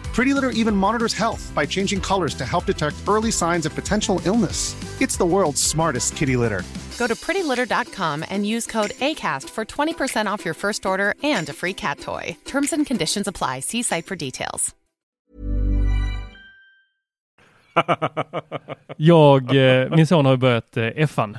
Pretty 0.13 0.33
Litter 0.33 0.49
even 0.61 0.75
monitors 0.75 1.13
health 1.13 1.51
by 1.55 1.65
changing 1.65 2.01
colors 2.01 2.35
to 2.35 2.45
help 2.45 2.65
detect 2.65 2.95
early 3.07 3.31
signs 3.31 3.65
of 3.65 3.73
potential 3.75 4.21
illness. 4.25 4.75
It's 5.01 5.17
the 5.17 5.25
world's 5.25 5.61
smartest 5.61 6.15
kitty 6.17 6.35
litter. 6.37 6.63
Go 6.97 7.07
to 7.07 7.15
prettylitter.com 7.15 8.25
and 8.29 8.45
use 8.45 8.67
code 8.67 8.91
ACAST 8.91 9.49
for 9.49 9.65
20% 9.65 10.33
off 10.33 10.45
your 10.45 10.53
first 10.53 10.85
order 10.85 11.13
and 11.23 11.49
a 11.49 11.53
free 11.53 11.73
cat 11.73 11.99
toy. 11.99 12.37
Terms 12.45 12.73
and 12.73 12.87
conditions 12.87 13.27
apply. 13.27 13.61
See 13.61 13.83
site 13.83 14.05
for 14.05 14.15
details. 14.15 14.75
Jag, 18.97 19.55
eh, 19.55 19.89
min 19.95 20.07
son 20.07 20.25
har 20.25 20.37
börjat 20.37 20.77
eh, 20.77 20.87
F-an, 20.95 21.37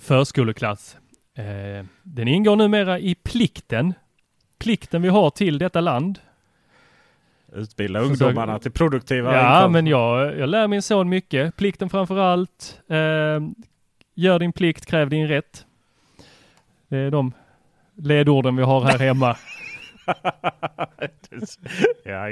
förskoleklass. 0.00 0.96
Eh, 1.34 1.84
den 2.02 2.28
ingår 2.28 2.56
numera 2.56 2.98
i 2.98 3.14
plikten, 3.14 3.94
plikten 4.58 5.02
vi 5.02 5.08
har 5.08 5.30
till 5.30 5.58
detta 5.58 5.80
land. 5.80 6.18
Utbilda 7.52 8.00
ungdomarna 8.00 8.58
till 8.58 8.72
produktiva 8.72 9.34
Ja, 9.34 9.40
inkomster. 9.40 9.68
men 9.68 9.86
jag, 9.86 10.38
jag 10.38 10.48
lär 10.48 10.68
min 10.68 10.82
son 10.82 11.08
mycket. 11.08 11.56
Plikten 11.56 11.90
framför 11.90 12.18
allt. 12.18 12.80
Eh, 12.88 13.40
gör 14.14 14.38
din 14.38 14.52
plikt, 14.52 14.86
kräv 14.86 15.08
din 15.10 15.28
rätt. 15.28 15.64
Det 16.88 16.96
är 16.98 17.10
de 17.10 17.32
ledorden 17.96 18.56
vi 18.56 18.62
har 18.62 18.80
här 18.80 18.98
hemma. 18.98 19.36
ja, 22.04 22.28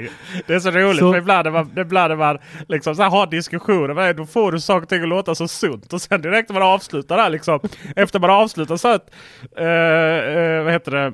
det 0.47 0.53
är 0.53 0.59
så 0.59 0.71
roligt 0.71 0.99
Så- 0.99 1.11
för 1.11 1.17
ibland 1.19 1.45
när 1.45 1.51
man, 1.51 1.71
ibland 1.77 2.09
när 2.09 2.15
man 2.17 2.37
liksom 2.67 2.95
så 2.95 3.01
här 3.03 3.09
har 3.09 3.27
diskussioner. 3.27 3.93
men 3.93 4.15
Då 4.15 4.25
får 4.25 4.51
du 4.51 4.59
saker 4.59 4.81
och 4.83 4.89
ting 4.89 5.01
att 5.03 5.07
låta 5.09 5.35
så 5.35 5.47
sunt. 5.47 5.93
Och 5.93 6.01
sen 6.01 6.21
direkt 6.21 6.49
när 6.49 6.59
man 6.59 6.69
avslutar 6.69 7.17
där 7.17 7.29
liksom. 7.29 7.59
Efter 7.95 8.19
man 8.19 8.29
avslutar 8.29 8.77
så 8.77 8.87
att, 8.87 9.09
eh, 9.57 9.65
eh, 9.67 10.63
vad 10.63 10.73
heter 10.73 10.91
det? 10.91 11.13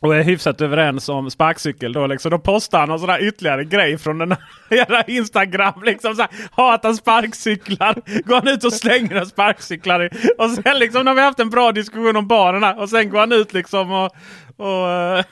Och 0.00 0.16
är 0.16 0.22
hyfsat 0.22 0.60
överens 0.60 1.08
om 1.08 1.30
sparkcykel 1.30 1.92
då 1.92 2.06
liksom. 2.06 2.30
Då 2.30 2.38
postar 2.38 2.78
han 2.80 2.88
någon 2.88 2.98
sån 2.98 3.08
där 3.08 3.22
ytterligare 3.28 3.64
grej 3.64 3.98
från 3.98 4.18
den 4.18 4.32
här 4.70 5.10
Instagram. 5.10 5.82
Liksom 5.84 6.14
så 6.14 6.22
här, 6.22 6.30
hatar 6.52 6.92
sparkcyklar. 6.92 7.94
Går 8.24 8.34
han 8.34 8.48
ut 8.48 8.64
och 8.64 8.72
slänger 8.72 9.14
en 9.16 9.26
sparkcyklar. 9.26 10.04
i- 10.04 10.10
Och 10.38 10.50
sen 10.50 10.78
liksom 10.78 11.04
när 11.04 11.14
vi 11.14 11.20
haft 11.20 11.40
en 11.40 11.50
bra 11.50 11.72
diskussion 11.72 12.16
om 12.16 12.28
barnen 12.28 12.62
här. 12.62 12.78
Och 12.80 12.88
sen 12.88 13.10
går 13.10 13.18
han 13.20 13.32
ut 13.32 13.52
liksom 13.52 13.92
och... 13.92 14.10
och 14.56 14.90
eh, 14.90 15.24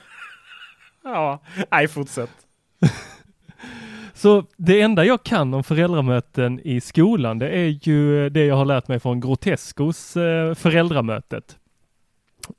ja, 1.03 1.41
nej 1.71 1.87
fortsätt. 1.87 2.31
Så 4.13 4.45
det 4.57 4.81
enda 4.81 5.05
jag 5.05 5.23
kan 5.23 5.53
om 5.53 5.63
föräldramöten 5.63 6.59
i 6.63 6.81
skolan, 6.81 7.39
det 7.39 7.49
är 7.49 7.87
ju 7.87 8.29
det 8.29 8.45
jag 8.45 8.55
har 8.55 8.65
lärt 8.65 8.87
mig 8.87 8.99
från 8.99 9.19
Groteskos 9.19 10.17
eh, 10.17 10.53
föräldramötet. 10.55 11.57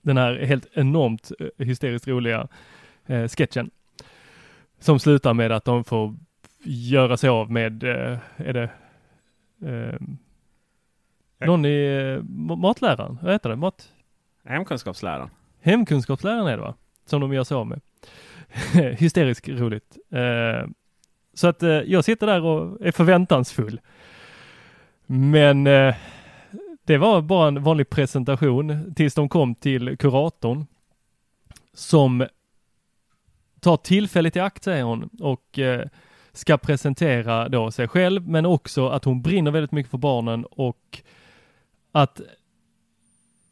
Den 0.02 0.16
här 0.16 0.36
helt 0.38 0.66
enormt 0.72 1.32
eh, 1.40 1.66
hysteriskt 1.66 2.08
roliga 2.08 2.48
eh, 3.06 3.28
sketchen. 3.28 3.70
Som 4.78 4.98
slutar 4.98 5.34
med 5.34 5.52
att 5.52 5.64
de 5.64 5.84
får 5.84 6.14
göra 6.64 7.16
sig 7.16 7.30
av 7.30 7.50
med, 7.50 7.82
eh, 7.84 8.18
är 8.36 8.52
det 8.52 8.70
eh, 9.66 10.00
någon 11.46 11.64
i 11.64 11.84
eh, 12.18 12.22
ma- 12.24 12.56
matläraren, 12.56 13.18
vad 13.22 13.32
heter 13.32 13.48
det? 13.50 13.56
Mat, 13.56 13.88
Hemkunskapsläraren. 14.44 15.30
hemkunskapsläraren 15.62 16.46
är 16.46 16.56
det 16.56 16.62
va? 16.62 16.74
Som 17.06 17.20
de 17.20 17.32
gör 17.32 17.44
sig 17.44 17.54
av 17.54 17.66
med. 17.66 17.80
Hysteriskt 18.98 19.48
roligt. 19.48 19.96
Eh, 20.10 20.68
så 21.34 21.46
att 21.48 21.62
eh, 21.62 21.68
jag 21.70 22.04
sitter 22.04 22.26
där 22.26 22.42
och 22.44 22.86
är 22.86 22.92
förväntansfull. 22.92 23.80
Men 25.06 25.66
det 26.84 26.98
var 26.98 27.22
bara 27.22 27.48
en 27.48 27.62
vanlig 27.62 27.90
presentation 27.90 28.94
tills 28.94 29.14
de 29.14 29.28
kom 29.28 29.54
till 29.54 29.96
kuratorn. 29.98 30.66
Som 31.72 32.26
tar 33.60 33.76
tillfället 33.76 34.36
i 34.36 34.40
akt 34.40 34.64
säger 34.64 34.84
hon 34.84 35.10
och 35.20 35.58
eh, 35.58 35.88
ska 36.32 36.58
presentera 36.58 37.48
då 37.48 37.70
sig 37.70 37.88
själv 37.88 38.28
men 38.28 38.46
också 38.46 38.88
att 38.88 39.04
hon 39.04 39.22
brinner 39.22 39.50
väldigt 39.50 39.72
mycket 39.72 39.90
för 39.90 39.98
barnen 39.98 40.44
och 40.44 41.02
att 41.92 42.20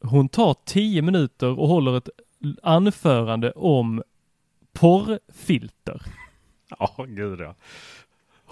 hon 0.01 0.29
tar 0.29 0.57
tio 0.65 1.03
minuter 1.03 1.59
och 1.59 1.69
håller 1.69 1.97
ett 1.97 2.09
anförande 2.63 3.51
om 3.51 4.03
porrfilter. 4.73 6.03
Ja, 6.79 7.05
gud 7.09 7.41
ja. 7.41 7.55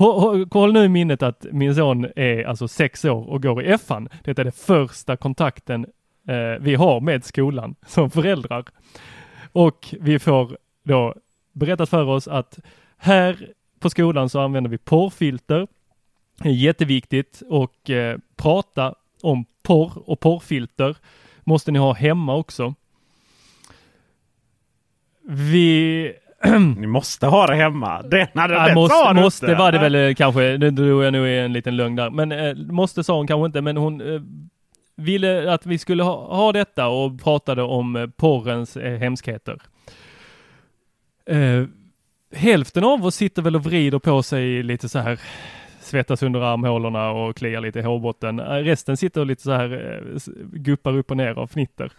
Håll 0.00 0.72
nu 0.72 0.84
i 0.84 0.88
minnet 0.88 1.22
att 1.22 1.46
min 1.52 1.74
son 1.74 2.06
är 2.16 2.44
alltså 2.44 2.68
sex 2.68 3.04
år 3.04 3.30
och 3.30 3.42
går 3.42 3.62
i 3.62 3.66
FN. 3.66 4.08
Det 4.24 4.38
är 4.38 4.44
den 4.44 4.52
första 4.52 5.16
kontakten 5.16 5.86
eh, 6.28 6.60
vi 6.60 6.74
har 6.74 7.00
med 7.00 7.24
skolan 7.24 7.74
som 7.86 8.10
föräldrar. 8.10 8.64
Och 9.52 9.94
vi 10.00 10.18
får 10.18 10.58
då 10.82 11.14
berättat 11.52 11.88
för 11.88 12.04
oss 12.04 12.28
att 12.28 12.58
här 12.96 13.48
på 13.78 13.90
skolan 13.90 14.28
så 14.28 14.40
använder 14.40 14.70
vi 14.70 14.78
porrfilter. 14.78 15.66
Det 16.36 16.48
är 16.48 16.52
jätteviktigt 16.52 17.42
och 17.48 17.90
eh, 17.90 18.18
prata 18.36 18.94
om 19.22 19.44
porr 19.62 19.92
och 20.10 20.20
porrfilter 20.20 20.96
måste 21.44 21.72
ni 21.72 21.78
ha 21.78 21.92
hemma 21.92 22.36
också. 22.36 22.74
Vi 25.22 26.12
Ni 26.76 26.86
måste 26.86 27.26
ha 27.26 27.46
det 27.46 27.54
hemma. 27.54 28.02
Det, 28.02 28.28
nej, 28.34 28.48
det, 28.48 28.54
Ja, 28.54 28.68
det 28.68 28.74
måste, 28.74 29.14
måste 29.14 29.46
inte. 29.46 29.58
var 29.58 29.72
det 29.72 29.78
väl 29.78 29.94
eh, 29.94 30.14
kanske, 30.14 30.56
det 30.56 30.70
drog 30.70 31.04
jag 31.04 31.12
nog 31.12 31.26
en 31.28 31.52
liten 31.52 31.76
lögn 31.76 31.96
där. 31.96 32.10
Men 32.10 32.32
eh, 32.32 32.54
måste 32.54 33.04
sa 33.04 33.16
hon 33.16 33.26
kanske 33.26 33.46
inte, 33.46 33.60
men 33.60 33.76
hon 33.76 34.00
eh, 34.14 34.20
ville 34.96 35.52
att 35.54 35.66
vi 35.66 35.78
skulle 35.78 36.02
ha, 36.02 36.36
ha 36.36 36.52
detta 36.52 36.88
och 36.88 37.22
pratade 37.22 37.62
om 37.62 37.96
eh, 37.96 38.06
porrens 38.06 38.76
eh, 38.76 38.98
hemskheter. 38.98 39.58
Eh, 41.26 41.64
hälften 42.34 42.84
av 42.84 43.06
oss 43.06 43.14
sitter 43.14 43.42
väl 43.42 43.56
och 43.56 43.64
vrider 43.64 43.98
på 43.98 44.22
sig 44.22 44.62
lite 44.62 44.88
så 44.88 44.98
här 44.98 45.20
svettas 45.80 46.22
under 46.22 46.40
armhålorna 46.40 47.10
och 47.10 47.36
kliar 47.36 47.60
lite 47.60 47.78
i 47.78 47.82
hårbotten. 47.82 48.38
Eh, 48.40 48.44
Resten 48.44 48.96
sitter 48.96 49.20
och 49.20 49.26
lite 49.26 49.42
så 49.42 49.52
här 49.52 50.00
eh, 50.14 50.32
guppar 50.52 50.96
upp 50.96 51.10
och 51.10 51.16
ner 51.16 51.38
av 51.38 51.46
fnitter. 51.46 51.92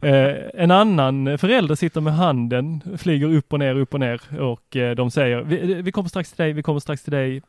Eh, 0.00 0.36
en 0.54 0.70
annan 0.70 1.38
förälder 1.38 1.74
sitter 1.74 2.00
med 2.00 2.14
handen, 2.14 2.82
flyger 2.98 3.26
upp 3.34 3.52
och 3.52 3.58
ner, 3.58 3.74
upp 3.74 3.94
och 3.94 4.00
ner 4.00 4.40
och 4.40 4.76
eh, 4.76 4.94
de 4.94 5.10
säger 5.10 5.42
vi, 5.42 5.72
eh, 5.72 5.78
vi 5.78 5.92
kommer 5.92 6.08
strax 6.08 6.32
till 6.32 6.44
dig, 6.44 6.52
vi 6.52 6.62
kommer 6.62 6.80
strax 6.80 7.02
till 7.02 7.12
dig. 7.12 7.42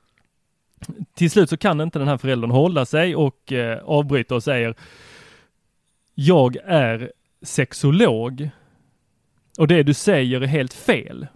Till 1.13 1.31
slut 1.31 1.49
så 1.49 1.57
kan 1.57 1.81
inte 1.81 1.99
den 1.99 2.07
här 2.07 2.17
föräldern 2.17 2.51
hålla 2.51 2.85
sig 2.85 3.15
och 3.15 3.51
eh, 3.51 3.79
avbryter 3.83 4.35
och 4.35 4.43
säger 4.43 4.75
Jag 6.15 6.57
är 6.65 7.11
sexolog 7.41 8.49
och 9.57 9.67
det 9.67 9.83
du 9.83 9.93
säger 9.93 10.41
är 10.41 10.47
helt 10.47 10.73
fel. 10.73 11.27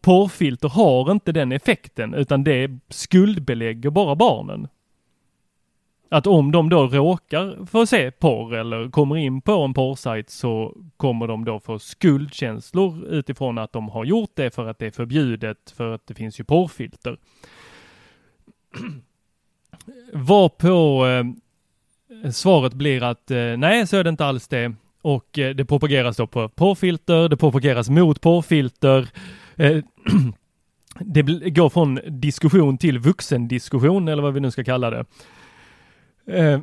Porrfilter 0.00 0.68
har 0.68 1.12
inte 1.12 1.32
den 1.32 1.52
effekten 1.52 2.14
utan 2.14 2.44
det 2.44 2.78
skuldbelägger 2.88 3.90
bara 3.90 4.14
barnen. 4.14 4.68
Att 6.10 6.26
om 6.26 6.52
de 6.52 6.68
då 6.68 6.86
råkar 6.86 7.66
få 7.66 7.86
se 7.86 8.10
porr 8.10 8.54
eller 8.54 8.90
kommer 8.90 9.16
in 9.16 9.40
på 9.40 9.52
en 9.52 9.74
porrsajt 9.74 10.30
så 10.30 10.76
kommer 10.96 11.26
de 11.26 11.44
då 11.44 11.60
få 11.60 11.78
skuldkänslor 11.78 13.06
utifrån 13.06 13.58
att 13.58 13.72
de 13.72 13.88
har 13.88 14.04
gjort 14.04 14.30
det 14.34 14.54
för 14.54 14.66
att 14.66 14.78
det 14.78 14.86
är 14.86 14.90
förbjudet 14.90 15.74
för 15.76 15.94
att 15.94 16.06
det 16.06 16.14
finns 16.14 16.40
ju 16.40 16.44
porrfilter. 16.44 17.18
Varpå 20.12 21.06
eh, 21.06 22.30
svaret 22.30 22.72
blir 22.72 23.02
att 23.02 23.30
eh, 23.30 23.56
nej, 23.56 23.86
så 23.86 23.96
är 23.96 24.04
det 24.04 24.10
inte 24.10 24.26
alls 24.26 24.48
det. 24.48 24.74
Och 25.02 25.38
eh, 25.38 25.54
det 25.54 25.64
propageras 25.64 26.16
då 26.16 26.26
på 26.26 26.48
porrfilter, 26.48 27.28
det 27.28 27.36
propageras 27.36 27.88
mot 27.88 28.20
porrfilter. 28.20 29.08
Eh, 29.56 29.76
det 31.00 31.22
går 31.50 31.68
från 31.70 32.00
diskussion 32.06 32.78
till 32.78 32.98
vuxendiskussion 32.98 34.08
eller 34.08 34.22
vad 34.22 34.34
vi 34.34 34.40
nu 34.40 34.50
ska 34.50 34.64
kalla 34.64 34.90
det. 34.90 35.04
Eh, 36.28 36.60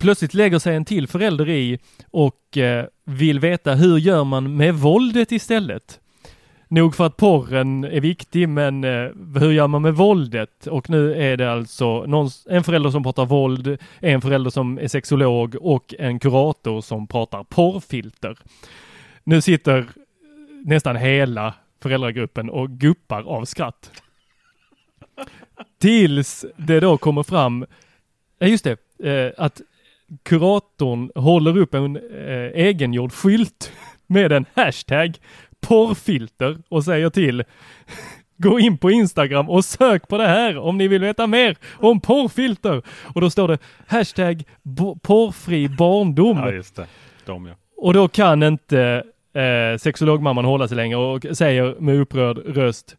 plötsligt 0.00 0.34
lägger 0.34 0.58
sig 0.58 0.76
en 0.76 0.84
till 0.84 1.08
förälder 1.08 1.48
i 1.48 1.78
och 2.10 2.56
eh, 2.56 2.86
vill 3.04 3.40
veta 3.40 3.74
hur 3.74 3.98
gör 3.98 4.24
man 4.24 4.56
med 4.56 4.74
våldet 4.74 5.32
istället? 5.32 6.00
Nog 6.70 6.94
för 6.94 7.06
att 7.06 7.16
porren 7.16 7.84
är 7.84 8.00
viktig, 8.00 8.48
men 8.48 8.84
eh, 8.84 9.10
hur 9.40 9.50
gör 9.50 9.66
man 9.66 9.82
med 9.82 9.94
våldet? 9.94 10.66
Och 10.66 10.90
nu 10.90 11.14
är 11.14 11.36
det 11.36 11.52
alltså 11.52 12.06
någon, 12.06 12.30
en 12.50 12.64
förälder 12.64 12.90
som 12.90 13.02
pratar 13.02 13.26
våld, 13.26 13.78
en 14.00 14.20
förälder 14.20 14.50
som 14.50 14.78
är 14.78 14.88
sexolog 14.88 15.56
och 15.60 15.94
en 15.98 16.18
kurator 16.18 16.80
som 16.80 17.06
pratar 17.06 17.44
porrfilter. 17.44 18.38
Nu 19.24 19.40
sitter 19.40 19.86
nästan 20.64 20.96
hela 20.96 21.54
föräldragruppen 21.82 22.50
och 22.50 22.70
guppar 22.70 23.22
av 23.22 23.44
skratt. 23.44 23.90
Tills 25.80 26.44
det 26.56 26.80
då 26.80 26.98
kommer 26.98 27.22
fram, 27.22 27.66
ja 28.38 28.46
just 28.46 28.64
det, 28.64 28.78
eh, 29.04 29.44
att 29.44 29.60
kuratorn 30.22 31.10
håller 31.14 31.58
upp 31.58 31.74
en 31.74 31.96
eh, 31.96 32.66
egengjord 32.66 33.12
skylt 33.12 33.72
med 34.06 34.32
en 34.32 34.46
hashtag 34.54 35.18
porrfilter 35.60 36.58
och 36.68 36.84
säger 36.84 37.10
till 37.10 37.44
Gå 38.36 38.60
in 38.60 38.78
på 38.78 38.90
Instagram 38.90 39.50
och 39.50 39.64
sök 39.64 40.08
på 40.08 40.18
det 40.18 40.26
här 40.26 40.58
om 40.58 40.78
ni 40.78 40.88
vill 40.88 41.02
veta 41.02 41.26
mer 41.26 41.56
om 41.76 42.00
porrfilter. 42.00 42.82
Och 43.14 43.20
då 43.20 43.30
står 43.30 43.48
det 43.48 43.58
hashtag 43.86 44.42
porrfri 45.02 45.68
barndom. 45.68 46.36
Ja, 46.38 46.52
just 46.52 46.76
det. 46.76 46.86
De, 47.24 47.46
ja. 47.46 47.54
Och 47.76 47.94
då 47.94 48.08
kan 48.08 48.42
inte 48.42 49.02
eh, 49.32 49.78
sexologmamman 49.78 50.44
hålla 50.44 50.68
sig 50.68 50.76
längre 50.76 50.96
och 50.96 51.26
säger 51.32 51.76
med 51.80 52.00
upprörd 52.00 52.38
röst 52.38 52.96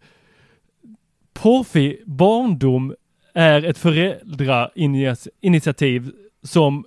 Porrfri 1.41 2.03
barndom 2.05 2.95
är 3.33 3.65
ett 3.65 3.77
föräldrainitiativ 3.77 6.11
som 6.43 6.85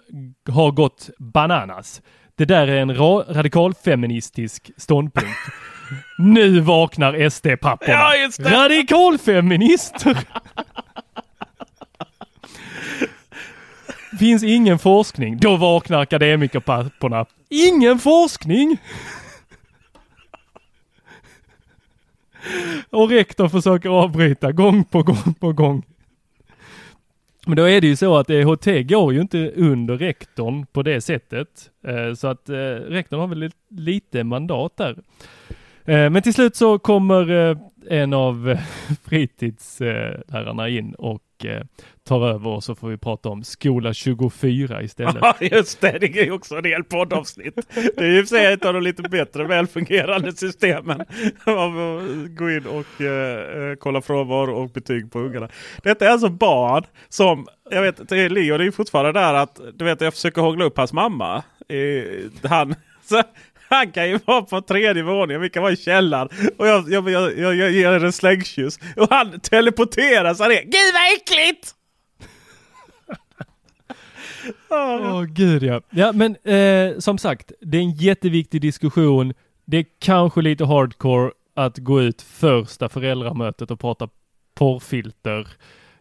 har 0.51 0.71
gått 0.71 1.11
bananas. 1.19 2.03
Det 2.37 2.45
där 2.45 2.69
är 2.69 2.77
en 2.77 2.97
ra 2.97 3.25
radikalfeministisk 3.29 4.71
ståndpunkt. 4.77 5.39
nu 6.19 6.61
vaknar 6.61 7.31
SD-papporna. 7.31 7.93
Ja, 7.93 8.15
Radikalfeminister! 8.39 10.19
Finns 14.19 14.43
ingen 14.43 14.79
forskning. 14.79 15.39
Då 15.39 15.57
vaknar 15.57 16.01
akademikerpapporna. 16.01 17.27
Ingen 17.49 17.99
forskning! 17.99 18.79
Och 22.91 23.11
rektorn 23.11 23.51
försöker 23.51 23.89
avbryta 23.89 24.53
gång 24.53 24.85
på 24.85 25.03
gång 25.03 25.35
på 25.41 25.53
gång. 25.53 25.83
Men 27.47 27.57
då 27.57 27.69
är 27.69 27.81
det 27.81 27.87
ju 27.87 27.97
så 27.97 28.17
att 28.17 28.31
EHT 28.31 28.89
går 28.89 29.15
ju 29.15 29.21
inte 29.21 29.53
under 29.57 29.97
rektorn 29.97 30.67
på 30.67 30.83
det 30.83 31.01
sättet. 31.01 31.71
Eh, 31.87 32.15
så 32.15 32.29
att 32.29 32.49
eh, 32.49 32.55
rektorn 32.55 33.21
har 33.21 33.27
väl 33.27 33.51
lite 33.71 34.25
mandat 34.25 34.77
där. 34.77 34.99
Eh, 35.85 36.11
men 36.11 36.23
till 36.23 36.35
slut 36.35 36.57
så 36.57 36.79
kommer 36.79 37.57
en 37.89 38.13
av 38.13 38.59
fritidslärarna 39.05 40.69
in 40.69 40.95
och 40.95 41.23
Eh, 41.45 41.63
tar 42.05 42.29
över 42.29 42.51
och 42.51 42.65
så 42.65 42.75
får 42.75 42.89
vi 42.89 42.97
prata 42.99 43.29
om 43.29 43.45
skola 43.45 43.95
24 43.95 44.83
istället. 44.83 45.17
Ja 45.23 45.35
just 45.41 45.81
det, 45.81 45.99
det 45.99 46.07
är 46.19 46.31
också 46.31 46.57
en 46.57 46.65
hel 46.65 46.85
poddavsnitt. 46.85 47.55
Det 47.97 48.05
är 48.05 48.11
ju 48.11 48.21
för 48.21 48.37
sig 48.37 48.53
ett 48.53 48.65
av 48.65 48.75
de 48.75 48.83
lite 48.83 49.03
bättre 49.03 49.45
välfungerande 49.45 50.33
systemen. 50.33 51.05
Gå 52.39 52.51
in 52.51 52.67
och 52.67 53.01
eh, 53.01 53.71
eh, 53.71 53.77
kolla 53.77 54.03
frånvaro 54.03 54.57
och 54.57 54.71
betyg 54.71 55.13
på 55.13 55.19
ungarna. 55.19 55.49
Detta 55.83 56.07
är 56.07 56.11
alltså 56.11 56.29
barn 56.29 56.85
som, 57.09 57.47
jag 57.71 57.83
vet, 57.83 58.11
Leon 58.11 58.61
är 58.61 58.65
ju 58.65 58.73
fortfarande 58.73 59.21
där 59.21 59.35
att, 59.35 59.61
du 59.75 59.85
vet 59.85 60.01
jag 60.01 60.15
försöker 60.15 60.43
hångla 60.43 60.65
upp 60.65 60.77
hans 60.77 60.93
mamma. 60.93 61.43
Eh, 61.69 62.49
han, 62.51 62.75
så, 63.05 63.23
han 63.73 63.93
kan 63.93 64.09
ju 64.09 64.19
vara 64.25 64.43
på 64.43 64.61
tredje 64.61 65.03
våningen, 65.03 65.41
vi 65.43 65.51
kan 65.51 65.63
vara 65.63 65.73
i 65.73 65.77
källaren. 65.77 66.29
Och 66.59 66.67
jag, 66.67 66.93
jag, 66.93 67.11
jag, 67.11 67.39
jag, 67.39 67.55
jag 67.55 67.71
ger 67.71 68.05
en 68.05 68.13
slängkyss. 68.13 68.79
Och 68.97 69.07
han 69.11 69.41
teleporteras 69.41 70.41
ner. 70.41 70.63
Gud 70.63 70.93
vad 70.95 71.17
äckligt! 71.17 71.75
Åh 74.71 75.21
oh, 75.21 75.25
gud 75.25 75.63
ja. 75.63 75.81
Ja 75.91 76.13
men 76.13 76.37
eh, 76.37 76.99
som 76.99 77.19
sagt, 77.19 77.53
det 77.61 77.79
är 77.79 77.83
en 77.83 77.95
jätteviktig 77.95 78.61
diskussion. 78.61 79.35
Det 79.65 79.77
är 79.77 79.85
kanske 79.99 80.43
lite 80.43 80.65
hardcore 80.65 81.31
att 81.55 81.79
gå 81.79 82.03
ut 82.03 82.23
första 82.23 82.89
föräldramötet 82.89 83.71
och 83.71 83.81
prata 83.81 84.09
porrfilter. 84.55 85.49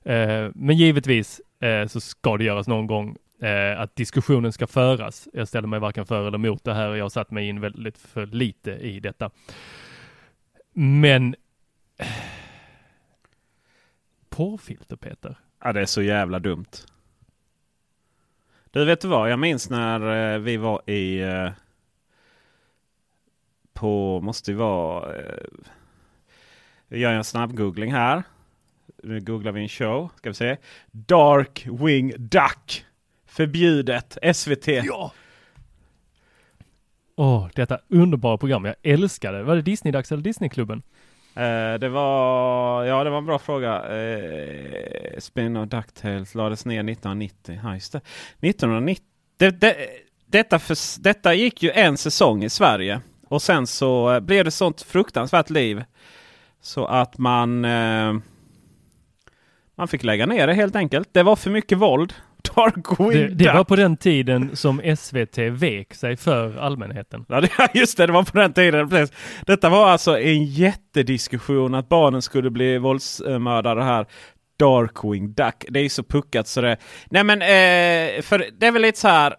Eh, 0.05 0.51
men 0.55 0.77
givetvis 0.77 1.41
eh, 1.61 1.87
så 1.87 2.01
ska 2.01 2.37
det 2.37 2.43
göras 2.43 2.67
någon 2.67 2.87
gång 2.87 3.15
eh, 3.41 3.79
att 3.79 3.95
diskussionen 3.95 4.53
ska 4.53 4.67
föras. 4.67 5.27
Jag 5.33 5.47
ställer 5.47 5.67
mig 5.67 5.79
varken 5.79 6.05
för 6.05 6.27
eller 6.27 6.37
emot 6.37 6.63
det 6.63 6.73
här 6.73 6.89
och 6.89 6.97
jag 6.97 7.03
har 7.03 7.09
satt 7.09 7.31
mig 7.31 7.47
in 7.47 7.61
väldigt 7.61 7.97
för 7.97 8.25
lite 8.25 8.71
i 8.71 8.99
detta. 8.99 9.31
Men 10.73 11.35
porrfilter 14.29 14.95
Peter? 14.95 15.35
Ja 15.63 15.73
det 15.73 15.81
är 15.81 15.85
så 15.85 16.01
jävla 16.01 16.39
dumt. 16.39 16.85
Du 18.71 18.85
vet 18.85 19.01
du 19.01 19.07
vad? 19.07 19.31
Jag 19.31 19.39
minns 19.39 19.69
när 19.69 20.33
eh, 20.33 20.39
vi 20.39 20.57
var 20.57 20.89
i... 20.89 21.21
Eh, 21.21 21.51
på, 23.73 24.21
måste 24.21 24.51
ju 24.51 24.57
vara... 24.57 25.15
Eh, 25.15 25.43
vi 26.87 26.99
gör 26.99 27.13
en 27.13 27.23
snabb 27.23 27.57
googling 27.57 27.91
här. 27.91 28.23
Nu 29.03 29.19
googlar 29.19 29.51
vi 29.51 29.61
en 29.61 29.69
show. 29.69 30.09
Ska 30.17 30.29
vi 30.29 30.33
se. 30.33 30.57
Dark 30.91 31.67
Wing 31.67 32.13
Duck. 32.17 32.85
Förbjudet. 33.31 34.17
SVT. 34.33 34.67
Ja! 34.67 35.13
Åh, 37.15 37.37
oh, 37.37 37.49
detta 37.55 37.79
underbara 37.89 38.37
program. 38.37 38.65
Jag 38.65 38.75
älskar 38.83 39.33
det. 39.33 39.43
Var 39.43 39.55
det 39.55 39.61
Disney-dags 39.61 40.11
eller 40.11 40.23
Disneyklubben? 40.23 40.81
Eh, 41.35 41.73
det 41.79 41.89
var, 41.89 42.83
ja 42.83 43.03
det 43.03 43.09
var 43.09 43.17
en 43.17 43.25
bra 43.25 43.39
fråga. 43.39 43.97
Eh, 43.97 45.19
Spin 45.19 45.57
of 45.57 45.69
Ducktails 45.69 46.35
lades 46.35 46.65
ner 46.65 46.79
1990. 46.79 47.59
Ja, 47.63 47.73
just 47.73 47.91
det. 47.91 48.01
1990. 48.39 49.05
Det, 49.37 49.61
det, 49.61 49.75
detta, 50.25 50.59
för, 50.59 51.01
detta 51.01 51.33
gick 51.33 51.63
ju 51.63 51.71
en 51.71 51.97
säsong 51.97 52.43
i 52.43 52.49
Sverige. 52.49 53.01
Och 53.27 53.41
sen 53.41 53.67
så 53.67 54.21
blev 54.21 54.45
det 54.45 54.51
sånt 54.51 54.81
fruktansvärt 54.81 55.49
liv. 55.49 55.83
Så 56.61 56.85
att 56.85 57.17
man... 57.17 57.65
Eh, 57.65 58.13
man 59.75 59.87
fick 59.87 60.03
lägga 60.03 60.25
ner 60.25 60.47
det 60.47 60.53
helt 60.53 60.75
enkelt. 60.75 61.09
Det 61.11 61.23
var 61.23 61.35
för 61.35 61.49
mycket 61.49 61.77
våld. 61.77 62.13
Darkwing 62.55 63.11
det, 63.11 63.27
det 63.27 63.53
var 63.53 63.63
på 63.63 63.75
den 63.75 63.97
tiden 63.97 64.55
som 64.55 64.95
SVT 64.97 65.37
vek 65.37 65.93
sig 65.93 66.17
för 66.17 66.57
allmänheten. 66.57 67.25
Ja, 67.27 67.47
just 67.73 67.97
det, 67.97 68.05
det 68.05 68.13
var 68.13 68.23
på 68.23 68.37
den 68.37 68.53
tiden. 68.53 69.07
Detta 69.45 69.69
var 69.69 69.89
alltså 69.89 70.19
en 70.19 70.45
jättediskussion 70.45 71.75
att 71.75 71.89
barnen 71.89 72.21
skulle 72.21 72.49
bli 72.49 72.77
våldsmördare 72.77 73.83
här. 73.83 74.05
Darkwing 74.61 75.33
Duck. 75.33 75.65
Det 75.69 75.79
är 75.79 75.89
så 75.89 76.03
puckat 76.03 76.47
så 76.47 76.61
det... 76.61 76.77
Nej 77.09 77.23
men, 77.23 77.41
eh, 77.41 78.21
för 78.21 78.45
det 78.59 78.67
är 78.67 78.71
väl 78.71 78.81
lite 78.81 78.99
så 78.99 79.07
här. 79.07 79.35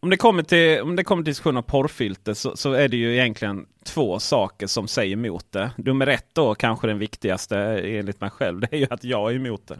Om 0.00 0.10
det 0.10 0.16
kommer 0.16 0.42
till, 0.42 0.80
om 0.80 0.96
det 0.96 1.04
kommer 1.04 1.22
till 1.22 1.30
diskussion 1.30 1.56
om 1.56 1.62
porrfilter 1.62 2.34
så, 2.34 2.56
så, 2.56 2.72
är 2.72 2.88
det 2.88 2.96
ju 2.96 3.12
egentligen 3.12 3.66
två 3.84 4.18
saker 4.18 4.66
som 4.66 4.88
säger 4.88 5.12
emot 5.12 5.52
det. 5.52 5.70
Nummer 5.76 6.06
ett 6.06 6.26
då, 6.32 6.54
kanske 6.54 6.86
den 6.86 6.98
viktigaste 6.98 7.58
enligt 7.84 8.20
mig 8.20 8.30
själv, 8.30 8.60
det 8.70 8.72
är 8.72 8.78
ju 8.78 8.86
att 8.90 9.04
jag 9.04 9.30
är 9.30 9.36
emot 9.36 9.66
det. 9.66 9.78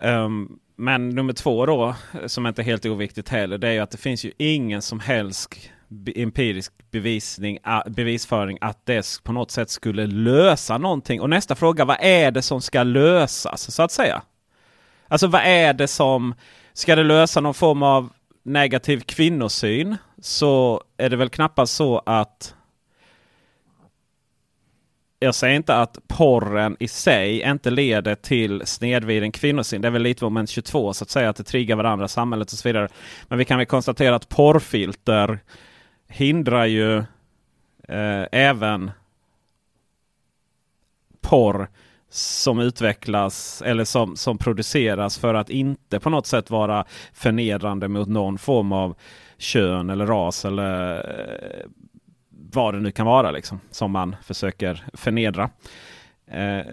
Um, 0.00 0.58
men 0.76 1.08
nummer 1.08 1.32
två 1.32 1.66
då, 1.66 1.94
som 2.26 2.46
inte 2.46 2.62
är 2.62 2.64
helt 2.64 2.86
oviktigt 2.86 3.28
heller, 3.28 3.58
det 3.58 3.68
är 3.68 3.72
ju 3.72 3.78
att 3.78 3.90
det 3.90 3.98
finns 3.98 4.24
ju 4.24 4.32
ingen 4.38 4.82
som 4.82 5.00
helst 5.00 5.70
empirisk 6.16 6.72
bevisning, 6.90 7.58
bevisföring 7.86 8.58
att 8.60 8.86
det 8.86 9.20
på 9.22 9.32
något 9.32 9.50
sätt 9.50 9.70
skulle 9.70 10.06
lösa 10.06 10.78
någonting. 10.78 11.20
Och 11.20 11.30
nästa 11.30 11.54
fråga, 11.54 11.84
vad 11.84 11.96
är 12.00 12.30
det 12.30 12.42
som 12.42 12.60
ska 12.60 12.82
lösas 12.82 13.74
så 13.74 13.82
att 13.82 13.92
säga? 13.92 14.22
Alltså 15.08 15.26
vad 15.26 15.42
är 15.44 15.72
det 15.72 15.88
som, 15.88 16.34
ska 16.72 16.96
det 16.96 17.04
lösa 17.04 17.40
någon 17.40 17.54
form 17.54 17.82
av 17.82 18.08
negativ 18.42 19.00
kvinnosyn 19.00 19.96
så 20.22 20.82
är 20.96 21.10
det 21.10 21.16
väl 21.16 21.28
knappast 21.28 21.74
så 21.74 22.02
att 22.06 22.54
jag 25.18 25.34
säger 25.34 25.56
inte 25.56 25.76
att 25.76 25.98
porren 26.08 26.76
i 26.80 26.88
sig 26.88 27.42
inte 27.42 27.70
leder 27.70 28.14
till 28.14 28.62
snedvriden 28.64 29.32
kvinnosyn. 29.32 29.80
Det 29.80 29.88
är 29.88 29.92
väl 29.92 30.02
lite 30.02 30.24
moment 30.24 30.50
22 30.50 30.94
så 30.94 31.04
att 31.04 31.10
säga 31.10 31.28
att 31.28 31.36
det 31.36 31.44
triggar 31.44 31.76
varandra, 31.76 32.08
samhället 32.08 32.52
och 32.52 32.58
så 32.58 32.68
vidare. 32.68 32.88
Men 33.28 33.38
vi 33.38 33.44
kan 33.44 33.58
väl 33.58 33.66
konstatera 33.66 34.14
att 34.14 34.28
porrfilter 34.28 35.38
hindrar 36.08 36.66
ju 36.66 36.98
eh, 37.88 38.26
även 38.32 38.90
porr 41.20 41.68
som 42.10 42.58
utvecklas 42.58 43.62
eller 43.62 43.84
som, 43.84 44.16
som 44.16 44.38
produceras 44.38 45.18
för 45.18 45.34
att 45.34 45.50
inte 45.50 46.00
på 46.00 46.10
något 46.10 46.26
sätt 46.26 46.50
vara 46.50 46.84
förnedrande 47.12 47.88
mot 47.88 48.08
någon 48.08 48.38
form 48.38 48.72
av 48.72 48.96
kön 49.38 49.90
eller 49.90 50.06
ras 50.06 50.44
eller 50.44 50.94
eh, 50.94 51.66
vad 52.52 52.74
det 52.74 52.80
nu 52.80 52.90
kan 52.90 53.06
vara 53.06 53.30
liksom, 53.30 53.60
som 53.70 53.90
man 53.90 54.16
försöker 54.22 54.84
förnedra. 54.94 55.50
Eh, 56.30 56.66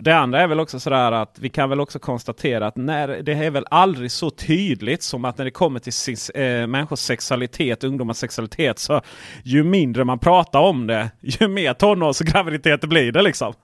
det 0.00 0.12
andra 0.12 0.40
är 0.40 0.46
väl 0.46 0.60
också 0.60 0.80
sådär 0.80 1.12
att 1.12 1.36
vi 1.40 1.48
kan 1.48 1.68
väl 1.68 1.80
också 1.80 1.98
konstatera 1.98 2.66
att 2.66 2.76
när, 2.76 3.08
det 3.08 3.32
är 3.32 3.50
väl 3.50 3.66
aldrig 3.70 4.10
så 4.10 4.30
tydligt 4.30 5.02
som 5.02 5.24
att 5.24 5.38
när 5.38 5.44
det 5.44 5.50
kommer 5.50 5.80
till 5.80 6.16
eh, 6.34 6.66
människors 6.66 6.98
sexualitet, 6.98 7.84
ungdomars 7.84 8.16
sexualitet, 8.16 8.78
så 8.78 9.00
ju 9.42 9.64
mindre 9.64 10.04
man 10.04 10.18
pratar 10.18 10.60
om 10.60 10.86
det, 10.86 11.10
ju 11.20 11.48
mer 11.48 11.74
tonårsgraviditet 11.74 12.80
blir 12.80 13.12
det 13.12 13.22
liksom. 13.22 13.54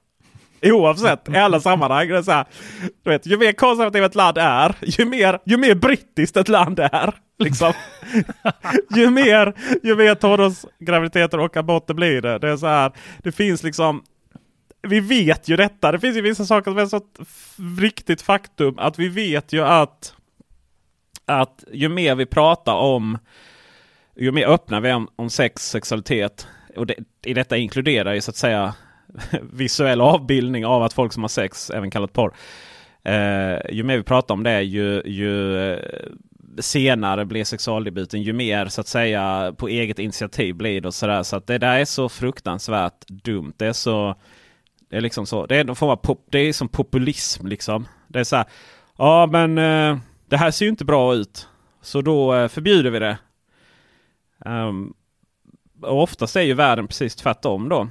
Oavsett, 0.73 1.29
i 1.29 1.37
alla 1.37 1.61
sammanhang. 1.61 2.09
Det 2.09 2.19
är 2.19 2.23
så 2.23 2.33
här, 2.33 2.47
du 3.05 3.11
vet, 3.11 3.27
ju 3.27 3.37
mer 3.37 3.53
konservativt 3.53 4.05
ett 4.05 4.15
land 4.15 4.39
är, 4.39 4.75
ju 4.83 5.05
mer, 5.05 5.39
ju 5.45 5.57
mer 5.57 5.75
brittiskt 5.75 6.37
ett 6.37 6.49
land 6.49 6.79
är. 6.79 7.15
Liksom. 7.39 7.73
ju 8.97 9.11
mer, 9.11 9.55
ju 9.83 9.97
mer 9.97 10.15
tonårsgraviditeter 10.15 11.41
och 11.41 11.57
aborter 11.57 11.95
blir 11.95 12.23
det. 12.23 12.39
Det 12.39 12.49
är 12.49 12.57
så 12.57 12.67
här, 12.67 12.93
det 13.23 13.33
finns 13.33 13.63
liksom 13.63 14.03
vi 14.83 15.01
vet 15.01 15.49
ju 15.49 15.57
detta. 15.57 15.93
Det 15.93 15.99
finns 15.99 16.17
ju 16.17 16.21
vissa 16.21 16.47
saker 16.47 16.71
som 16.71 16.79
är 16.79 16.87
så 16.87 17.01
riktigt 17.81 18.23
faktum 18.23 18.79
att 18.79 18.99
vi 18.99 19.09
vet 19.09 19.53
ju 19.53 19.65
att 19.65 20.15
att 21.27 21.65
ju 21.73 21.89
mer 21.89 22.15
vi 22.15 22.27
pratar 22.27 22.75
om, 22.75 23.19
ju 24.17 24.33
mer 24.33 24.47
öppnar 24.47 24.81
vi 24.81 24.93
om, 24.93 25.09
om 25.17 25.31
sex, 25.31 25.71
sexualitet. 25.71 26.47
Och 26.77 26.87
det, 26.87 26.95
i 27.25 27.35
detta 27.35 27.57
inkluderar 27.57 28.15
ju 28.15 28.21
så 28.21 28.31
att 28.31 28.37
säga 28.37 28.75
visuell 29.53 30.01
avbildning 30.01 30.67
av 30.67 30.83
att 30.83 30.93
folk 30.93 31.13
som 31.13 31.23
har 31.23 31.29
sex, 31.29 31.71
även 31.71 31.91
kallat 31.91 32.13
porr. 32.13 32.35
Eh, 33.03 33.59
ju 33.71 33.83
mer 33.83 33.97
vi 33.97 34.03
pratar 34.03 34.35
om 34.35 34.43
det, 34.43 34.63
ju, 34.63 35.03
ju 35.07 35.63
eh, 35.73 35.79
senare 36.59 37.25
blir 37.25 37.45
sexualdebuten, 37.45 38.23
ju 38.23 38.33
mer 38.33 38.67
så 38.67 38.81
att 38.81 38.89
säga 38.89 39.55
på 39.59 39.69
eget 39.69 39.99
initiativ 39.99 40.55
blir 40.55 40.81
det. 40.81 40.89
Och 40.89 40.95
så 40.95 41.07
där. 41.07 41.23
så 41.23 41.37
att 41.37 41.47
det 41.47 41.59
där 41.59 41.79
är 41.79 41.85
så 41.85 42.09
fruktansvärt 42.09 43.09
dumt. 43.09 43.53
Det 43.57 43.67
är 43.67 43.73
så... 43.73 44.15
Det 44.91 44.97
är 44.97 45.01
liksom 45.01 45.27
så. 45.27 45.47
Det 45.47 45.57
är, 45.57 45.75
form 45.75 45.91
av 45.91 45.97
pop, 45.97 46.27
det 46.31 46.39
är 46.39 46.53
som 46.53 46.69
populism 46.69 47.47
liksom. 47.47 47.89
Det 48.07 48.21
är 48.21 48.25
så 48.25 48.37
här. 48.37 48.47
Ja 48.99 49.29
men 49.33 49.59
eh, 49.59 49.99
det 50.29 50.37
här 50.37 50.51
ser 50.51 50.65
ju 50.65 50.71
inte 50.71 50.85
bra 50.85 51.15
ut. 51.15 51.49
Så 51.83 52.01
då 52.01 52.35
eh, 52.35 52.49
förbjuder 52.49 52.91
vi 52.91 52.99
det. 52.99 53.19
Um, 54.45 54.95
och 55.83 56.03
oftast 56.03 56.37
är 56.37 56.43
ju 56.43 56.55
världen 56.55 56.87
precis 56.87 57.17
tvärtom 57.17 57.69
då. 57.69 57.89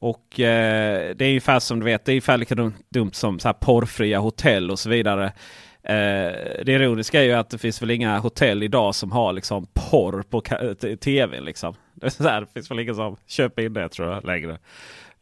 Och 0.00 0.40
eh, 0.40 1.14
det 1.16 1.24
är 1.24 1.28
ungefär 1.28 1.58
som 1.58 1.80
du 1.80 1.84
vet, 1.84 2.04
det 2.04 2.10
är 2.10 2.14
ungefär 2.14 2.38
lika 2.38 2.54
dumt, 2.88 3.12
som 3.12 3.38
så 3.38 3.48
här 3.48 3.52
porrfria 3.52 4.18
hotell 4.18 4.70
och 4.70 4.78
så 4.78 4.88
vidare. 4.90 5.24
Eh, 5.82 6.32
det 6.64 6.68
ironiska 6.68 7.20
är 7.20 7.24
ju 7.24 7.32
att 7.32 7.50
det 7.50 7.58
finns 7.58 7.82
väl 7.82 7.90
inga 7.90 8.18
hotell 8.18 8.62
idag 8.62 8.94
som 8.94 9.12
har 9.12 9.32
liksom 9.32 9.66
porr 9.74 10.22
på 10.22 10.42
tv. 10.96 11.40
Liksom. 11.40 11.74
Det, 11.94 12.06
är 12.06 12.10
så 12.10 12.28
här, 12.28 12.40
det 12.40 12.46
finns 12.54 12.70
väl 12.70 12.78
ingen 12.78 12.94
som 12.94 13.16
köper 13.26 13.62
in 13.62 13.72
det 13.72 13.88
tror 13.88 14.12
jag 14.12 14.24
längre. 14.24 14.58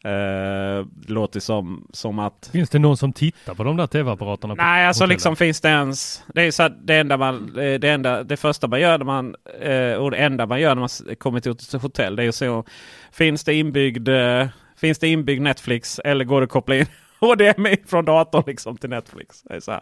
Uh, 0.05 0.85
låter 1.07 1.39
som, 1.39 1.87
som 1.93 2.19
att... 2.19 2.49
Finns 2.51 2.69
det 2.69 2.79
någon 2.79 2.97
som 2.97 3.13
tittar 3.13 3.53
på 3.53 3.63
de 3.63 3.77
där 3.77 3.87
tv-apparaterna? 3.87 4.53
Nej, 4.53 4.87
alltså 4.87 5.05
liksom 5.05 5.35
finns 5.35 5.61
det 5.61 5.69
ens... 5.69 6.23
Det 6.33 6.41
är 6.41 6.51
så 6.51 6.63
här, 6.63 6.77
det 6.83 6.95
enda 6.95 7.17
man... 7.17 7.51
Det, 7.53 7.83
enda, 7.83 8.23
det 8.23 8.37
första 8.37 8.67
man 8.67 8.81
gör 8.81 8.97
när 8.97 9.05
man... 9.05 9.35
Uh, 9.67 9.93
och 9.93 10.11
det 10.11 10.17
enda 10.17 10.45
man 10.45 10.61
gör 10.61 10.75
när 10.75 10.79
man 10.79 11.15
kommer 11.15 11.39
till 11.39 11.51
ett 11.51 11.81
hotell. 11.81 12.15
Det 12.15 12.23
är 12.23 12.29
att 12.29 12.35
se 12.35 12.63
Finns 13.11 13.43
det 13.43 13.53
inbyggd... 13.53 14.09
Uh, 14.09 14.47
finns 14.85 14.99
det 14.99 15.07
inbyggd 15.07 15.41
Netflix 15.41 15.99
eller 15.99 16.25
går 16.25 16.41
det 16.41 16.45
att 16.45 16.51
koppla 16.51 16.75
in 16.75 16.85
HDMI 17.19 17.77
från 17.85 18.05
datorn 18.05 18.43
liksom 18.47 18.77
till 18.77 18.89
Netflix? 18.89 19.41
Det 19.41 19.53
är 19.53 19.59
så 19.59 19.71
här, 19.71 19.81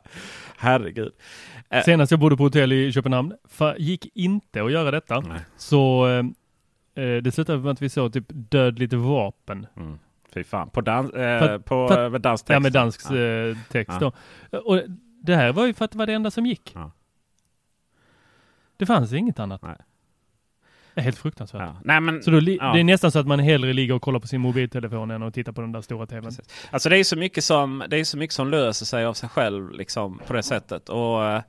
herregud. 0.58 1.14
Senast 1.86 2.12
jag 2.12 2.20
bodde 2.20 2.38
på 2.38 2.44
hotell 2.44 2.74
i 2.74 2.92
Köpenhamn 2.92 3.34
gick 3.78 4.12
inte 4.14 4.64
att 4.64 4.72
göra 4.72 4.92
detta. 4.92 5.20
Nej. 5.20 5.40
Så 5.58 6.08
det 6.96 7.34
slutade 7.34 7.60
med 7.60 7.72
att 7.72 7.82
vi 7.82 7.90
såg 7.90 8.14
typ 8.14 8.26
dödligt 8.30 8.94
vapen. 8.94 9.68
Mm. 9.78 10.00
Fy 10.34 10.44
fan. 10.44 10.70
På, 10.70 10.82
dans, 10.82 11.12
eh, 11.12 11.40
för, 11.40 11.60
på 11.60 11.88
för, 11.88 12.10
med 12.10 12.22
dansk 12.22 12.46
text? 12.46 12.54
Ja, 12.54 12.60
med 12.60 12.72
dansk 12.72 13.02
ja. 13.10 13.18
Eh, 13.18 13.58
text 13.70 13.98
ja. 14.02 14.14
då. 14.50 14.58
Och 14.58 14.82
det 15.22 15.36
här 15.36 15.54
var 15.54 15.66
ju 15.66 15.74
för 15.74 15.86
att 15.86 15.92
det 15.92 15.98
var 15.98 16.08
det 16.08 16.14
enda 16.14 16.32
som 16.32 16.46
gick. 16.46 16.72
Ja. 16.76 16.92
Det 18.78 18.86
fanns 18.86 19.14
inget 19.14 19.40
annat. 19.40 19.62
Nej. 19.62 19.78
Det 20.96 21.02
är 21.02 21.04
helt 21.04 21.18
fruktansvärt. 21.18 21.62
Ja. 21.62 21.76
Nej, 21.84 22.02
men, 22.02 22.24
så 22.24 22.32
då, 22.32 22.38
ja. 22.38 22.74
Det 22.74 22.80
är 22.80 22.84
nästan 22.84 23.12
så 23.12 23.20
att 23.20 23.28
man 23.28 23.40
hellre 23.40 23.74
ligger 23.74 23.94
och 23.94 24.02
kollar 24.02 24.20
på 24.20 24.28
sin 24.28 24.42
mobiltelefon 24.42 25.12
än 25.12 25.24
att 25.24 25.34
titta 25.34 25.54
på 25.54 25.62
den 25.62 25.72
där 25.72 25.82
stora 25.82 26.06
tvn. 26.06 26.24
Precis. 26.24 26.46
Alltså 26.72 26.90
det 26.90 26.98
är 26.98 27.04
så 27.04 27.16
mycket 27.16 27.44
som, 27.44 27.84
det 27.90 28.00
är 28.00 28.04
så 28.04 28.18
mycket 28.18 28.34
som 28.34 28.50
löser 28.50 28.86
sig 28.86 29.06
av 29.06 29.14
sig 29.14 29.30
själv 29.30 29.72
liksom 29.72 30.22
på 30.28 30.34
det 30.34 30.44
sättet. 30.44 30.90
Och, 30.90 31.26
eh, 31.26 31.42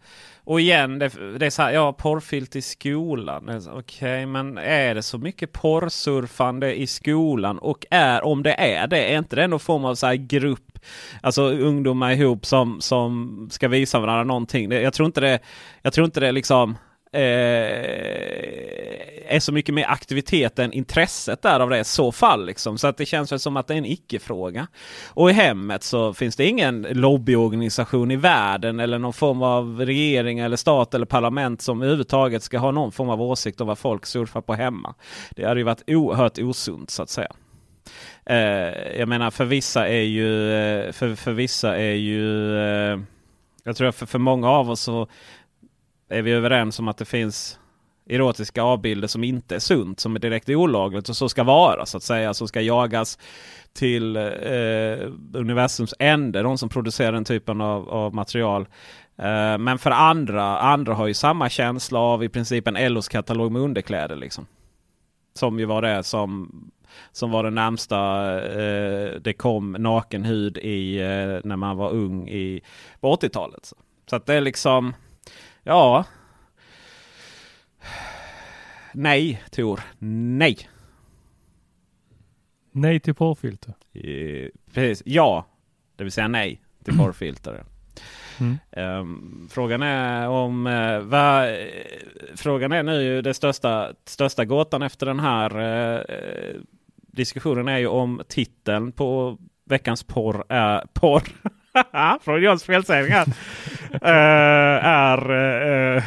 och 0.45 0.61
igen, 0.61 0.99
det, 0.99 1.38
det 1.38 1.47
är 1.47 1.51
så 1.51 1.62
här, 1.62 1.72
ja 1.72 1.92
porrfilt 1.92 2.57
i 2.57 2.62
skolan. 2.62 3.42
Okej, 3.49 3.72
okay, 3.72 4.26
men 4.26 4.59
är 4.59 4.95
det 4.95 5.03
så 5.03 5.18
mycket 5.18 5.53
porrsurfande 5.53 6.74
i 6.74 6.86
skolan? 6.86 7.59
Och 7.59 7.86
är, 7.90 8.24
om 8.24 8.42
det 8.42 8.55
är 8.55 8.86
det, 8.86 9.12
är 9.12 9.18
inte 9.18 9.36
det 9.36 9.47
någon 9.47 9.61
form 9.61 9.84
av 9.84 9.95
så 9.95 10.07
här 10.07 10.14
grupp 10.14 10.74
Alltså 11.20 11.42
ungdomar 11.42 12.12
ihop 12.12 12.47
som, 12.47 12.80
som 12.80 13.49
ska 13.51 13.68
visa 13.68 14.01
varandra 14.01 14.24
någonting. 14.24 14.72
Jag 14.72 14.92
tror 14.92 15.07
inte 15.07 15.20
det, 15.20 15.38
jag 15.82 15.92
tror 15.92 16.05
inte 16.05 16.20
det 16.20 16.32
liksom 16.32 16.76
Eh, 17.14 18.74
är 19.26 19.40
så 19.40 19.52
mycket 19.52 19.74
mer 19.74 19.86
aktivitet 19.88 20.58
än 20.58 20.72
intresset 20.72 21.42
där 21.42 21.60
av 21.60 21.70
det 21.70 21.78
i 21.78 21.84
så 21.84 22.12
fall. 22.12 22.46
Liksom. 22.46 22.78
Så 22.78 22.86
att 22.86 22.96
det 22.96 23.06
känns 23.06 23.32
väl 23.32 23.38
som 23.38 23.56
att 23.56 23.66
det 23.66 23.74
är 23.74 23.78
en 23.78 23.84
icke-fråga. 23.84 24.66
Och 25.08 25.30
i 25.30 25.32
hemmet 25.32 25.82
så 25.82 26.14
finns 26.14 26.36
det 26.36 26.46
ingen 26.46 26.82
lobbyorganisation 26.82 28.10
i 28.10 28.16
världen 28.16 28.80
eller 28.80 28.98
någon 28.98 29.12
form 29.12 29.42
av 29.42 29.80
regering 29.80 30.38
eller 30.38 30.56
stat 30.56 30.94
eller 30.94 31.06
parlament 31.06 31.62
som 31.62 31.82
överhuvudtaget 31.82 32.42
ska 32.42 32.58
ha 32.58 32.70
någon 32.70 32.92
form 32.92 33.10
av 33.10 33.22
åsikt 33.22 33.60
om 33.60 33.66
vad 33.66 33.78
folk 33.78 34.06
surfar 34.06 34.40
på 34.40 34.54
hemma. 34.54 34.94
Det 35.30 35.44
hade 35.44 35.60
ju 35.60 35.64
varit 35.64 35.82
oerhört 35.86 36.38
osunt 36.38 36.90
så 36.90 37.02
att 37.02 37.10
säga. 37.10 37.32
Eh, 38.26 38.98
jag 38.98 39.08
menar 39.08 39.30
för 39.30 39.44
vissa 39.44 39.88
är 39.88 40.02
ju, 40.02 40.52
eh, 40.52 40.92
för, 40.92 41.14
för 41.14 41.32
vissa 41.32 41.76
är 41.76 41.94
ju 41.94 42.56
eh, 42.58 42.98
jag 43.64 43.76
tror 43.76 43.88
att 43.88 43.96
för, 43.96 44.06
för 44.06 44.18
många 44.18 44.50
av 44.50 44.70
oss 44.70 44.80
så 44.80 45.08
är 46.09 46.22
vi 46.22 46.32
överens 46.32 46.78
om 46.78 46.88
att 46.88 46.96
det 46.96 47.05
finns 47.05 47.59
erotiska 48.07 48.62
avbilder 48.62 49.09
som 49.09 49.24
inte 49.24 49.55
är 49.55 49.59
sunt, 49.59 50.00
som 50.00 50.16
är 50.16 50.20
direkt 50.20 50.48
olagligt 50.48 51.09
och 51.09 51.16
så 51.16 51.28
ska 51.28 51.44
vara 51.44 51.86
så 51.86 51.96
att 51.96 52.02
säga, 52.02 52.34
som 52.34 52.48
ska 52.48 52.61
jagas 52.61 53.18
till 53.72 54.16
eh, 54.16 55.11
universums 55.32 55.94
ände, 55.98 56.42
de 56.42 56.59
som 56.59 56.68
producerar 56.68 57.12
den 57.12 57.24
typen 57.24 57.61
av, 57.61 57.88
av 57.88 58.14
material. 58.14 58.68
Eh, 59.16 59.59
men 59.59 59.78
för 59.78 59.90
andra, 59.90 60.59
andra 60.59 60.94
har 60.94 61.07
ju 61.07 61.14
samma 61.14 61.48
känsla 61.48 61.98
av 61.98 62.24
i 62.24 62.28
princip 62.28 62.68
en 62.68 62.94
LOs 62.94 63.09
katalog 63.09 63.52
med 63.52 63.62
underkläder. 63.62 64.16
Liksom. 64.16 64.46
Som 65.34 65.59
ju 65.59 65.64
var 65.64 65.82
det 65.82 66.02
som, 66.02 66.50
som 67.12 67.30
var 67.30 67.44
det 67.44 67.50
närmsta 67.50 67.98
eh, 68.42 69.20
det 69.20 69.32
kom 69.32 69.72
naken 69.72 70.24
hud 70.24 70.59
i 70.59 71.00
eh, 71.00 71.40
när 71.44 71.57
man 71.57 71.76
var 71.76 71.90
ung 71.90 72.28
i, 72.28 72.61
på 73.00 73.16
80-talet. 73.16 73.64
Så. 73.64 73.76
så 74.11 74.16
att 74.16 74.26
det 74.26 74.34
är 74.34 74.40
liksom 74.40 74.94
Ja. 75.64 76.04
Nej, 78.92 79.42
Tor. 79.50 79.80
Nej. 80.38 80.68
Nej 82.72 83.00
till 83.00 83.14
porrfilter. 83.14 83.74
Eh, 83.92 84.48
precis. 84.72 85.02
Ja, 85.06 85.46
det 85.96 86.04
vill 86.04 86.12
säga 86.12 86.28
nej 86.28 86.62
till 86.84 86.98
porrfilter. 86.98 87.64
Mm. 88.40 88.58
Um, 89.00 89.48
frågan 89.50 89.82
är 89.82 90.28
om 90.28 90.66
uh, 90.66 91.00
va, 91.00 91.46
Frågan 92.34 92.72
är 92.72 92.82
nu 92.82 93.22
det 93.22 93.34
största, 93.34 93.92
största 94.04 94.44
gåtan 94.44 94.82
efter 94.82 95.06
den 95.06 95.20
här 95.20 95.58
uh, 95.60 96.60
diskussionen 96.94 97.68
är 97.68 97.78
ju 97.78 97.86
om 97.86 98.22
titeln 98.28 98.92
på 98.92 99.38
veckans 99.64 100.02
porr 100.02 100.44
är 100.48 100.86
porr. 100.92 101.22
Från 102.25 102.43
Johns 102.43 102.64
felsägning 102.64 103.12
här. 103.12 103.27
uh, 103.93 104.85
är 104.85 105.31
uh, 105.31 106.03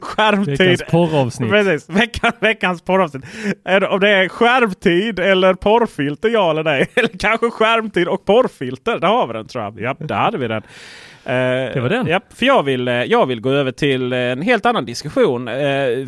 skärmtid. 0.00 0.58
Veckans 0.58 0.82
porravsnitt. 0.90 1.50
Precis, 1.50 1.88
veckan, 1.88 2.32
veckans 2.40 2.82
porravsnitt. 2.82 3.24
Är 3.64 3.88
om 3.88 4.00
det 4.00 4.10
är 4.10 4.28
skärmtid 4.28 5.18
eller 5.18 5.54
porrfilter 5.54 6.28
ja 6.28 6.50
eller 6.50 6.64
nej. 6.64 6.90
Eller 6.94 7.18
kanske 7.18 7.50
skärmtid 7.50 8.08
och 8.08 8.24
porrfilter. 8.24 8.98
Där 8.98 9.08
har 9.08 9.26
vi 9.26 9.32
den 9.32 9.46
tror 9.46 9.64
jag. 9.64 9.80
Ja, 9.80 9.96
där 9.98 10.14
hade 10.14 10.38
vi 10.38 10.48
den. 10.48 10.62
Uh, 10.62 11.74
det 11.74 11.80
var 11.80 11.88
den. 11.88 12.06
Ja, 12.06 12.20
för 12.34 12.46
jag 12.46 12.62
vill, 12.62 12.86
jag 12.86 13.26
vill 13.26 13.40
gå 13.40 13.50
över 13.50 13.72
till 13.72 14.12
en 14.12 14.42
helt 14.42 14.66
annan 14.66 14.84
diskussion. 14.84 15.48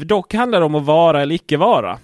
Dock 0.03 0.35
handlar 0.35 0.61
det 0.61 0.67
om 0.67 0.75
att 0.75 0.85
vara 0.85 1.23
eller 1.23 1.35
icke 1.35 1.57
vara. 1.57 1.99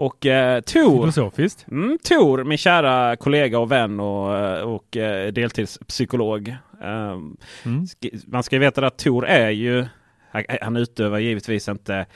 Och 0.00 0.26
eh, 0.26 0.60
Tor, 0.60 1.00
Filosofiskt. 1.00 1.66
Mm, 1.70 1.98
Tor, 2.02 2.44
min 2.44 2.58
kära 2.58 3.16
kollega 3.16 3.58
och 3.58 3.72
vän 3.72 4.00
och, 4.00 4.38
eh, 4.38 4.62
och 4.62 4.96
eh, 4.96 5.32
deltidspsykolog. 5.32 6.56
Um, 6.82 7.36
mm. 7.64 7.86
Man 8.26 8.42
ska 8.42 8.56
ju 8.56 8.60
veta 8.60 8.86
att 8.86 8.98
Tor 8.98 9.26
är 9.26 9.50
ju, 9.50 9.86
han, 10.30 10.44
han 10.60 10.76
utövar 10.76 11.18
givetvis 11.18 11.68
inte 11.68 12.06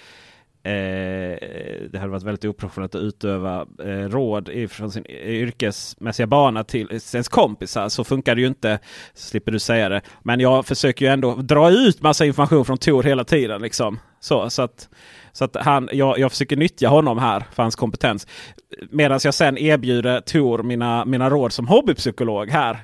Eh, 0.66 1.38
det 1.90 1.98
hade 1.98 2.08
varit 2.08 2.22
väldigt 2.22 2.44
oprofessionellt 2.44 2.94
att 2.94 3.02
utöva 3.02 3.66
eh, 3.82 4.08
råd 4.08 4.50
från 4.70 4.90
sin 4.90 5.06
yrkesmässiga 5.10 6.26
bana 6.26 6.64
till 6.64 6.88
ens 6.90 7.28
kompisar. 7.28 7.88
Så 7.88 8.04
funkar 8.04 8.34
det 8.34 8.40
ju 8.40 8.46
inte. 8.46 8.78
Slipper 9.14 9.52
du 9.52 9.58
säga 9.58 9.88
det. 9.88 10.02
Men 10.22 10.40
jag 10.40 10.66
försöker 10.66 11.04
ju 11.04 11.12
ändå 11.12 11.34
dra 11.34 11.70
ut 11.70 12.02
massa 12.02 12.26
information 12.26 12.64
från 12.64 12.78
Tor 12.78 13.02
hela 13.02 13.24
tiden. 13.24 13.62
Liksom. 13.62 13.98
Så, 14.20 14.50
så 14.50 14.62
att 14.62 14.88
så 15.34 15.44
att 15.44 15.56
han, 15.56 15.88
jag, 15.92 16.18
jag 16.18 16.30
försöker 16.30 16.56
nyttja 16.56 16.88
honom 16.88 17.18
här 17.18 17.44
för 17.52 17.62
hans 17.62 17.76
kompetens. 17.76 18.26
Medan 18.90 19.20
jag 19.24 19.34
sen 19.34 19.58
erbjuder 19.58 20.20
Tor 20.20 20.62
mina, 20.62 21.04
mina 21.04 21.30
råd 21.30 21.52
som 21.52 21.68
hobbypsykolog 21.68 22.50
här 22.50 22.78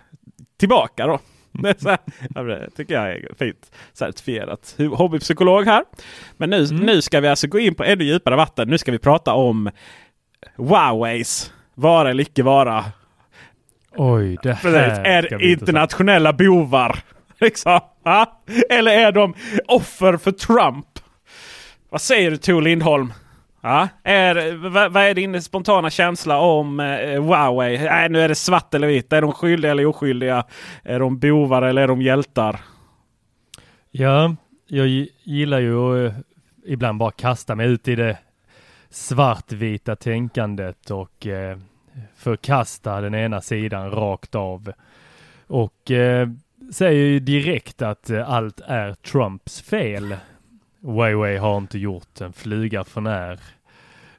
tillbaka. 0.59 1.07
då. 1.07 1.19
Det 1.53 1.75
tycker 2.77 2.95
jag 2.95 3.11
är 3.11 3.35
fint 3.39 3.73
certifierat. 3.93 4.77
Hobbypsykolog 4.93 5.65
här. 5.65 5.85
Men 6.37 6.51
nu, 6.51 6.65
mm. 6.65 6.77
nu 6.77 7.03
ska 7.03 7.21
vi 7.21 7.29
alltså 7.29 7.47
gå 7.47 7.59
in 7.59 7.75
på 7.75 7.85
ännu 7.85 8.05
djupare 8.05 8.37
vatten. 8.37 8.69
Nu 8.69 8.79
ska 8.79 8.93
vi 8.93 8.99
prata 8.99 9.35
om 9.35 9.71
Huaweis 10.57 11.53
vara 11.75 12.11
eller 12.11 12.23
icke 12.23 12.43
vara. 12.43 12.85
Oj, 13.97 14.39
det 14.43 14.53
här 14.53 15.07
Är 15.07 15.43
internationella 15.43 16.33
bovar. 16.33 16.99
Liksom. 17.41 17.81
Eller 18.71 18.93
är 18.93 19.13
de 19.13 19.35
offer 19.69 20.17
för 20.17 20.33
Trump? 20.33 20.87
Vad 21.91 22.01
säger 22.01 22.31
du 22.31 22.37
Tor 22.37 22.63
Lindholm? 22.63 23.13
Ja, 23.61 23.89
är, 24.05 24.69
vad, 24.69 24.93
vad, 24.93 25.03
är 25.03 25.15
din 25.15 25.43
spontana 25.43 25.91
känsla 25.91 26.39
om 26.39 26.81
eh, 26.81 27.23
Huawei? 27.23 27.79
Nej, 27.79 28.09
nu 28.09 28.21
är 28.21 28.29
det 28.29 28.35
svart 28.35 28.75
eller 28.75 28.87
vitt. 28.87 29.13
Är 29.13 29.23
de 29.23 29.33
skyldiga 29.33 29.71
eller 29.71 29.87
oskyldiga? 29.87 30.45
Är 30.83 30.99
de 30.99 31.19
bovar 31.19 31.63
eller 31.63 31.83
är 31.83 31.89
de 31.89 32.03
hjältar? 32.03 32.61
Ja, 33.91 34.37
jag 34.67 34.87
gillar 35.23 35.61
ju 35.61 35.77
att 35.77 36.13
eh, 36.13 36.19
ibland 36.65 36.99
bara 36.99 37.11
kasta 37.11 37.55
mig 37.55 37.67
ut 37.67 37.89
i 37.89 37.95
det 37.95 38.19
svartvita 38.91 39.97
tänkandet 39.97 40.91
och 40.91 41.27
eh, 41.27 41.59
förkasta 42.17 43.01
den 43.01 43.15
ena 43.15 43.41
sidan 43.41 43.91
rakt 43.91 44.35
av. 44.35 44.73
Och 45.47 45.91
eh, 45.91 46.29
säger 46.73 47.05
ju 47.05 47.21
direkt 47.21 47.83
att 47.83 48.11
eh, 48.11 48.31
allt 48.31 48.61
är 48.61 48.95
Trumps 48.95 49.63
fel. 49.63 50.17
Huawei 50.83 51.37
har 51.37 51.59
inte 51.59 51.79
gjort 51.79 52.21
en 52.21 52.33
flyga 52.33 52.85
för 52.85 53.01
när. 53.01 53.41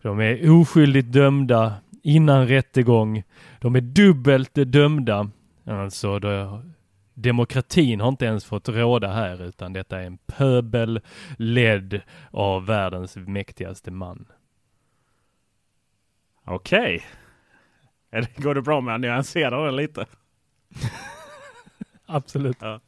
De 0.01 0.19
är 0.19 0.61
oskyldigt 0.61 1.11
dömda 1.11 1.75
innan 2.03 2.47
rättegång. 2.47 3.23
De 3.59 3.75
är 3.75 3.81
dubbelt 3.81 4.51
dömda. 4.53 5.29
Alltså, 5.65 6.19
det, 6.19 6.61
demokratin 7.13 8.01
har 8.01 8.09
inte 8.09 8.25
ens 8.25 8.45
fått 8.45 8.69
råda 8.69 9.13
här 9.13 9.41
utan 9.43 9.73
detta 9.73 9.99
är 9.99 10.05
en 10.05 10.17
pöbel 10.17 11.01
ledd 11.37 12.01
av 12.31 12.65
världens 12.65 13.15
mäktigaste 13.15 13.91
man. 13.91 14.25
Okej. 16.45 17.03
Okay. 18.11 18.25
Går 18.37 18.55
det 18.55 18.61
bra 18.61 18.81
med 18.81 18.95
att 18.95 19.01
nyansera 19.01 19.65
den 19.65 19.75
lite? 19.75 20.05
Absolut. 22.05 22.57
Ja. 22.59 22.79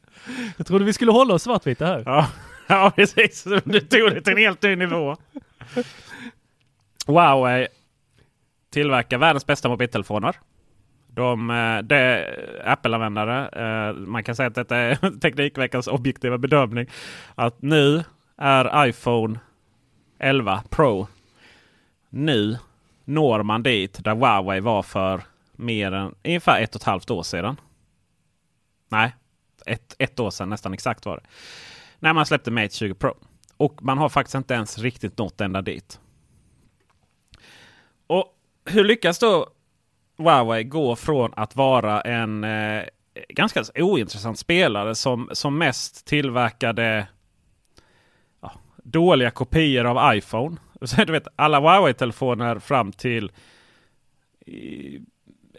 Jag 0.56 0.66
trodde 0.66 0.84
vi 0.84 0.92
skulle 0.92 1.12
hålla 1.12 1.34
oss 1.34 1.42
svartvita 1.42 1.86
här. 1.86 2.02
Ja, 2.06 2.28
ja 2.68 2.92
precis. 2.96 3.44
Du 3.64 3.80
tog 3.80 4.10
det 4.10 4.20
till 4.20 4.32
en 4.32 4.38
helt 4.38 4.62
ny 4.62 4.76
nivå. 4.76 5.16
Huawei 7.06 7.62
eh, 7.62 7.68
tillverkar 8.70 9.18
världens 9.18 9.46
bästa 9.46 9.68
mobiltelefoner. 9.68 10.36
De, 11.06 11.50
eh, 11.50 11.78
de 11.78 12.24
Apple-användare, 12.64 13.48
eh, 13.48 13.94
man 13.94 14.24
kan 14.24 14.36
säga 14.36 14.46
att 14.46 14.54
detta 14.54 14.76
är 14.76 14.94
Teknikveckans 15.20 15.86
objektiva 15.86 16.38
bedömning. 16.38 16.86
Att 17.34 17.62
nu 17.62 18.04
är 18.36 18.86
iPhone 18.86 19.38
11 20.18 20.62
Pro. 20.70 21.08
Nu 22.10 22.58
når 23.04 23.42
man 23.42 23.62
dit 23.62 24.04
där 24.04 24.14
Huawei 24.14 24.60
var 24.60 24.82
för 24.82 25.22
mer 25.52 25.92
än 25.92 26.14
ungefär 26.24 26.62
ett 26.62 26.74
och 26.74 26.80
ett 26.80 26.86
halvt 26.86 27.10
år 27.10 27.22
sedan. 27.22 27.60
Nej, 28.88 29.14
ett, 29.66 29.96
ett 29.98 30.20
år 30.20 30.30
sedan 30.30 30.48
nästan 30.48 30.74
exakt 30.74 31.06
var 31.06 31.16
det. 31.16 31.22
När 32.04 32.12
man 32.12 32.26
släppte 32.26 32.50
Mate 32.50 32.74
20 32.74 32.94
Pro. 32.94 33.14
Och 33.56 33.82
man 33.82 33.98
har 33.98 34.08
faktiskt 34.08 34.34
inte 34.34 34.54
ens 34.54 34.78
riktigt 34.78 35.18
nått 35.18 35.40
ända 35.40 35.62
dit. 35.62 36.00
Och 38.06 38.26
hur 38.64 38.84
lyckas 38.84 39.18
då 39.18 39.50
Huawei 40.18 40.64
gå 40.64 40.96
från 40.96 41.32
att 41.36 41.56
vara 41.56 42.00
en 42.00 42.44
eh, 42.44 42.82
ganska 43.28 43.64
ointressant 43.74 44.38
spelare 44.38 44.94
som, 44.94 45.30
som 45.32 45.58
mest 45.58 46.06
tillverkade 46.06 47.06
ja, 48.40 48.52
dåliga 48.76 49.30
kopior 49.30 49.84
av 49.84 50.16
iPhone. 50.16 50.56
Så, 50.82 51.04
du 51.04 51.12
vet, 51.12 51.28
alla 51.36 51.60
Huawei-telefoner 51.60 52.58
fram 52.58 52.92
till 52.92 53.32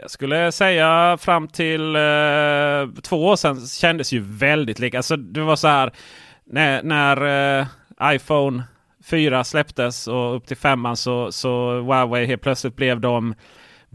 jag 0.01 0.11
skulle 0.11 0.51
säga 0.51 1.17
fram 1.17 1.47
till 1.47 1.95
eh, 1.95 3.01
två 3.03 3.25
år 3.25 3.35
sedan 3.35 3.67
kändes 3.67 4.13
ju 4.13 4.19
väldigt 4.19 4.79
lika. 4.79 4.97
Alltså 4.97 5.15
det 5.15 5.41
var 5.41 5.55
så 5.55 5.67
här 5.67 5.93
när, 6.45 6.83
när 6.83 7.59
eh, 7.59 7.67
iPhone 8.03 8.63
4 9.05 9.43
släpptes 9.43 10.07
och 10.07 10.35
upp 10.35 10.47
till 10.47 10.57
femman 10.57 10.97
så, 10.97 11.31
så 11.31 11.81
Huawei 11.81 12.25
helt 12.25 12.41
plötsligt 12.41 12.75
blev 12.75 12.99
de 12.99 13.35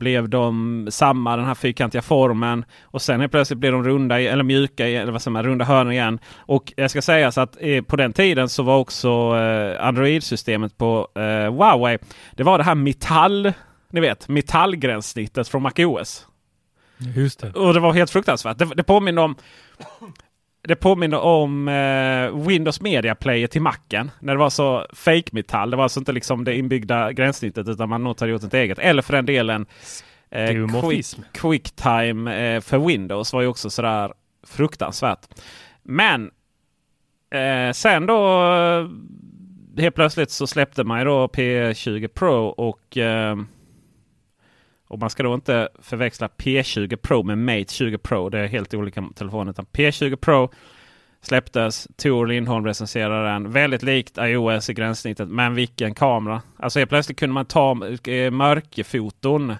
blev 0.01 0.29
de 0.29 0.87
samma, 0.91 1.37
den 1.37 1.47
här 1.47 1.55
fyrkantiga 1.55 2.03
formen. 2.03 2.65
Och 2.83 3.03
sen 3.03 3.21
helt 3.21 3.33
plötsligt 3.33 3.59
blev 3.59 3.73
de 3.73 3.85
runda, 3.85 4.21
eller 4.21 4.45
mjuka, 4.45 4.89
eller 4.89 5.13
vad 5.13 5.23
säger 5.23 5.33
man, 5.33 5.45
runda 5.45 5.65
hörn 5.65 5.93
igen. 5.93 6.19
Och 6.37 6.73
jag 6.77 6.91
ska 6.91 7.03
säga 7.03 7.33
så 7.33 7.41
att 7.41 7.57
eh, 7.61 7.83
på 7.83 7.97
den 7.97 8.13
tiden 8.13 8.49
så 8.49 8.63
var 8.63 8.79
också 8.79 9.09
eh, 9.37 9.87
Android-systemet 9.87 10.79
på 10.79 11.09
eh, 11.15 11.53
Huawei. 11.53 11.99
Det 12.33 12.43
var 12.43 12.59
det 12.59 12.65
här 12.65 12.75
metall, 12.75 13.53
ni 13.91 14.01
vet, 14.01 14.29
metallgränssnittet 14.29 15.49
från 15.49 15.63
MacOS. 15.63 16.27
Just 17.17 17.41
det. 17.41 17.53
Och 17.53 17.75
det 17.75 17.81
var 17.81 17.93
helt 17.93 18.11
fruktansvärt. 18.11 18.59
Det, 18.59 18.65
det 18.65 18.83
påminner 18.83 19.23
om 19.23 19.37
det 20.63 20.77
påminner 20.77 21.21
om 21.21 21.69
eh, 21.69 22.47
Windows 22.47 22.81
Media 22.81 23.15
Player 23.15 23.47
till 23.47 23.63
Macen. 23.63 24.11
När 24.21 24.33
det 24.33 24.39
var 24.39 24.51
så 24.51 24.87
fake 24.93 25.31
metall. 25.33 25.71
Det 25.71 25.77
var 25.77 25.83
alltså 25.83 26.01
inte 26.01 26.13
liksom 26.13 26.45
det 26.45 26.57
inbyggda 26.57 27.13
gränssnittet 27.13 27.69
utan 27.69 27.89
man 27.89 28.05
nog 28.05 28.21
hade 28.21 28.33
gjort 28.33 28.43
ett 28.43 28.55
eget. 28.55 28.79
Eller 28.79 29.03
för 29.03 29.13
den 29.13 29.27
delen 29.27 29.67
eh, 30.31 30.81
quick, 30.81 31.07
Quicktime 31.33 32.55
eh, 32.55 32.61
för 32.61 32.79
Windows 32.79 33.33
var 33.33 33.41
ju 33.41 33.47
också 33.47 33.71
sådär 33.71 34.13
fruktansvärt. 34.47 35.27
Men 35.83 36.31
eh, 37.31 37.73
sen 37.73 38.07
då 38.07 38.53
eh, 38.55 38.89
helt 39.83 39.95
plötsligt 39.95 40.31
så 40.31 40.47
släppte 40.47 40.85
man 40.85 40.99
ju 40.99 41.05
då 41.05 41.27
P20 41.27 42.09
Pro 42.09 42.47
och 42.47 42.99
eh, 42.99 43.37
och 44.91 44.99
man 44.99 45.11
ska 45.11 45.23
då 45.23 45.35
inte 45.35 45.69
förväxla 45.83 46.29
P20 46.29 46.97
Pro 46.97 47.23
med 47.23 47.39
Mate 47.39 47.75
20 47.75 47.99
Pro. 47.99 48.29
Det 48.29 48.39
är 48.39 48.47
helt 48.47 48.75
olika 48.75 49.05
telefoner. 49.15 49.51
Utan 49.51 49.67
P20 49.67 50.17
Pro 50.17 50.51
släpptes. 51.21 51.89
Tor 51.97 52.27
Lindholm 52.27 52.67
recenserade 52.67 53.29
den. 53.29 53.53
Väldigt 53.53 53.83
likt 53.83 54.19
iOS 54.19 54.71
i 54.71 54.75
gränssnittet. 54.75 55.29
Men 55.29 55.55
vilken 55.55 55.95
kamera! 55.95 56.43
Alltså 56.57 56.79
helt 56.79 56.91
plötsligt 56.91 57.19
kunde 57.19 57.35
man 57.35 57.47
ta 57.47 57.71
eh, 58.09 58.31
mörkerfoton. 58.31 59.55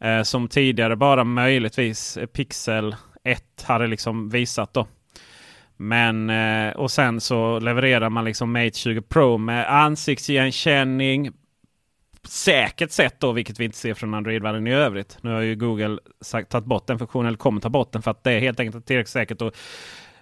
Eh, 0.00 0.22
som 0.22 0.48
tidigare 0.48 0.96
bara 0.96 1.24
möjligtvis 1.24 2.16
eh, 2.16 2.26
Pixel 2.26 2.96
1 3.24 3.64
hade 3.66 3.86
liksom 3.86 4.28
visat 4.28 4.74
då. 4.74 4.86
Men 5.76 6.30
eh, 6.30 6.72
och 6.72 6.90
sen 6.90 7.20
så 7.20 7.58
levererar 7.58 8.10
man 8.10 8.24
liksom 8.24 8.52
Mate 8.52 8.78
20 8.78 9.02
Pro 9.02 9.38
med 9.38 9.72
ansiktsigenkänning, 9.82 11.30
säkert 12.28 12.90
sätt 12.90 13.14
då, 13.18 13.32
vilket 13.32 13.60
vi 13.60 13.64
inte 13.64 13.76
ser 13.76 13.94
från 13.94 14.14
Android-världen 14.14 14.66
i 14.66 14.74
övrigt. 14.74 15.18
Nu 15.20 15.30
har 15.30 15.40
ju 15.40 15.54
Google 15.54 15.98
sagt, 16.20 16.50
tagit 16.50 16.66
bort 16.66 16.86
den 16.86 16.98
funktionen, 16.98 17.26
eller 17.26 17.38
kommer 17.38 17.60
ta 17.60 17.68
bort 17.68 17.92
den 17.92 18.02
för 18.02 18.10
att 18.10 18.24
det 18.24 18.32
är 18.32 18.40
helt 18.40 18.60
enkelt 18.60 18.86
tillräckligt 18.86 19.12
säkert 19.12 19.42
att 19.42 19.56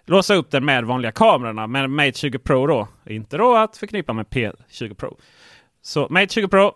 låsa 0.07 0.35
upp 0.35 0.51
den 0.51 0.65
med 0.65 0.85
vanliga 0.85 1.13
kamerorna. 1.13 1.67
Men 1.67 1.95
Mate 1.95 2.13
20 2.13 2.39
Pro 2.39 2.67
då, 2.67 2.89
inte 3.07 3.37
då 3.37 3.57
att 3.57 3.77
förknippa 3.77 4.13
med 4.13 4.27
P20 4.27 4.95
Pro. 4.95 5.19
Så 5.83 6.07
Mate 6.11 6.29
20 6.29 6.49
Pro 6.49 6.73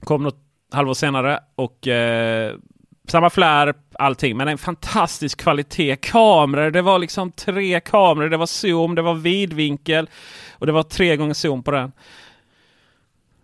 kom 0.00 0.22
något 0.22 0.38
halvår 0.72 0.94
senare 0.94 1.40
och 1.54 1.88
eh, 1.88 2.54
samma 3.08 3.30
flärp, 3.30 3.76
allting, 3.92 4.36
men 4.36 4.48
en 4.48 4.58
fantastisk 4.58 5.40
kvalitet. 5.40 5.96
Kameror, 5.96 6.70
det 6.70 6.82
var 6.82 6.98
liksom 6.98 7.32
tre 7.32 7.80
kameror. 7.80 8.28
Det 8.28 8.36
var 8.36 8.46
zoom, 8.46 8.94
det 8.94 9.02
var 9.02 9.14
vidvinkel 9.14 10.10
och 10.52 10.66
det 10.66 10.72
var 10.72 10.82
tre 10.82 11.16
gånger 11.16 11.34
zoom 11.34 11.62
på 11.62 11.70
den 11.70 11.92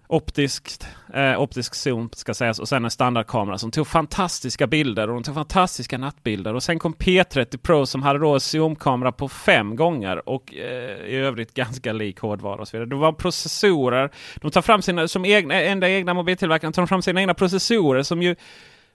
optiskt, 0.07 0.86
eh, 1.14 1.40
optisk 1.40 1.74
zoom 1.74 2.11
ska 2.12 2.34
sägas 2.34 2.59
och 2.59 2.68
sen 2.68 2.84
en 2.84 2.90
standardkamera 2.90 3.59
som 3.59 3.70
tog 3.70 3.86
fantastiska 3.86 4.66
bilder 4.66 5.09
och 5.09 5.14
de 5.14 5.22
tog 5.22 5.34
fantastiska 5.34 5.98
nattbilder. 5.98 6.55
Och 6.55 6.62
sen 6.62 6.78
kom 6.78 6.94
P30 6.94 7.57
Pro 7.57 7.86
som 7.86 8.02
hade 8.02 8.18
då 8.18 8.40
zoomkamera 8.40 9.12
på 9.12 9.28
fem 9.28 9.76
gånger 9.76 10.28
och 10.28 10.55
eh, 10.55 11.07
i 11.07 11.16
övrigt 11.16 11.55
ganska 11.55 11.92
lik 11.92 12.20
hårdvara 12.20 12.61
och 12.61 12.68
så 12.68 12.76
vidare. 12.76 12.88
Det 12.88 12.96
var 12.96 13.12
processorer. 13.12 14.11
De 14.36 14.50
tar 14.50 14.62
fram 14.62 14.82
sina, 14.82 15.09
som 15.09 15.24
egna, 15.24 15.55
enda 15.62 15.88
egna 15.88 16.14
mobiltillverkaren, 16.14 16.72
tar 16.72 16.86
fram 16.86 17.02
sina 17.02 17.20
egna 17.20 17.34
processorer 17.34 18.02
som 18.02 18.22
ju 18.22 18.36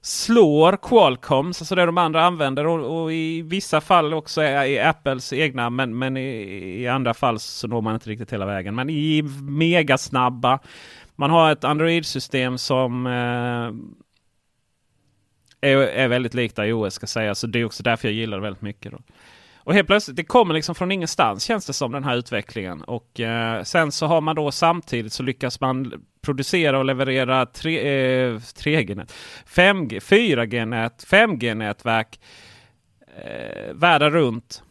slår 0.02 0.78
Qualcomms, 0.78 1.62
alltså 1.62 1.76
det 1.76 1.86
de 1.86 1.98
andra 1.98 2.26
använder 2.26 2.68
och, 2.68 3.02
och 3.02 3.14
i 3.14 3.42
vissa 3.42 3.82
fall 3.82 4.14
också 4.14 4.42
är, 4.42 4.66
är 4.66 4.88
Apples 4.88 5.34
egna 5.34 5.70
men, 5.70 5.98
men 5.98 6.18
i, 6.18 6.82
i, 6.82 6.88
andra 6.88 7.14
fall 7.14 7.40
så 7.40 7.68
når 7.68 7.82
man 7.82 7.94
inte 7.94 8.10
riktigt 8.10 8.34
hela 8.34 8.46
vägen. 8.46 8.76
Men 8.76 8.90
i 8.90 9.24
megasnabba 9.42 10.60
man 11.16 11.30
har 11.30 11.52
ett 11.52 11.64
Android-system 11.64 12.58
som 12.58 13.08
eh, 13.08 13.72
är, 15.62 15.78
är 15.78 16.08
väldigt 16.08 16.34
likt 16.34 16.60
iOS 16.60 16.94
ska 16.94 17.08
säga. 17.08 17.36
Så 17.36 17.48
det 17.48 17.60
är 17.60 17.66
också 17.66 17.84
därför 17.84 18.08
jag 18.08 18.16
gillar 18.16 18.38
det 18.38 18.44
väldigt 18.44 18.62
mycket. 18.62 18.92
Då. 18.92 19.00
Och 19.70 19.76
helt 19.76 19.88
plötsligt, 19.88 20.18
det 20.18 20.24
kommer 20.24 20.54
liksom 20.54 20.76
från 20.76 20.92
ingenstans 20.92 21.44
känns 21.44 21.66
det 21.66 21.74
som 21.74 21.92
den 21.92 22.04
här 22.04 22.16
utvecklingen. 22.16 22.82
Och 22.82 23.20
eh, 23.20 23.64
sen 23.64 23.92
så 23.92 24.06
har 24.06 24.22
man 24.22 24.36
då 24.36 24.52
samtidigt 24.52 25.14
så 25.14 25.24
lyckas 25.24 25.62
man 25.62 25.94
producera 26.22 26.80
och 26.80 26.86
leverera 26.86 27.46
3G-nät, 27.46 29.10
eh, 29.10 29.14
5G, 29.46 30.00
4G-nät, 30.00 31.06
5G-nätverk 31.08 32.20
eh, 33.24 33.74
världen 33.74 34.12
runt. 34.12 34.64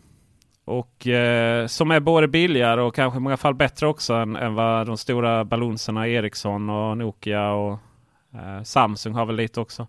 Och 0.64 1.06
eh, 1.06 1.66
som 1.66 1.90
är 1.90 2.00
både 2.00 2.28
billigare 2.28 2.80
och 2.80 2.94
kanske 2.94 3.16
i 3.16 3.20
många 3.20 3.36
fall 3.36 3.54
bättre 3.54 3.86
också 3.86 4.14
än, 4.14 4.36
än 4.36 4.54
vad 4.54 4.86
de 4.86 4.96
stora 4.96 5.44
balonserna 5.44 6.08
Ericsson 6.08 6.70
och 6.70 6.98
Nokia 6.98 7.50
och 7.50 7.78
eh, 8.34 8.62
Samsung 8.62 9.14
har 9.14 9.26
väl 9.26 9.36
lite 9.36 9.60
också. 9.60 9.86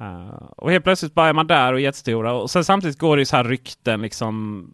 Uh, 0.00 0.50
och 0.56 0.70
helt 0.70 0.84
plötsligt 0.84 1.14
börjar 1.14 1.32
man 1.32 1.46
där 1.46 1.72
och 1.72 1.78
är 1.78 1.82
jättestora. 1.82 2.32
Och 2.32 2.50
sen 2.50 2.64
samtidigt 2.64 2.98
går 2.98 3.16
det 3.16 3.20
ju 3.20 3.26
så 3.26 3.36
här 3.36 3.44
rykten 3.44 4.02
liksom. 4.02 4.66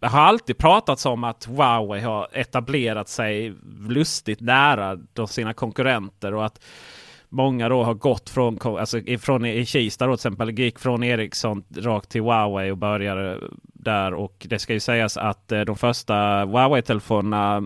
Det 0.00 0.06
har 0.06 0.20
alltid 0.20 0.58
pratats 0.58 1.06
om 1.06 1.24
att 1.24 1.44
Huawei 1.44 2.00
har 2.00 2.28
etablerat 2.32 3.08
sig 3.08 3.54
lustigt 3.88 4.40
nära 4.40 4.96
de 5.12 5.28
sina 5.28 5.54
konkurrenter 5.54 6.34
och 6.34 6.46
att 6.46 6.60
många 7.28 7.68
då 7.68 7.84
har 7.84 7.94
gått 7.94 8.30
från, 8.30 8.58
alltså 8.62 9.00
från 9.20 9.44
i 9.44 9.66
Kista 9.66 10.06
då 10.06 10.12
till 10.16 10.18
exempel, 10.18 10.58
gick 10.58 10.78
från 10.78 11.02
Ericsson 11.02 11.64
rakt 11.76 12.08
till 12.08 12.22
Huawei 12.22 12.70
och 12.70 12.78
började 12.78 13.40
där 13.62 14.14
och 14.14 14.46
det 14.48 14.58
ska 14.58 14.72
ju 14.72 14.80
sägas 14.80 15.16
att 15.16 15.52
eh, 15.52 15.60
de 15.60 15.76
första 15.76 16.14
Huawei-telefonerna 16.44 17.62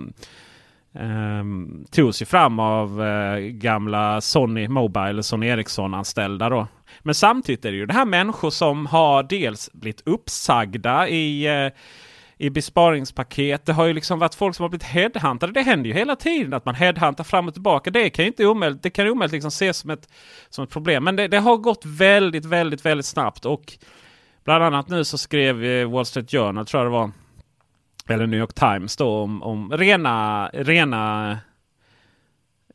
Um, 0.95 1.85
togs 1.91 2.23
ju 2.23 2.27
fram 2.27 2.59
av 2.59 3.01
uh, 3.01 3.39
gamla 3.39 4.21
Sony 4.21 4.69
Mobile, 4.69 5.23
Sony 5.23 5.47
Ericsson-anställda. 5.47 6.49
Då. 6.49 6.67
Men 7.01 7.15
samtidigt 7.15 7.65
är 7.65 7.71
det 7.71 7.77
ju 7.77 7.87
det 7.87 7.95
här 7.95 8.05
människor 8.05 8.51
som 8.51 8.87
har 8.87 9.23
dels 9.23 9.71
blivit 9.73 10.03
uppsagda 10.07 11.09
i, 11.09 11.47
eh, 11.47 11.73
i 12.37 12.51
besparingspaket. 12.51 13.67
Det 13.67 13.73
har 13.73 13.87
ju 13.87 13.93
liksom 13.93 14.19
varit 14.19 14.35
folk 14.35 14.57
som 14.57 14.63
har 14.63 14.69
blivit 14.69 14.87
headhuntade. 14.87 15.53
Det 15.53 15.63
händer 15.63 15.89
ju 15.89 15.95
hela 15.95 16.17
tiden 16.17 16.55
att 16.55 16.65
man 16.65 16.75
headhuntar 16.75 17.25
fram 17.25 17.49
och 17.49 17.55
tillbaka. 17.55 17.91
Det 17.91 18.11
kan 18.11 18.25
ju 18.25 18.27
inte 18.27 18.47
omöjligt, 18.47 18.83
det 18.83 18.91
kan 18.91 19.09
omöjligt 19.09 19.33
liksom 19.33 19.49
ses 19.49 19.77
som 19.77 19.91
ett, 19.91 20.09
som 20.49 20.65
ett 20.65 20.71
problem. 20.71 21.05
Men 21.05 21.17
det, 21.17 21.29
det, 21.29 21.39
har 21.39 21.57
gått 21.57 21.85
väldigt, 21.85 22.45
väldigt, 22.45 22.85
väldigt 22.85 23.07
snabbt. 23.07 23.45
Och 23.45 23.73
bland 24.45 24.65
annat 24.65 24.89
nu 24.89 25.05
så 25.05 25.19
skrev 25.19 25.65
eh, 25.65 25.91
Wall 25.91 26.07
Street 26.07 26.31
Journal, 26.31 26.67
tror 26.67 26.83
jag 26.83 26.93
det 26.93 26.99
var, 26.99 27.11
eller 28.09 28.27
New 28.27 28.41
York 28.41 28.55
Times 28.55 28.97
då 28.97 29.23
om, 29.23 29.43
om 29.43 29.73
rena, 29.73 30.49
rena 30.53 31.39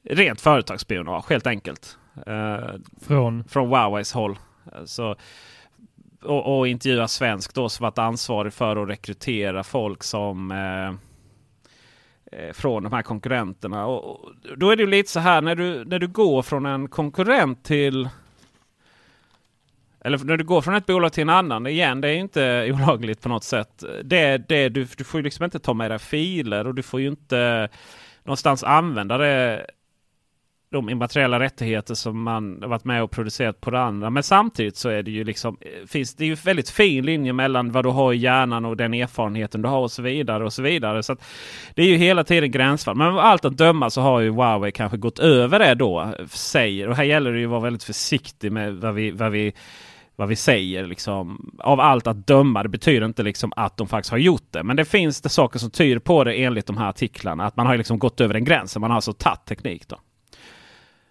rent 0.10 0.42
företagsspionage 0.42 1.30
helt 1.30 1.48
enkelt. 1.48 1.98
Uh, 2.28 2.76
från? 3.02 3.44
Från 3.44 3.68
Huaweis 3.68 4.14
håll. 4.14 4.38
Så, 4.86 5.16
och, 6.24 6.58
och 6.58 6.68
intervjua 6.68 7.08
svensk 7.08 7.54
då 7.54 7.70
som 7.70 7.84
varit 7.84 7.98
ansvarig 7.98 8.54
för 8.54 8.76
att 8.76 8.90
rekrytera 8.90 9.64
folk 9.64 10.04
som 10.04 10.52
eh, 10.52 10.88
eh, 12.40 12.54
från 12.54 12.84
de 12.84 12.94
här 12.94 13.02
konkurrenterna. 13.02 13.86
Och, 13.86 14.10
och, 14.10 14.32
då 14.58 14.70
är 14.70 14.76
det 14.76 14.86
lite 14.86 15.12
så 15.12 15.20
här 15.20 15.42
när 15.42 15.56
du, 15.56 15.86
när 15.86 16.00
du 16.00 16.08
går 16.08 16.42
från 16.42 16.66
en 16.66 16.88
konkurrent 16.88 17.64
till 17.64 18.10
eller 20.00 20.18
när 20.18 20.38
du 20.38 20.44
går 20.44 20.62
från 20.62 20.76
ett 20.76 20.86
bolag 20.86 21.14
till 21.14 21.22
en 21.22 21.30
annan, 21.30 21.68
igen, 21.68 22.02
det 22.02 22.10
är 22.10 22.16
inte 22.16 22.72
olagligt 22.74 23.22
på 23.22 23.30
något 23.30 23.44
sätt. 23.44 23.84
Det, 24.04 24.38
det, 24.38 24.70
du, 24.70 24.88
du 24.98 25.04
får 25.04 25.20
ju 25.20 25.24
liksom 25.24 25.46
inte 25.46 25.60
ta 25.60 25.74
med 25.74 25.92
dig 25.92 26.00
filer 26.00 26.68
och 26.68 26.76
du 26.76 26.84
får 26.84 27.02
ju 27.02 27.08
inte 27.08 27.70
någonstans 28.24 28.64
använda 28.64 29.18
det, 29.18 29.66
de 30.72 30.90
immateriella 30.90 31.40
rättigheter 31.40 31.96
som 31.96 32.24
man 32.24 32.60
varit 32.60 32.84
med 32.84 33.04
och 33.04 33.12
producerat 33.12 33.62
på 33.62 33.72
det 33.72 33.80
andra. 33.80 34.10
Men 34.10 34.24
samtidigt 34.24 34.78
så 34.78 34.90
är 34.90 35.04
det 35.04 35.12
ju 35.12 35.24
liksom, 35.24 35.58
eh, 35.62 35.88
finns 35.88 36.16
det 36.16 36.26
ju 36.26 36.36
väldigt 36.36 36.70
fin 36.70 37.06
linje 37.06 37.34
mellan 37.34 37.72
vad 37.72 37.86
du 37.86 37.90
har 37.90 38.14
i 38.14 38.18
hjärnan 38.18 38.66
och 38.66 38.78
den 38.78 38.94
erfarenheten 38.94 39.62
du 39.62 39.70
har 39.70 39.80
och 39.80 39.92
så 39.92 40.02
vidare. 40.02 40.46
och 40.46 40.54
så 40.54 40.62
vidare. 40.62 41.04
Så 41.04 41.16
Det 41.76 41.82
är 41.82 41.88
ju 41.88 41.96
hela 41.96 42.24
tiden 42.24 42.52
gränsfall. 42.52 42.96
Men 42.96 43.18
allt 43.18 43.46
att 43.46 43.58
döma 43.58 43.90
så 43.90 44.02
har 44.02 44.20
ju 44.20 44.30
Huawei 44.30 44.72
kanske 44.72 44.98
gått 44.98 45.20
över 45.20 45.60
det 45.60 45.76
då, 45.76 46.14
säger. 46.30 46.88
Och 46.90 46.96
här 46.96 47.04
gäller 47.04 47.32
det 47.32 47.40
ju 47.40 47.46
att 47.46 47.52
vara 47.52 47.62
väldigt 47.62 47.84
försiktig 47.84 48.52
med 48.52 48.76
vad 48.76 48.94
vi, 48.94 49.12
vad 49.12 49.32
vi 49.32 49.54
vad 50.16 50.28
vi 50.28 50.36
säger. 50.36 50.86
Liksom, 50.86 51.52
av 51.60 51.80
allt 51.80 52.08
att 52.08 52.28
döma. 52.28 52.64
Det 52.64 52.70
betyder 52.70 53.06
inte 53.06 53.24
liksom 53.24 53.54
att 53.56 53.78
de 53.78 53.88
faktiskt 53.88 54.12
har 54.12 54.18
gjort 54.18 54.48
det. 54.52 54.64
Men 54.64 54.76
det 54.76 54.86
finns 54.86 55.22
det 55.22 55.30
saker 55.30 55.60
som 55.60 55.72
tyder 55.72 56.00
på 56.00 56.24
det 56.24 56.34
enligt 56.34 56.66
de 56.68 56.78
här 56.78 56.90
artiklarna. 56.90 57.46
Att 57.46 57.56
man 57.56 57.68
har 57.68 57.78
liksom 57.78 58.00
gått 58.00 58.22
över 58.22 58.34
den 58.34 58.44
gränsen. 58.44 58.80
Man 58.80 58.92
har 58.92 58.96
alltså 58.96 59.14
tagit 59.14 59.46
teknik. 59.46 59.88
Då. 59.88 59.98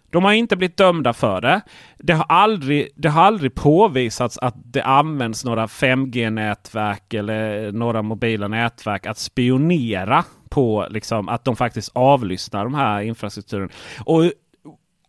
De 0.09 0.23
har 0.23 0.33
inte 0.33 0.55
blivit 0.55 0.77
dömda 0.77 1.13
för 1.13 1.41
det. 1.41 1.61
Det 1.97 2.13
har 2.13 2.25
aldrig, 2.29 2.89
det 2.95 3.09
har 3.09 3.23
aldrig 3.23 3.55
påvisats 3.55 4.37
att 4.37 4.55
det 4.57 4.83
används 4.83 5.45
några 5.45 5.65
5G-nätverk 5.65 7.13
eller 7.13 7.71
några 7.71 8.01
mobila 8.01 8.47
nätverk 8.47 9.05
att 9.05 9.17
spionera 9.17 10.23
på 10.49 10.87
liksom, 10.89 11.29
att 11.29 11.45
de 11.45 11.55
faktiskt 11.55 11.91
avlyssnar 11.93 12.63
de 12.63 12.73
här 12.73 13.01
infrastrukturen. 13.01 13.69
Och 14.05 14.31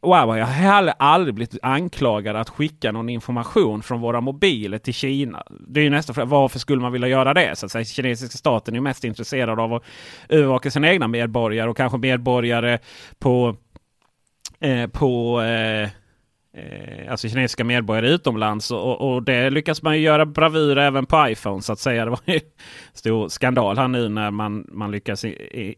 Wow, 0.01 0.39
jag 0.39 0.47
har 0.47 0.53
heller 0.53 0.95
aldrig 0.99 1.35
blivit 1.35 1.59
anklagad 1.63 2.37
att 2.37 2.49
skicka 2.49 2.93
någon 2.93 3.09
information 3.09 3.83
från 3.83 4.01
våra 4.01 4.21
mobiler 4.21 4.79
till 4.79 4.95
Kina. 4.95 5.43
Det 5.69 5.81
är 5.81 5.85
ju 5.85 5.91
nästa 5.91 6.15
fråga. 6.15 6.27
Varför 6.27 6.59
skulle 6.59 6.83
man 6.83 6.93
vilja 6.93 7.09
göra 7.09 7.35
det? 7.35 7.59
Så 7.59 7.67
att 7.67 7.73
säga, 7.73 7.85
kinesiska 7.85 8.39
staten 8.39 8.77
är 8.77 8.81
mest 8.81 9.05
intresserad 9.05 9.61
av 9.61 9.75
att 9.75 9.83
övervaka 10.29 10.71
sina 10.71 10.91
egna 10.91 11.09
medborgare 11.09 11.71
och 11.71 11.77
kanske 11.77 11.99
medborgare 11.99 12.79
på, 13.19 13.57
eh, 14.61 14.87
på 14.87 15.43
eh, 15.43 15.91
eh, 16.59 17.11
alltså 17.11 17.29
kinesiska 17.29 17.65
medborgare 17.65 18.09
utomlands. 18.09 18.71
Och, 18.71 19.13
och, 19.15 19.23
det 19.23 19.51
lyckas 19.51 19.83
man 19.83 19.97
ju 19.97 20.03
göra 20.03 20.27
bravur 20.27 20.79
även 20.79 21.07
på 21.07 21.29
iPhone 21.29 21.63
så 21.63 21.73
att 21.73 21.79
säga. 21.79 22.05
Det 22.05 22.11
var 22.11 22.21
ju 22.25 22.41
stor 22.93 23.29
skandal 23.29 23.79
här 23.79 23.89
nu 23.89 24.09
när 24.09 24.31
man, 24.31 24.67
man 24.69 24.91
lyckas 24.91 25.25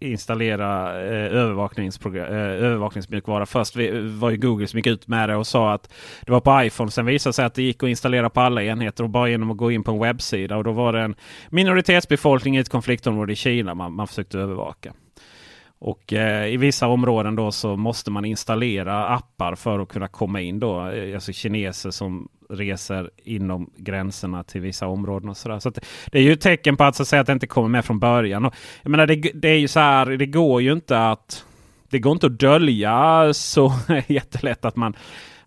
installera 0.01 1.01
eh, 1.03 1.37
övervakningsprogram, 1.37 2.26
eh, 2.26 2.39
övervakningsmjukvara. 2.39 3.47
Först 3.47 3.76
var 4.03 4.31
ju 4.31 4.37
Google 4.37 4.66
som 4.66 4.78
gick 4.78 4.87
ut 4.87 5.09
med 5.09 5.28
det 5.28 5.37
och 5.37 5.47
sa 5.47 5.72
att 5.72 5.93
det 6.26 6.33
var 6.33 6.41
på 6.41 6.62
iPhone. 6.64 6.91
Sen 6.91 7.07
visade 7.07 7.31
det 7.31 7.35
sig 7.35 7.45
att 7.45 7.55
det 7.55 7.62
gick 7.62 7.83
att 7.83 7.89
installera 7.89 8.31
på 8.31 8.41
alla 8.41 8.62
enheter 8.62 9.05
och 9.05 9.11
bara 9.11 9.28
genom 9.28 9.51
att 9.51 9.57
gå 9.57 9.70
in 9.70 9.85
på 9.85 9.93
en 9.93 9.99
webbsida. 9.99 10.57
Och 10.57 10.64
då 10.64 10.72
var 10.72 10.93
det 10.93 11.01
en 11.01 11.14
minoritetsbefolkning 11.49 12.57
i 12.57 12.61
ett 12.61 12.68
konfliktområde 12.68 13.33
i 13.33 13.37
Kina 13.37 13.74
man, 13.74 13.93
man 13.93 14.09
försökte 14.09 14.39
övervaka. 14.39 14.93
Och 15.81 16.12
eh, 16.12 16.47
i 16.47 16.57
vissa 16.57 16.87
områden 16.87 17.37
då 17.37 17.53
så 17.53 17.76
måste 17.76 18.11
man 18.11 18.24
installera 18.24 19.07
appar 19.07 19.55
för 19.55 19.78
att 19.78 19.89
kunna 19.89 20.09
komma 20.09 20.41
in 20.41 20.61
då. 20.61 20.89
Eh, 20.89 21.14
alltså 21.14 21.33
kineser 21.33 21.91
som 21.91 22.28
reser 22.51 23.11
inom 23.24 23.70
gränserna 23.76 24.45
till 24.45 24.61
vissa 24.61 24.87
områden 24.87 25.28
och 25.28 25.37
sådär. 25.37 25.59
Så, 25.59 25.70
det 26.12 26.18
är 26.18 26.22
ju 26.22 26.33
ett 26.33 26.41
tecken 26.41 26.76
på 26.76 26.85
att, 26.85 26.97
så 26.97 27.03
att, 27.03 27.09
säga, 27.09 27.20
att 27.20 27.26
det 27.26 27.33
inte 27.33 27.47
kommer 27.47 27.68
med 27.68 27.85
från 27.85 27.99
början. 27.99 28.45
Och, 28.45 28.55
jag 28.83 28.91
menar, 28.91 29.07
det, 29.07 29.31
det 29.35 29.49
är 29.49 29.59
ju 29.59 29.68
så 29.68 29.81
här, 29.81 30.07
det 30.07 30.26
går 30.26 30.62
ju 30.62 30.72
inte 30.72 31.09
att 31.09 31.45
det 31.91 31.99
går 31.99 32.12
inte 32.12 32.26
att 32.26 32.39
dölja 32.39 33.28
så 33.35 33.72
jättelätt 34.07 34.64
att 34.64 34.76
man 34.76 34.97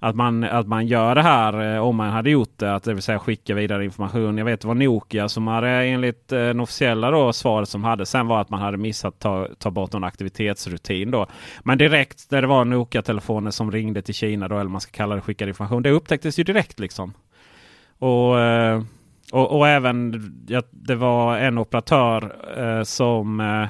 att 0.04 0.16
man, 0.16 0.44
att 0.44 0.68
man 0.68 0.88
gör 0.88 1.16
det 1.16 1.22
här 1.22 1.76
eh, 1.76 1.82
om 1.82 1.96
man 1.96 2.10
hade 2.10 2.30
gjort 2.30 2.58
det. 2.58 2.76
Att 2.76 2.84
det 2.84 2.94
vill 2.94 3.04
säga 3.04 3.20
skicka 3.20 3.56
vidare 3.56 3.86
information. 3.86 4.38
Jag 4.38 4.46
vet 4.46 4.62
det 4.62 4.68
var 4.68 4.76
Nokia 4.76 5.30
som 5.30 5.48
hade 5.48 5.70
enligt 5.70 6.32
eh, 6.32 6.40
den 6.40 6.60
officiella 6.60 7.12
då, 7.12 7.34
svaret 7.34 7.70
som 7.70 7.84
hade 7.84 8.06
sen 8.06 8.28
var 8.28 8.42
att 8.42 8.50
man 8.50 8.62
hade 8.62 8.78
missat 8.78 9.20
ta, 9.20 9.48
ta 9.60 9.72
bort 9.72 9.94
någon 9.94 10.04
aktivitetsrutin. 10.04 11.12
Då. 11.12 11.28
Men 11.64 11.78
direkt 11.78 12.32
när 12.32 12.42
det 12.42 12.48
var 12.48 12.66
Nokia-telefoner 12.66 13.52
som 13.52 13.72
ringde 13.72 14.02
till 14.02 14.14
Kina 14.14 14.48
då, 14.48 14.56
eller 14.60 14.70
man 14.70 14.82
ska 14.82 14.92
kalla 14.92 15.16
det 15.16 15.22
skickade 15.22 15.50
information. 15.50 15.84
Det 15.84 15.90
upptäcktes 15.90 16.40
ju 16.40 16.44
direkt 16.44 16.80
liksom. 16.80 17.14
Och, 18.00 18.40
eh, 18.40 18.84
och, 19.32 19.58
och 19.58 19.68
även 19.68 20.24
ja, 20.48 20.62
det 20.72 20.96
var 20.96 21.38
en 21.38 21.58
operatör 21.58 22.36
eh, 22.58 22.84
som 22.84 23.40
eh, 23.40 23.68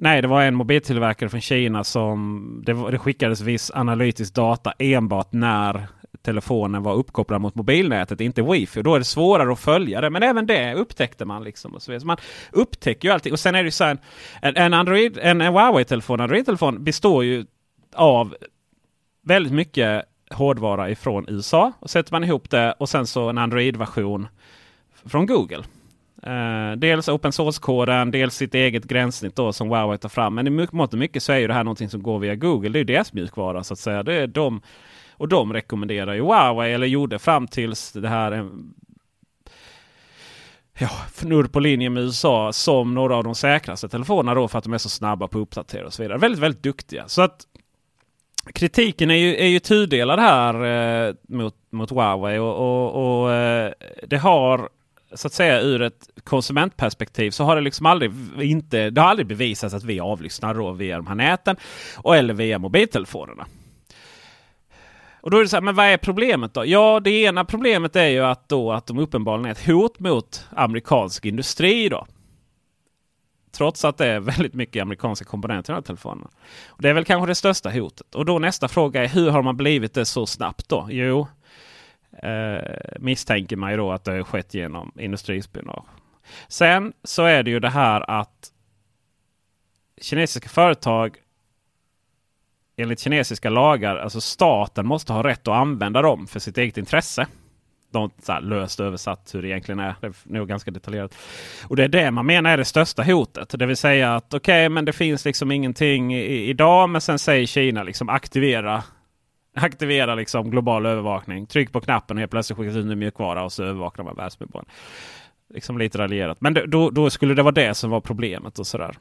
Nej, 0.00 0.22
det 0.22 0.28
var 0.28 0.42
en 0.42 0.54
mobiltillverkare 0.54 1.28
från 1.28 1.40
Kina 1.40 1.84
som 1.84 2.62
det, 2.66 2.72
det 2.72 2.98
skickades 2.98 3.40
viss 3.40 3.70
analytisk 3.74 4.34
data 4.34 4.72
enbart 4.78 5.32
när 5.32 5.86
telefonen 6.22 6.82
var 6.82 6.94
uppkopplad 6.94 7.40
mot 7.40 7.54
mobilnätet, 7.54 8.20
inte 8.20 8.42
wifi. 8.42 8.82
Då 8.82 8.94
är 8.94 8.98
det 8.98 9.04
svårare 9.04 9.52
att 9.52 9.58
följa 9.58 10.00
det. 10.00 10.10
Men 10.10 10.22
även 10.22 10.46
det 10.46 10.74
upptäckte 10.74 11.24
man. 11.24 11.44
liksom. 11.44 11.74
Och 11.74 11.82
så 11.82 11.90
vidare. 11.90 12.00
Så 12.00 12.06
man 12.06 12.16
upptäcker 12.52 13.08
ju 13.08 13.14
allting. 13.14 13.32
Och 13.32 13.40
sen 13.40 13.54
är 13.54 13.58
det 13.58 13.66
ju 13.66 13.70
så 13.70 13.84
här, 13.84 13.98
en, 14.42 14.56
en, 14.56 14.74
Android, 14.74 15.18
en, 15.22 15.40
en 15.40 15.52
Huawei-telefon, 15.52 16.20
Android-telefon 16.20 16.84
består 16.84 17.24
ju 17.24 17.46
av 17.94 18.36
väldigt 19.22 19.52
mycket 19.52 20.04
hårdvara 20.30 20.90
ifrån 20.90 21.24
USA. 21.28 21.72
Och 21.80 21.90
sätter 21.90 22.12
man 22.12 22.24
ihop 22.24 22.50
det 22.50 22.72
och 22.72 22.88
sen 22.88 23.06
så 23.06 23.28
en 23.28 23.38
Android-version 23.38 24.28
från 25.04 25.26
Google. 25.26 25.64
Uh, 26.26 26.76
dels 26.76 27.08
open 27.08 27.32
source-koden, 27.32 28.10
dels 28.10 28.34
sitt 28.34 28.54
eget 28.54 28.84
gränssnitt 28.84 29.36
då 29.36 29.52
som 29.52 29.68
Huawei 29.68 29.98
tar 29.98 30.08
fram. 30.08 30.34
Men 30.34 30.46
i 30.46 30.50
mångt 30.50 30.92
och 30.92 30.98
mycket 30.98 31.22
så 31.22 31.32
är 31.32 31.38
ju 31.38 31.46
det 31.46 31.54
här 31.54 31.64
någonting 31.64 31.88
som 31.88 32.02
går 32.02 32.18
via 32.18 32.34
Google. 32.34 32.68
Det 32.68 32.78
är 32.78 32.84
deras 32.84 33.12
mjukvara 33.12 33.64
så 33.64 33.74
att 33.74 33.78
säga. 33.78 34.02
Det 34.02 34.14
är 34.14 34.26
de, 34.26 34.60
och 35.12 35.28
de 35.28 35.52
rekommenderar 35.52 36.14
ju 36.14 36.20
Huawei, 36.20 36.72
eller 36.72 36.86
gjorde 36.86 37.18
fram 37.18 37.46
tills 37.46 37.92
det 37.92 38.08
här 38.08 38.32
eh, 38.32 38.46
ja, 40.78 40.90
fnurr 41.06 41.44
på 41.44 41.60
linje 41.60 41.90
med 41.90 42.02
USA 42.02 42.52
som 42.52 42.94
några 42.94 43.16
av 43.16 43.24
de 43.24 43.34
säkraste 43.34 43.88
telefonerna 43.88 44.34
då 44.34 44.48
för 44.48 44.58
att 44.58 44.64
de 44.64 44.72
är 44.72 44.78
så 44.78 44.88
snabba 44.88 45.28
på 45.28 45.38
att 45.38 45.42
uppdatera 45.42 45.86
och 45.86 45.92
så 45.92 46.02
vidare. 46.02 46.18
Väldigt, 46.18 46.40
väldigt 46.40 46.62
duktiga. 46.62 47.08
Så 47.08 47.22
att 47.22 47.46
kritiken 48.54 49.10
är 49.10 49.14
ju, 49.14 49.36
är 49.36 49.46
ju 49.46 49.58
tudelad 49.58 50.20
här 50.20 50.64
eh, 50.64 51.14
mot, 51.28 51.54
mot 51.70 51.90
Huawei 51.90 52.38
och, 52.38 52.56
och, 52.56 53.22
och 53.22 53.32
eh, 53.32 53.72
det 54.06 54.16
har 54.16 54.68
så 55.12 55.26
att 55.26 55.32
säga 55.32 55.60
ur 55.60 55.82
ett 55.82 56.08
konsumentperspektiv 56.24 57.30
så 57.30 57.44
har 57.44 57.56
det 57.56 57.62
liksom 57.62 57.86
aldrig, 57.86 58.12
inte, 58.40 58.90
det 58.90 59.00
har 59.00 59.08
aldrig 59.08 59.26
bevisats 59.26 59.74
att 59.74 59.84
vi 59.84 60.00
avlyssnar 60.00 60.54
då 60.54 60.72
via 60.72 60.96
de 60.96 61.06
här 61.06 61.14
näten 61.14 61.56
och 61.96 62.16
eller 62.16 62.34
via 62.34 62.58
mobiltelefonerna. 62.58 63.46
Och 65.20 65.30
då 65.30 65.36
är 65.36 65.42
det 65.42 65.48
så 65.48 65.56
här, 65.56 65.62
men 65.62 65.74
vad 65.74 65.86
är 65.86 65.96
problemet 65.96 66.54
då? 66.54 66.66
Ja, 66.66 67.00
det 67.00 67.10
ena 67.10 67.44
problemet 67.44 67.96
är 67.96 68.08
ju 68.08 68.24
att, 68.24 68.48
då, 68.48 68.72
att 68.72 68.86
de 68.86 68.98
uppenbarligen 68.98 69.46
är 69.46 69.50
ett 69.50 69.66
hot 69.66 69.98
mot 69.98 70.46
amerikansk 70.50 71.24
industri. 71.24 71.88
då. 71.88 72.06
Trots 73.52 73.84
att 73.84 73.96
det 73.96 74.06
är 74.06 74.20
väldigt 74.20 74.54
mycket 74.54 74.82
amerikanska 74.82 75.24
komponenter 75.24 75.72
i 75.72 75.74
de 75.74 75.76
här 75.76 75.82
telefonerna. 75.82 76.28
Och 76.68 76.82
det 76.82 76.88
är 76.88 76.94
väl 76.94 77.04
kanske 77.04 77.26
det 77.26 77.34
största 77.34 77.70
hotet. 77.70 78.14
Och 78.14 78.24
då 78.24 78.38
nästa 78.38 78.68
fråga 78.68 79.04
är 79.04 79.08
hur 79.08 79.30
har 79.30 79.42
man 79.42 79.56
blivit 79.56 79.94
det 79.94 80.04
så 80.04 80.26
snabbt 80.26 80.68
då? 80.68 80.88
Jo, 80.90 81.26
eh, 82.22 82.78
misstänker 83.00 83.56
man 83.56 83.70
ju 83.70 83.76
då 83.76 83.92
att 83.92 84.04
det 84.04 84.12
har 84.12 84.22
skett 84.22 84.54
genom 84.54 84.92
industrispionage. 84.98 85.86
Sen 86.48 86.92
så 87.04 87.24
är 87.24 87.42
det 87.42 87.50
ju 87.50 87.60
det 87.60 87.70
här 87.70 88.10
att 88.10 88.52
kinesiska 90.00 90.48
företag 90.48 91.16
enligt 92.76 93.00
kinesiska 93.00 93.50
lagar, 93.50 93.96
alltså 93.96 94.20
staten 94.20 94.86
måste 94.86 95.12
ha 95.12 95.22
rätt 95.22 95.48
att 95.48 95.54
använda 95.54 96.02
dem 96.02 96.26
för 96.26 96.40
sitt 96.40 96.58
eget 96.58 96.78
intresse. 96.78 97.26
de, 97.90 98.10
så 98.22 98.32
här, 98.32 98.40
löst 98.40 98.80
översatt 98.80 99.30
hur 99.34 99.42
det 99.42 99.48
egentligen 99.48 99.78
är. 99.78 99.94
Det 100.00 100.06
är 100.06 100.14
nog 100.24 100.48
ganska 100.48 100.70
detaljerat. 100.70 101.14
Och 101.68 101.76
det 101.76 101.84
är 101.84 101.88
det 101.88 102.10
man 102.10 102.26
menar 102.26 102.50
är 102.50 102.56
det 102.56 102.64
största 102.64 103.02
hotet. 103.02 103.54
Det 103.58 103.66
vill 103.66 103.76
säga 103.76 104.14
att 104.14 104.34
okej, 104.34 104.66
okay, 104.66 104.68
men 104.68 104.84
det 104.84 104.92
finns 104.92 105.24
liksom 105.24 105.50
ingenting 105.50 106.14
i, 106.14 106.48
idag. 106.48 106.88
Men 106.88 107.00
sen 107.00 107.18
säger 107.18 107.46
Kina 107.46 107.82
liksom 107.82 108.08
aktivera 108.08 108.82
aktivera 109.58 110.14
liksom 110.14 110.50
global 110.50 110.86
övervakning. 110.86 111.46
Tryck 111.46 111.72
på 111.72 111.80
knappen 111.80 112.16
och 112.16 112.20
helt 112.20 112.30
plötsligt 112.30 112.58
skickas 112.58 112.76
ut 112.76 112.92
en 112.92 112.98
mjukvara 112.98 113.44
och 113.44 113.52
så 113.52 113.64
övervakar 113.64 114.02
man 114.02 114.16
världsmedborgarna. 114.16 114.68
Liksom 115.54 115.78
lite 115.78 115.98
raljerat. 115.98 116.40
Men 116.40 116.58
då, 116.66 116.90
då, 116.90 117.10
skulle 117.10 117.34
det 117.34 117.42
vara 117.42 117.52
det 117.52 117.74
som 117.74 117.90
var 117.90 118.00
problemet 118.00 118.58
och 118.58 118.66
sådär. 118.66 118.96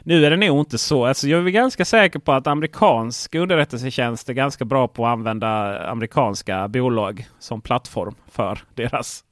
Nu 0.00 0.26
är 0.26 0.30
det 0.30 0.36
nog 0.36 0.60
inte 0.60 0.78
så. 0.78 1.06
Alltså 1.06 1.28
jag 1.28 1.46
är 1.46 1.50
ganska 1.50 1.84
säker 1.84 2.18
på 2.18 2.32
att 2.32 2.46
amerikansk 2.46 3.34
underrättelsetjänst 3.34 4.28
är 4.28 4.32
ganska 4.32 4.64
bra 4.64 4.88
på 4.88 5.06
att 5.06 5.12
använda 5.12 5.78
amerikanska 5.90 6.68
bolag 6.68 7.26
som 7.38 7.60
plattform 7.60 8.14
för 8.30 8.58
deras, 8.74 9.24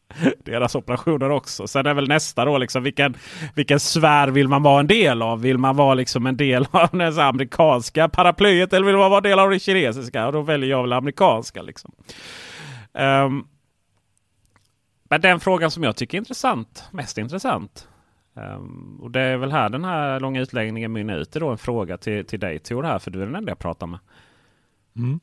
deras 0.44 0.74
operationer 0.74 1.30
också. 1.30 1.66
Sen 1.66 1.86
är 1.86 1.94
väl 1.94 2.08
nästa 2.08 2.44
då 2.44 2.58
liksom 2.58 2.82
vilken, 2.82 3.16
vilken 3.54 3.80
sfär 3.80 4.28
vill 4.28 4.48
man 4.48 4.62
vara 4.62 4.80
en 4.80 4.86
del 4.86 5.22
av? 5.22 5.40
Vill 5.40 5.58
man 5.58 5.76
vara 5.76 5.94
liksom 5.94 6.26
en 6.26 6.36
del 6.36 6.66
av 6.70 6.88
det 6.92 7.24
amerikanska 7.24 8.08
paraplyet 8.08 8.72
eller 8.72 8.86
vill 8.86 8.96
man 8.96 9.10
vara 9.10 9.18
en 9.18 9.30
del 9.30 9.38
av 9.38 9.50
det 9.50 9.58
kinesiska? 9.58 10.26
Och 10.26 10.32
då 10.32 10.40
väljer 10.42 10.70
jag 10.70 10.82
väl 10.82 10.92
amerikanska. 10.92 11.62
Liksom. 11.62 11.92
Um, 12.92 13.46
men 15.04 15.20
den 15.20 15.40
frågan 15.40 15.70
som 15.70 15.82
jag 15.82 15.96
tycker 15.96 16.18
är 16.18 16.20
intressant, 16.20 16.84
mest 16.90 17.18
intressant. 17.18 17.88
Um, 18.34 19.00
och 19.02 19.10
det 19.10 19.20
är 19.20 19.36
väl 19.36 19.52
här 19.52 19.68
den 19.68 19.84
här 19.84 20.20
långa 20.20 20.40
utläggningen 20.40 20.92
mynnar 20.92 21.16
ut 21.16 21.32
då 21.32 21.48
en 21.48 21.58
fråga 21.58 21.98
till, 21.98 22.26
till 22.26 22.40
dig 22.40 22.58
Tor 22.58 22.82
här. 22.82 22.98
För 22.98 23.10
du 23.10 23.22
är 23.22 23.26
den 23.26 23.34
enda 23.34 23.50
jag 23.50 23.58
pratar 23.58 23.86
med. 23.86 23.98
Mm. 24.96 25.20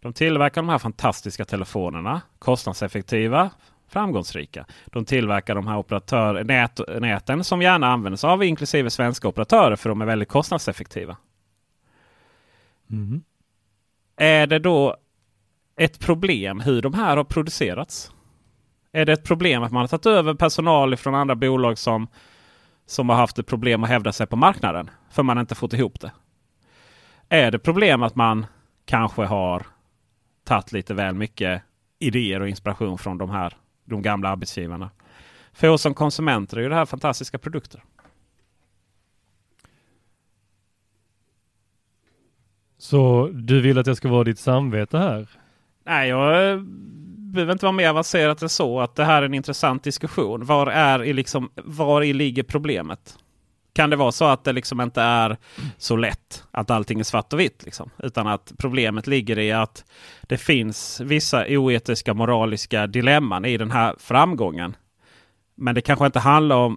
De 0.00 0.12
tillverkar 0.12 0.62
de 0.62 0.68
här 0.68 0.78
fantastiska 0.78 1.44
telefonerna. 1.44 2.22
Kostnadseffektiva, 2.38 3.50
framgångsrika. 3.88 4.66
De 4.86 5.04
tillverkar 5.04 5.54
de 5.54 5.66
här 5.66 5.78
operatör, 5.78 6.44
nät, 6.44 6.80
näten 7.00 7.44
som 7.44 7.62
gärna 7.62 7.86
används 7.86 8.24
av 8.24 8.44
inklusive 8.44 8.90
svenska 8.90 9.28
operatörer 9.28 9.76
för 9.76 9.88
de 9.88 10.02
är 10.02 10.06
väldigt 10.06 10.28
kostnadseffektiva. 10.28 11.16
Mm. 12.90 13.22
Är 14.16 14.46
det 14.46 14.58
då 14.58 14.96
ett 15.76 15.98
problem 16.00 16.60
hur 16.60 16.82
de 16.82 16.94
här 16.94 17.16
har 17.16 17.24
producerats? 17.24 18.12
Är 18.92 19.04
det 19.04 19.12
ett 19.12 19.24
problem 19.24 19.62
att 19.62 19.72
man 19.72 19.80
har 19.80 19.88
tagit 19.88 20.06
över 20.06 20.34
personal 20.34 20.96
från 20.96 21.14
andra 21.14 21.34
bolag 21.34 21.78
som, 21.78 22.08
som 22.86 23.08
har 23.08 23.16
haft 23.16 23.38
ett 23.38 23.46
problem 23.46 23.84
att 23.84 23.90
hävda 23.90 24.12
sig 24.12 24.26
på 24.26 24.36
marknaden? 24.36 24.90
För 25.10 25.22
man 25.22 25.38
inte 25.38 25.54
fått 25.54 25.72
ihop 25.72 26.00
det. 26.00 26.12
Är 27.28 27.50
det 27.50 27.58
problem 27.58 28.02
att 28.02 28.14
man 28.14 28.46
kanske 28.84 29.24
har 29.24 29.66
tagit 30.44 30.72
lite 30.72 30.94
väl 30.94 31.14
mycket 31.14 31.62
idéer 31.98 32.40
och 32.40 32.48
inspiration 32.48 32.98
från 32.98 33.18
de 33.18 33.30
här 33.30 33.56
de 33.86 34.02
gamla 34.02 34.28
arbetsgivarna? 34.28 34.90
För 35.52 35.68
oss 35.68 35.82
som 35.82 35.94
konsumenter 35.94 36.56
är 36.56 36.60
ju 36.60 36.68
det 36.68 36.74
här 36.74 36.86
fantastiska 36.86 37.38
produkter. 37.38 37.82
Så 42.78 43.30
du 43.32 43.60
vill 43.60 43.78
att 43.78 43.86
jag 43.86 43.96
ska 43.96 44.08
vara 44.08 44.24
ditt 44.24 44.38
samvete 44.38 44.98
här? 44.98 45.28
Nej, 45.84 46.08
jag 46.08 46.62
behöver 47.36 47.52
inte 47.52 47.64
vara 47.64 47.72
mer 47.72 47.88
avancerat 47.88 48.42
än 48.42 48.48
så. 48.48 48.80
Att 48.80 48.94
det 48.94 49.04
här 49.04 49.22
är 49.22 49.26
en 49.26 49.34
intressant 49.34 49.84
diskussion. 49.84 50.44
Var, 50.44 50.66
är 50.66 51.14
liksom, 51.14 51.50
var 51.54 52.02
i 52.02 52.12
ligger 52.12 52.42
problemet? 52.42 53.18
Kan 53.76 53.90
det 53.90 53.96
vara 53.96 54.12
så 54.12 54.24
att 54.24 54.44
det 54.44 54.52
liksom 54.52 54.80
inte 54.80 55.02
är 55.02 55.36
så 55.78 55.96
lätt 55.96 56.44
att 56.50 56.70
allting 56.70 57.00
är 57.00 57.04
svart 57.04 57.32
och 57.32 57.40
vitt? 57.40 57.64
Liksom? 57.64 57.90
Utan 57.98 58.26
att 58.26 58.52
problemet 58.58 59.06
ligger 59.06 59.38
i 59.38 59.52
att 59.52 59.84
det 60.22 60.36
finns 60.36 61.00
vissa 61.00 61.44
oetiska 61.48 62.14
moraliska 62.14 62.86
dilemman 62.86 63.44
i 63.44 63.56
den 63.56 63.70
här 63.70 63.94
framgången. 63.98 64.76
Men 65.54 65.74
det 65.74 65.80
kanske 65.80 66.06
inte 66.06 66.18
handlar 66.18 66.56
om 66.56 66.76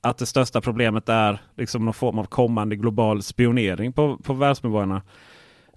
att 0.00 0.18
det 0.18 0.26
största 0.26 0.60
problemet 0.60 1.08
är 1.08 1.40
liksom 1.56 1.84
någon 1.84 1.94
form 1.94 2.18
av 2.18 2.24
kommande 2.24 2.76
global 2.76 3.22
spionering 3.22 3.92
på, 3.92 4.16
på 4.16 4.32
världsmedborgarna. 4.32 5.02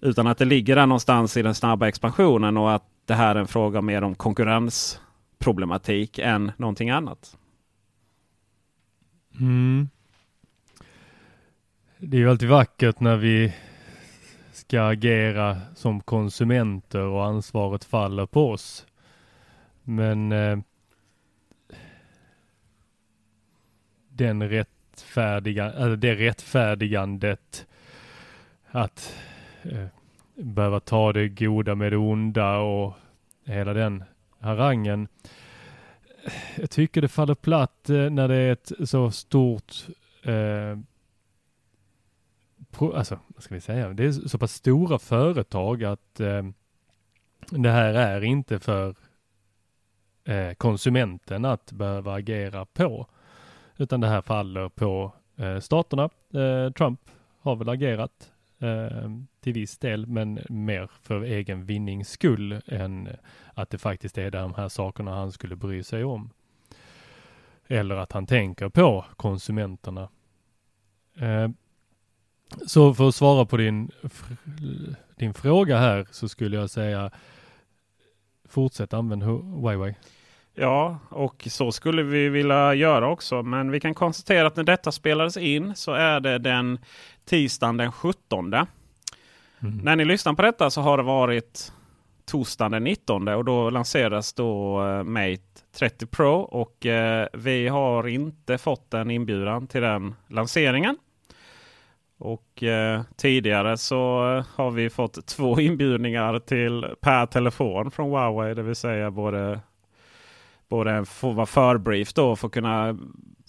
Utan 0.01 0.27
att 0.27 0.37
det 0.37 0.45
ligger 0.45 0.75
där 0.75 0.85
någonstans 0.85 1.37
i 1.37 1.41
den 1.41 1.55
snabba 1.55 1.87
expansionen 1.87 2.57
och 2.57 2.73
att 2.73 2.83
det 3.05 3.13
här 3.13 3.35
är 3.35 3.39
en 3.39 3.47
fråga 3.47 3.81
mer 3.81 4.01
om 4.01 4.15
konkurrensproblematik 4.15 6.19
än 6.19 6.51
någonting 6.57 6.89
annat. 6.89 7.37
Mm. 9.39 9.89
Det 12.05 12.17
är 12.17 12.21
ju 12.21 12.29
alltid 12.29 12.49
vackert 12.49 12.99
när 12.99 13.17
vi 13.17 13.53
ska 14.51 14.81
agera 14.87 15.61
som 15.75 16.01
konsumenter 16.01 17.01
och 17.01 17.25
ansvaret 17.25 17.83
faller 17.83 18.25
på 18.25 18.49
oss. 18.49 18.85
Men 19.83 20.31
eh, 20.31 20.57
den 24.09 24.49
rättfärdiga, 24.49 25.65
alltså 25.65 25.95
det 25.95 26.15
rättfärdigandet 26.15 27.65
att 28.65 29.15
eh, 29.63 29.85
behöva 30.35 30.79
ta 30.79 31.13
det 31.13 31.29
goda 31.29 31.75
med 31.75 31.91
det 31.91 31.97
onda 31.97 32.57
och 32.57 32.93
hela 33.45 33.73
den 33.73 34.03
harangen. 34.39 35.07
Jag 36.55 36.69
tycker 36.69 37.01
det 37.01 37.07
faller 37.07 37.35
platt 37.35 37.89
eh, 37.89 38.09
när 38.09 38.27
det 38.27 38.35
är 38.35 38.51
ett 38.51 38.71
så 38.83 39.11
stort 39.11 39.73
eh, 40.23 40.77
alltså, 42.81 43.19
vad 43.27 43.43
ska 43.43 43.55
vi 43.55 43.61
säga, 43.61 43.89
det 43.89 44.05
är 44.05 44.11
så 44.11 44.37
pass 44.37 44.53
stora 44.53 44.99
företag 44.99 45.83
att 45.83 46.19
eh, 46.19 46.43
det 47.49 47.71
här 47.71 47.93
är 47.93 48.23
inte 48.23 48.59
för 48.59 48.95
eh, 50.23 50.53
konsumenten 50.53 51.45
att 51.45 51.71
behöva 51.71 52.13
agera 52.13 52.65
på. 52.65 53.07
Utan 53.77 54.01
det 54.01 54.07
här 54.07 54.21
faller 54.21 54.69
på 54.69 55.13
eh, 55.35 55.59
staterna. 55.59 56.09
Eh, 56.33 56.71
Trump 56.71 56.99
har 57.39 57.55
väl 57.55 57.69
agerat 57.69 58.31
eh, 58.59 59.11
till 59.39 59.53
viss 59.53 59.77
del, 59.77 60.07
men 60.07 60.39
mer 60.49 60.91
för 61.01 61.21
egen 61.21 61.65
vinnings 61.65 62.09
skull 62.09 62.61
än 62.67 63.09
att 63.53 63.69
det 63.69 63.77
faktiskt 63.77 64.17
är 64.17 64.31
de 64.31 64.53
här 64.53 64.69
sakerna 64.69 65.15
han 65.15 65.31
skulle 65.31 65.55
bry 65.55 65.83
sig 65.83 66.03
om. 66.03 66.29
Eller 67.67 67.95
att 67.95 68.11
han 68.11 68.25
tänker 68.25 68.69
på 68.69 69.05
konsumenterna. 69.15 70.09
Eh, 71.17 71.49
Eh, 72.61 72.67
så 72.67 72.93
för 72.93 73.07
att 73.07 73.15
svara 73.15 73.45
på 73.45 73.57
din, 73.57 73.91
din 75.17 75.33
fråga 75.33 75.77
här 75.77 76.07
så 76.11 76.29
skulle 76.29 76.57
jag 76.57 76.69
säga 76.69 77.11
fortsätt 78.49 78.93
använda 78.93 79.25
Huawei. 79.25 79.95
Ja, 80.55 80.99
och 81.09 81.47
så 81.49 81.71
skulle 81.71 82.03
vi 82.03 82.29
vilja 82.29 82.73
göra 82.73 83.07
också. 83.07 83.43
Men 83.43 83.71
vi 83.71 83.79
kan 83.79 83.93
konstatera 83.93 84.47
att 84.47 84.55
när 84.55 84.63
detta 84.63 84.91
spelades 84.91 85.37
in 85.37 85.75
så 85.75 85.91
är 85.93 86.19
det 86.19 86.37
den 86.37 86.79
tisdagen 87.25 87.77
den 87.77 87.91
17. 87.91 88.53
Mm. 88.53 88.67
När 89.59 89.95
ni 89.95 90.05
lyssnar 90.05 90.33
på 90.33 90.41
detta 90.41 90.69
så 90.69 90.81
har 90.81 90.97
det 90.97 91.03
varit 91.03 91.73
torsdagen 92.25 92.71
den 92.71 92.83
19 92.83 93.27
och 93.27 93.45
då 93.45 93.69
lanseras 93.69 94.33
då 94.33 94.81
uh, 94.81 95.03
Mate 95.03 95.41
30 95.77 96.05
Pro. 96.05 96.33
Och 96.33 96.85
uh, 96.85 97.25
vi 97.33 97.67
har 97.67 98.07
inte 98.07 98.57
fått 98.57 98.93
en 98.93 99.11
inbjudan 99.11 99.67
till 99.67 99.81
den 99.81 100.15
lanseringen. 100.27 100.97
Och 102.23 102.63
eh, 102.63 103.01
tidigare 103.15 103.77
så 103.77 104.31
eh, 104.35 104.45
har 104.55 104.71
vi 104.71 104.89
fått 104.89 105.25
två 105.27 105.59
inbjudningar 105.59 106.39
till 106.39 106.85
per 107.01 107.25
telefon 107.25 107.91
från 107.91 108.09
Huawei. 108.09 108.53
Det 108.53 108.63
vill 108.63 108.75
säga 108.75 109.11
både 109.11 109.59
både 110.67 111.05
få 111.05 111.31
vara 111.31 111.45
förbrief 111.45 112.13
då 112.13 112.35
för 112.35 112.47
att 112.47 112.53
kunna, 112.53 112.97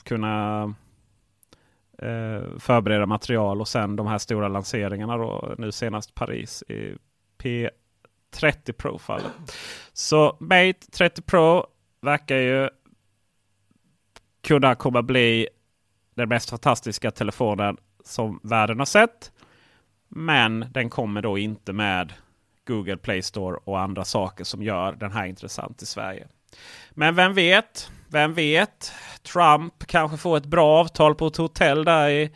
kunna 0.03 0.63
eh, 1.99 2.59
förbereda 2.59 3.07
material 3.07 3.61
och 3.61 3.69
sen 3.69 3.97
de 3.97 4.07
här 4.07 4.19
stora 4.19 4.49
lanseringarna 4.49 5.17
då. 5.17 5.55
Nu 5.59 5.73
senast 5.73 6.15
Paris 6.15 6.63
i 6.69 6.97
P30 7.39 8.73
Pro-fallet. 8.73 9.33
Så 9.93 10.37
Mate 10.41 10.91
30 10.93 11.23
Pro 11.23 11.67
verkar 12.01 12.37
ju 12.37 12.69
kunna 14.43 14.75
komma 14.75 15.03
bli 15.03 15.49
den 16.15 16.29
mest 16.29 16.51
fantastiska 16.51 17.11
telefonen 17.11 17.77
som 18.05 18.41
världen 18.43 18.79
har 18.79 18.87
sett. 18.87 19.33
Men 20.09 20.67
den 20.71 20.91
kommer 20.91 21.23
då 21.23 21.39
inte 21.39 21.73
med 21.73 22.13
Google 22.67 22.97
Play 22.97 23.23
Store 23.23 23.59
och 23.65 23.81
andra 23.81 24.05
saker 24.05 24.45
som 24.45 24.63
gör 24.63 24.93
den 24.93 25.13
här 25.13 25.27
intressant 25.27 25.83
i 25.83 25.87
Sverige. 25.87 26.27
Men 26.91 27.15
vem 27.15 27.35
vet? 27.35 27.91
Vem 28.09 28.35
vet? 28.35 28.93
Trump 29.33 29.87
kanske 29.87 30.17
får 30.17 30.37
ett 30.37 30.47
bra 30.47 30.81
avtal 30.81 31.15
på 31.15 31.27
ett 31.27 31.37
hotell 31.37 31.85
där 31.85 32.09
i, 32.11 32.31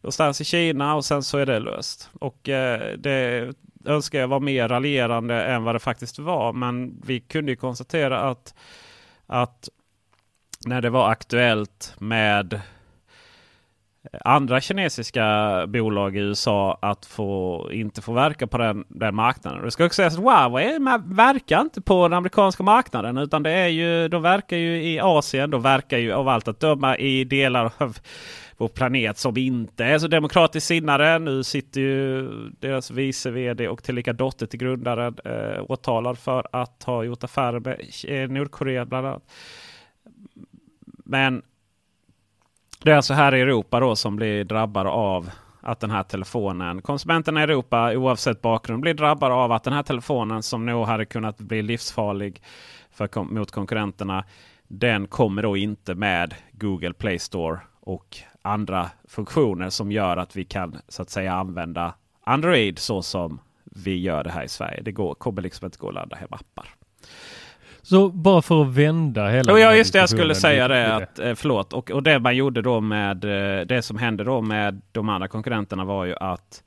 någonstans 0.00 0.40
i 0.40 0.44
Kina 0.44 0.94
och 0.94 1.04
sen 1.04 1.22
så 1.22 1.38
är 1.38 1.46
det 1.46 1.58
löst. 1.58 2.10
Och 2.20 2.48
eh, 2.48 2.98
det 2.98 3.52
önskar 3.84 4.18
jag 4.18 4.28
var 4.28 4.40
mer 4.40 4.68
raljerande 4.68 5.42
än 5.42 5.64
vad 5.64 5.74
det 5.74 5.78
faktiskt 5.78 6.18
var. 6.18 6.52
Men 6.52 7.00
vi 7.06 7.20
kunde 7.20 7.52
ju 7.52 7.56
konstatera 7.56 8.20
att, 8.20 8.54
att 9.26 9.68
när 10.66 10.82
det 10.82 10.90
var 10.90 11.10
aktuellt 11.10 11.94
med 11.98 12.60
andra 14.24 14.60
kinesiska 14.60 15.66
bolag 15.68 16.16
i 16.16 16.20
USA 16.20 16.78
att 16.82 17.06
få, 17.06 17.68
inte 17.72 18.02
få 18.02 18.12
verka 18.12 18.46
på 18.46 18.58
den, 18.58 18.84
den 18.88 19.14
marknaden. 19.14 19.64
Det 19.64 19.70
ska 19.70 19.84
också 19.84 19.96
sägas 19.96 20.14
att 20.14 20.20
Huawei 20.20 20.78
verkar 21.04 21.60
inte 21.60 21.80
på 21.80 22.08
den 22.08 22.16
amerikanska 22.16 22.62
marknaden 22.62 23.18
utan 23.18 23.42
det 23.42 23.50
är 23.50 23.68
ju, 23.68 24.08
de 24.08 24.22
verkar 24.22 24.56
ju 24.56 24.82
i 24.82 25.00
Asien. 25.00 25.50
De 25.50 25.62
verkar 25.62 25.98
ju 25.98 26.12
av 26.12 26.28
allt 26.28 26.48
att 26.48 26.60
döma 26.60 26.96
i 26.96 27.24
delar 27.24 27.72
av 27.78 27.98
vår 28.56 28.68
planet 28.68 29.18
som 29.18 29.36
inte 29.36 29.84
är 29.84 29.98
så 29.98 30.08
demokratiskt 30.08 30.66
sinnade. 30.66 31.18
Nu 31.18 31.44
sitter 31.44 31.80
ju 31.80 32.28
deras 32.60 32.90
vice 32.90 33.30
vd 33.30 33.68
och 33.68 33.82
tillika 33.82 34.12
dotter 34.12 34.46
till 34.46 34.60
grundaren 34.60 35.16
eh, 35.24 35.64
åtalad 35.68 36.18
för 36.18 36.46
att 36.52 36.82
ha 36.82 37.04
gjort 37.04 37.24
affärer 37.24 37.60
med 37.60 38.30
Nordkorea 38.30 38.84
bland 38.84 39.06
annat. 39.06 39.22
Men 41.04 41.42
det 42.84 42.90
är 42.90 42.96
alltså 42.96 43.14
här 43.14 43.34
i 43.34 43.40
Europa 43.40 43.80
då 43.80 43.96
som 43.96 44.16
blir 44.16 44.44
drabbade 44.44 44.90
av 44.90 45.30
att 45.60 45.80
den 45.80 45.90
här 45.90 46.02
telefonen, 46.02 46.82
konsumenterna 46.82 47.40
i 47.40 47.42
Europa 47.42 47.92
oavsett 47.96 48.42
bakgrund 48.42 48.82
blir 48.82 48.94
drabbade 48.94 49.34
av 49.34 49.52
att 49.52 49.64
den 49.64 49.72
här 49.72 49.82
telefonen 49.82 50.42
som 50.42 50.66
nog 50.66 50.86
hade 50.86 51.04
kunnat 51.04 51.38
bli 51.38 51.62
livsfarlig 51.62 52.42
för, 52.90 53.22
mot 53.24 53.50
konkurrenterna. 53.50 54.24
Den 54.68 55.06
kommer 55.06 55.42
då 55.42 55.56
inte 55.56 55.94
med 55.94 56.34
Google 56.52 56.92
Play 56.92 57.18
Store 57.18 57.60
och 57.80 58.18
andra 58.42 58.90
funktioner 59.08 59.70
som 59.70 59.92
gör 59.92 60.16
att 60.16 60.36
vi 60.36 60.44
kan 60.44 60.76
så 60.88 61.02
att 61.02 61.10
säga 61.10 61.34
använda 61.34 61.94
Android 62.24 62.78
så 62.78 63.02
som 63.02 63.40
vi 63.64 63.98
gör 63.98 64.24
det 64.24 64.30
här 64.30 64.44
i 64.44 64.48
Sverige. 64.48 64.82
Det 64.82 64.92
går, 64.92 65.14
kommer 65.14 65.42
liksom 65.42 65.64
inte 65.66 65.78
gå 65.78 65.88
att 65.88 65.94
ladda 65.94 66.16
hem 66.16 66.28
appar. 66.30 66.79
Så 67.90 68.08
bara 68.08 68.42
för 68.42 68.62
att 68.62 68.68
vända 68.68 69.28
hela... 69.28 69.58
ja, 69.58 69.74
just 69.74 69.92
det. 69.92 69.98
Jag 69.98 70.08
skulle 70.08 70.34
säga 70.34 70.68
det. 70.68 70.94
Att, 70.94 71.18
eh, 71.18 71.34
förlåt. 71.34 71.72
Och, 71.72 71.90
och 71.90 72.02
det 72.02 72.18
man 72.18 72.36
gjorde 72.36 72.62
då 72.62 72.80
med 72.80 73.24
eh, 73.24 73.66
det 73.66 73.82
som 73.82 73.98
hände 73.98 74.24
då 74.24 74.40
med 74.40 74.82
de 74.92 75.08
andra 75.08 75.28
konkurrenterna 75.28 75.84
var 75.84 76.04
ju 76.04 76.14
att 76.20 76.62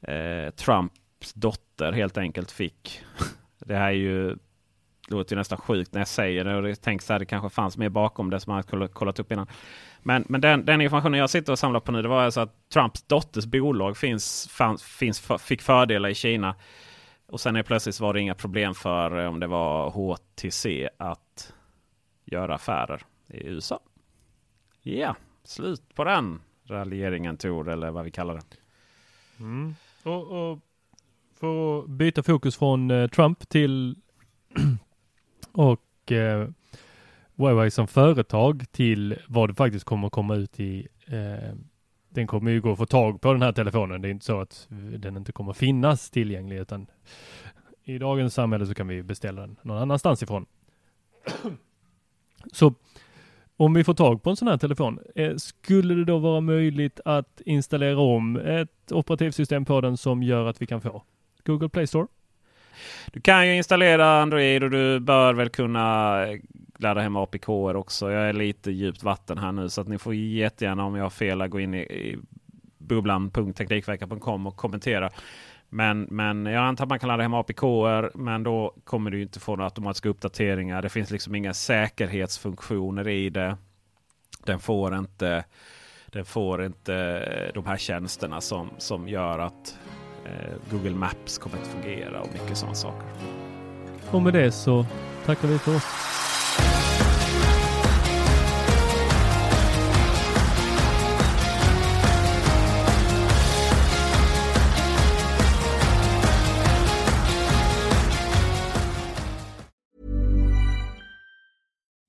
eh, 0.00 0.50
Trumps 0.54 1.32
dotter 1.34 1.92
helt 1.92 2.18
enkelt 2.18 2.50
fick. 2.50 3.00
det 3.66 3.74
här 3.74 3.88
är 3.88 3.90
ju 3.90 4.28
det 5.08 5.14
låter 5.14 5.34
ju 5.34 5.38
nästan 5.38 5.58
sjukt 5.58 5.92
när 5.92 6.00
jag 6.00 6.08
säger 6.08 6.44
det. 6.44 6.56
Och 6.56 6.68
jag 6.68 6.80
tänkte 6.80 7.06
så 7.06 7.12
här, 7.12 7.20
det 7.20 7.26
kanske 7.26 7.48
fanns 7.48 7.76
mer 7.76 7.88
bakom 7.88 8.30
det 8.30 8.40
som 8.40 8.52
man 8.52 8.64
hade 8.70 8.88
kollat 8.88 9.18
upp 9.18 9.32
innan. 9.32 9.46
Men, 10.02 10.24
men 10.28 10.40
den, 10.40 10.64
den, 10.64 10.80
informationen 10.80 11.18
jag 11.18 11.30
sitter 11.30 11.52
och 11.52 11.58
samlar 11.58 11.80
på 11.80 11.92
nu, 11.92 12.02
det 12.02 12.08
var 12.08 12.22
alltså 12.22 12.40
att 12.40 12.54
Trumps 12.72 13.02
dotters 13.02 13.46
bolag 13.46 13.96
finns, 13.96 14.48
fanns, 14.50 14.82
finns, 14.82 15.28
fick 15.38 15.62
fördelar 15.62 16.08
i 16.08 16.14
Kina. 16.14 16.54
Och 17.30 17.40
sen 17.40 17.56
är 17.56 17.62
plötsligt 17.62 18.00
var 18.00 18.14
det 18.14 18.20
inga 18.20 18.34
problem 18.34 18.74
för 18.74 19.18
eh, 19.18 19.28
om 19.28 19.40
det 19.40 19.46
var 19.46 19.90
HTC 19.90 20.88
att 20.96 21.54
göra 22.24 22.54
affärer 22.54 23.02
i 23.28 23.46
USA. 23.46 23.80
Ja, 24.82 24.92
yeah, 24.92 25.16
slut 25.44 25.94
på 25.94 26.04
den 26.04 26.40
raljeringen 26.64 27.36
Tor, 27.36 27.68
eller 27.68 27.90
vad 27.90 28.04
vi 28.04 28.10
kallar 28.10 28.34
det. 28.34 28.42
Mm. 29.38 29.74
Och, 30.02 30.50
och, 30.50 30.58
för 31.34 31.78
att 31.78 31.88
byta 31.88 32.22
fokus 32.22 32.56
från 32.56 32.90
eh, 32.90 33.08
Trump 33.08 33.48
till 33.48 33.96
och 35.52 36.12
eh, 36.12 36.48
Huawei 37.36 37.70
som 37.70 37.88
företag 37.88 38.64
till 38.72 39.18
vad 39.28 39.50
det 39.50 39.54
faktiskt 39.54 39.84
kommer 39.84 40.10
komma 40.10 40.34
ut 40.34 40.60
i 40.60 40.88
eh, 41.06 41.54
den 42.10 42.26
kommer 42.26 42.50
ju 42.50 42.60
gå 42.60 42.72
att 42.72 42.78
få 42.78 42.86
tag 42.86 43.20
på 43.20 43.32
den 43.32 43.42
här 43.42 43.52
telefonen. 43.52 44.02
Det 44.02 44.08
är 44.08 44.10
inte 44.10 44.24
så 44.24 44.40
att 44.40 44.68
eh, 44.70 44.76
den 44.76 45.16
inte 45.16 45.32
kommer 45.32 45.52
finnas 45.52 46.10
tillgänglig 46.10 46.56
utan 46.56 46.86
i 47.84 47.98
dagens 47.98 48.34
samhälle 48.34 48.66
så 48.66 48.74
kan 48.74 48.88
vi 48.88 49.02
beställa 49.02 49.40
den 49.40 49.56
någon 49.62 49.78
annanstans 49.78 50.22
ifrån. 50.22 50.46
Så 52.52 52.74
om 53.56 53.74
vi 53.74 53.84
får 53.84 53.94
tag 53.94 54.22
på 54.22 54.30
en 54.30 54.36
sån 54.36 54.48
här 54.48 54.56
telefon, 54.56 54.98
eh, 55.14 55.36
skulle 55.36 55.94
det 55.94 56.04
då 56.04 56.18
vara 56.18 56.40
möjligt 56.40 57.00
att 57.04 57.40
installera 57.44 57.98
om 57.98 58.36
ett 58.36 58.92
operativsystem 58.92 59.64
på 59.64 59.80
den 59.80 59.96
som 59.96 60.22
gör 60.22 60.46
att 60.46 60.62
vi 60.62 60.66
kan 60.66 60.80
få 60.80 61.02
Google 61.44 61.68
Play 61.68 61.86
Store? 61.86 62.06
Du 63.12 63.20
kan 63.20 63.46
ju 63.46 63.56
installera 63.56 64.22
Android 64.22 64.62
och 64.62 64.70
du 64.70 65.00
bör 65.00 65.34
väl 65.34 65.48
kunna 65.48 66.16
ladda 66.78 67.00
hem 67.00 67.16
APK 67.16 67.48
också. 67.48 68.10
Jag 68.10 68.28
är 68.28 68.32
lite 68.32 68.70
djupt 68.70 69.02
vatten 69.02 69.38
här 69.38 69.52
nu 69.52 69.68
så 69.68 69.80
att 69.80 69.88
ni 69.88 69.98
får 69.98 70.14
jättegärna 70.14 70.84
om 70.84 70.96
jag 70.96 71.04
har 71.04 71.10
fel 71.10 71.48
gå 71.48 71.60
in 71.60 71.74
i, 71.74 71.78
i 71.78 72.18
bubblan.teknikveckan.com 72.78 74.46
och 74.46 74.56
kommentera. 74.56 75.10
Men, 75.72 76.02
men 76.10 76.46
jag 76.46 76.64
antar 76.64 76.84
att 76.84 76.88
man 76.88 76.98
kan 76.98 77.08
ladda 77.08 77.22
hem 77.22 77.34
APK 77.34 77.62
men 78.14 78.42
då 78.42 78.74
kommer 78.84 79.10
du 79.10 79.22
inte 79.22 79.40
få 79.40 79.56
några 79.56 79.64
automatiska 79.64 80.08
uppdateringar. 80.08 80.82
Det 80.82 80.88
finns 80.88 81.10
liksom 81.10 81.34
inga 81.34 81.54
säkerhetsfunktioner 81.54 83.08
i 83.08 83.30
det. 83.30 83.56
Den 84.44 84.60
får 84.60 84.98
inte, 84.98 85.44
den 86.06 86.24
får 86.24 86.64
inte 86.64 86.94
eh, 86.94 87.54
de 87.54 87.66
här 87.66 87.76
tjänsterna 87.76 88.40
som, 88.40 88.70
som 88.78 89.08
gör 89.08 89.38
att 89.38 89.78
Google 90.70 90.94
Maps 90.94 91.38
kommer 91.38 91.56
att 91.58 91.66
fungera 91.66 92.20
och 92.20 92.32
mycket 92.32 92.58
sådana 92.58 92.74
saker. 92.74 93.08
Och 94.10 94.22
med 94.22 94.32
det 94.32 94.52
så 94.52 94.86
tackar 95.26 95.48
vi 95.48 95.58
för 95.58 95.76
oss. 95.76 95.82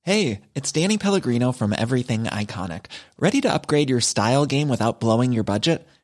Hey, 0.03 0.41
it's 0.55 0.71
Danny 0.73 0.97
Pellegrino 0.97 1.53
from 1.53 1.71
Everything 1.71 2.25
Iconic. 2.25 2.87
Ready 3.17 3.39
to 3.41 3.53
upgrade 3.53 3.89
your 3.89 4.01
style 4.01 4.45
game 4.45 4.67
without 4.67 4.99
blowing 4.99 5.31
your 5.31 5.45
budget? 5.45 5.87